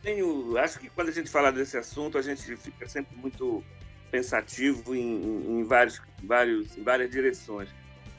tenho, 0.02 0.58
acho 0.58 0.80
que 0.80 0.90
quando 0.90 1.10
a 1.10 1.12
gente 1.12 1.30
fala 1.30 1.52
desse 1.52 1.78
assunto, 1.78 2.18
a 2.18 2.22
gente 2.22 2.56
fica 2.56 2.88
sempre 2.88 3.16
muito 3.18 3.64
pensativo 4.10 4.96
em, 4.96 5.60
em 5.60 5.64
vários, 5.64 6.02
vários, 6.24 6.78
em 6.78 6.84
várias 6.84 7.12
direções. 7.12 7.70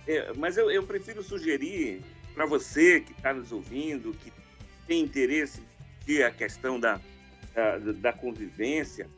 É, 0.07 0.33
mas 0.37 0.57
eu, 0.59 0.71
eu 0.71 0.83
prefiro 0.83 1.23
sugerir 1.23 2.03
para 2.35 2.45
você 2.45 3.01
que 3.01 3.13
está 3.13 3.33
nos 3.33 3.53
ouvindo, 3.53 4.13
que 4.13 4.33
tem 4.87 5.01
interesse 5.03 5.63
em 6.07 6.23
a 6.23 6.31
questão 6.31 6.79
da, 6.79 7.01
da, 7.55 7.79
da, 7.79 8.13
convivência, 8.13 9.09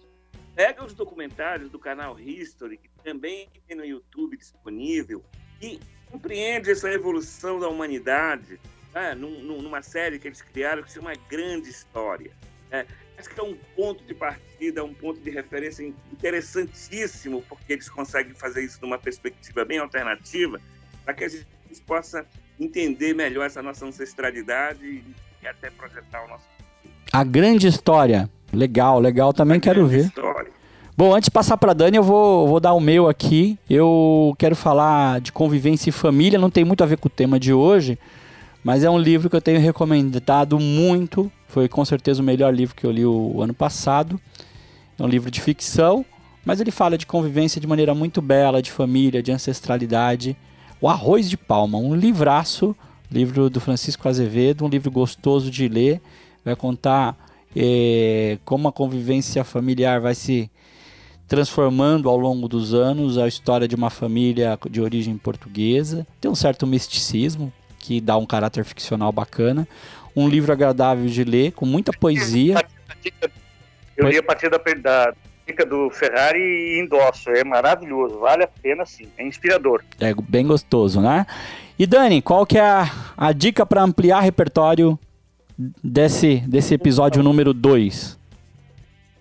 pega 0.54 0.84
os 0.84 0.94
documentários 0.94 1.70
do 1.70 1.78
canal 1.78 2.18
History, 2.18 2.76
que 2.76 2.88
também 3.02 3.48
tem 3.66 3.76
no 3.76 3.84
YouTube 3.84 4.36
disponível, 4.36 5.24
e 5.60 5.80
compreende 6.10 6.70
essa 6.70 6.90
evolução 6.90 7.58
da 7.58 7.68
humanidade 7.68 8.60
né, 8.92 9.14
numa 9.14 9.82
série 9.82 10.18
que 10.18 10.28
eles 10.28 10.40
criaram 10.40 10.82
que 10.82 10.90
se 10.90 10.96
chama 10.96 11.12
Grande 11.28 11.68
História. 11.68 12.32
É, 12.70 12.86
acho 13.18 13.30
que 13.30 13.38
é 13.38 13.42
um 13.42 13.56
ponto 13.76 14.04
de 14.04 14.14
partida, 14.14 14.84
um 14.84 14.94
ponto 14.94 15.20
de 15.20 15.30
referência 15.30 15.84
interessantíssimo, 16.12 17.42
porque 17.48 17.72
eles 17.72 17.88
conseguem 17.88 18.34
fazer 18.34 18.64
isso 18.64 18.78
numa 18.80 18.98
perspectiva 18.98 19.64
bem 19.64 19.78
alternativa, 19.78 20.60
para 21.04 21.14
que 21.14 21.24
a 21.24 21.28
gente 21.28 21.46
possa 21.86 22.26
entender 22.58 23.14
melhor 23.14 23.46
essa 23.46 23.62
nossa 23.62 23.84
ancestralidade 23.84 25.04
e 25.42 25.46
até 25.46 25.70
projetar 25.70 26.24
o 26.24 26.28
nosso. 26.28 26.53
A 27.12 27.24
grande 27.24 27.66
história. 27.66 28.28
Legal, 28.52 29.00
legal. 29.00 29.32
Também 29.32 29.58
a 29.58 29.60
quero 29.60 29.86
ver. 29.86 30.06
História. 30.06 30.52
Bom, 30.96 31.12
antes 31.12 31.26
de 31.26 31.32
passar 31.32 31.56
para 31.56 31.72
Dani, 31.72 31.96
eu 31.96 32.04
vou, 32.04 32.46
vou 32.46 32.60
dar 32.60 32.72
o 32.72 32.80
meu 32.80 33.08
aqui. 33.08 33.58
Eu 33.68 34.32
quero 34.38 34.54
falar 34.54 35.20
de 35.20 35.32
convivência 35.32 35.88
e 35.88 35.92
família. 35.92 36.38
Não 36.38 36.50
tem 36.50 36.64
muito 36.64 36.84
a 36.84 36.86
ver 36.86 36.98
com 36.98 37.08
o 37.08 37.10
tema 37.10 37.38
de 37.40 37.52
hoje, 37.52 37.98
mas 38.62 38.84
é 38.84 38.90
um 38.90 38.98
livro 38.98 39.28
que 39.28 39.34
eu 39.34 39.40
tenho 39.40 39.58
recomendado 39.58 40.58
muito. 40.60 41.30
Foi 41.48 41.68
com 41.68 41.84
certeza 41.84 42.22
o 42.22 42.24
melhor 42.24 42.54
livro 42.54 42.76
que 42.76 42.86
eu 42.86 42.92
li 42.92 43.04
o 43.04 43.42
ano 43.42 43.52
passado. 43.52 44.20
É 44.96 45.02
um 45.02 45.08
livro 45.08 45.32
de 45.32 45.40
ficção, 45.40 46.04
mas 46.44 46.60
ele 46.60 46.70
fala 46.70 46.96
de 46.96 47.06
convivência 47.06 47.60
de 47.60 47.66
maneira 47.66 47.92
muito 47.92 48.22
bela, 48.22 48.62
de 48.62 48.70
família, 48.70 49.20
de 49.20 49.32
ancestralidade. 49.32 50.36
O 50.80 50.88
Arroz 50.88 51.28
de 51.28 51.36
Palma, 51.36 51.76
um 51.76 51.94
livraço, 51.94 52.76
livro 53.10 53.50
do 53.50 53.60
Francisco 53.60 54.08
Azevedo, 54.08 54.64
um 54.64 54.68
livro 54.68 54.92
gostoso 54.92 55.50
de 55.50 55.66
ler, 55.66 56.00
vai 56.44 56.54
contar 56.54 57.16
é, 57.56 58.38
como 58.44 58.68
a 58.68 58.72
convivência 58.72 59.44
familiar 59.44 60.00
vai 60.00 60.14
se 60.14 60.50
transformando 61.26 62.08
ao 62.08 62.16
longo 62.16 62.48
dos 62.48 62.74
anos, 62.74 63.16
a 63.16 63.26
história 63.26 63.66
de 63.66 63.74
uma 63.74 63.90
família 63.90 64.58
de 64.70 64.80
origem 64.80 65.16
portuguesa, 65.16 66.06
tem 66.20 66.30
um 66.30 66.34
certo 66.34 66.66
misticismo 66.66 67.52
que 67.78 68.00
dá 68.00 68.16
um 68.16 68.26
caráter 68.26 68.64
ficcional 68.64 69.10
bacana, 69.10 69.66
um 70.14 70.28
livro 70.28 70.52
agradável 70.52 71.06
de 71.06 71.24
ler, 71.24 71.52
com 71.52 71.66
muita 71.66 71.92
poesia. 71.92 72.64
Eu 73.96 74.08
li 74.08 74.18
a 74.18 74.22
partir 74.22 74.48
da, 74.50 74.58
da, 74.58 75.14
dica 75.46 75.66
do 75.66 75.90
Ferrari 75.90 76.38
e 76.38 76.80
endosso. 76.80 77.30
É 77.30 77.44
maravilhoso, 77.44 78.18
vale 78.18 78.44
a 78.44 78.48
pena 78.48 78.84
sim, 78.86 79.08
é 79.18 79.26
inspirador. 79.26 79.82
É 80.00 80.14
bem 80.14 80.46
gostoso, 80.46 81.00
né? 81.00 81.26
E 81.78 81.86
Dani, 81.86 82.22
qual 82.22 82.46
que 82.46 82.56
é 82.56 82.62
a, 82.62 82.90
a 83.16 83.32
dica 83.32 83.66
para 83.66 83.82
ampliar 83.82 84.20
repertório 84.20 84.98
desse, 85.56 86.36
desse 86.48 86.74
episódio 86.74 87.22
número 87.22 87.52
2? 87.52 88.18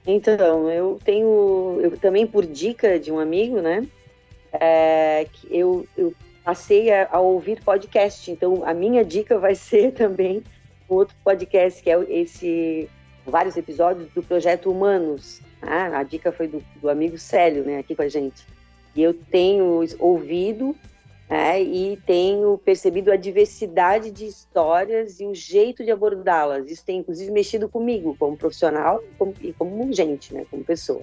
Então, 0.05 0.69
eu 0.69 0.99
tenho, 1.03 1.79
eu 1.81 1.97
também 1.97 2.27
por 2.27 2.45
dica 2.45 2.99
de 2.99 3.11
um 3.11 3.19
amigo, 3.19 3.61
né? 3.61 3.87
é, 4.53 5.27
eu, 5.49 5.87
eu 5.97 6.13
passei 6.43 6.91
a, 6.91 7.09
a, 7.11 7.19
ouvir 7.19 7.63
podcast. 7.63 8.29
Então, 8.29 8.63
a 8.65 8.73
minha 8.73 9.03
dica 9.03 9.37
vai 9.39 9.55
ser 9.55 9.91
também 9.91 10.43
outro 10.87 11.15
podcast, 11.23 11.81
que 11.81 11.89
é 11.89 11.99
esse 12.09 12.89
vários 13.25 13.55
episódios 13.55 14.09
do 14.13 14.21
Projeto 14.21 14.69
Humanos. 14.69 15.41
Ah, 15.61 15.97
a 15.97 16.03
dica 16.03 16.31
foi 16.31 16.47
do, 16.47 16.63
do 16.81 16.89
amigo 16.89 17.17
Célio, 17.17 17.63
né, 17.63 17.79
aqui 17.79 17.95
com 17.95 18.01
a 18.01 18.09
gente. 18.09 18.45
E 18.95 19.01
eu 19.01 19.13
tenho 19.13 19.81
ouvido 19.97 20.75
né, 21.33 21.59
e 21.63 21.97
tenho 22.05 22.59
percebido 22.59 23.11
a 23.11 23.15
diversidade 23.15 24.11
de 24.11 24.27
histórias 24.27 25.19
e 25.19 25.25
o 25.25 25.33
jeito 25.33 25.83
de 25.83 25.89
abordá-las. 25.89 26.69
Isso 26.69 26.85
tem, 26.85 26.99
inclusive, 26.99 27.31
mexido 27.31 27.67
comigo 27.67 28.15
como 28.19 28.37
profissional 28.37 29.03
como, 29.17 29.33
e 29.41 29.51
como 29.51 29.91
gente, 29.91 30.31
né, 30.31 30.45
como 30.51 30.63
pessoa. 30.63 31.01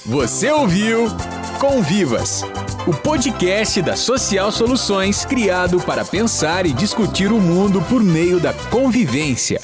Você 0.04 0.50
ouviu 0.50 1.06
Convivas 1.58 2.44
o 2.86 2.92
podcast 2.92 3.80
da 3.80 3.94
Social 3.94 4.50
Soluções 4.50 5.24
criado 5.24 5.80
para 5.80 6.04
pensar 6.04 6.66
e 6.66 6.72
discutir 6.72 7.30
o 7.30 7.40
mundo 7.40 7.80
por 7.82 8.02
meio 8.02 8.40
da 8.40 8.52
convivência. 8.52 9.60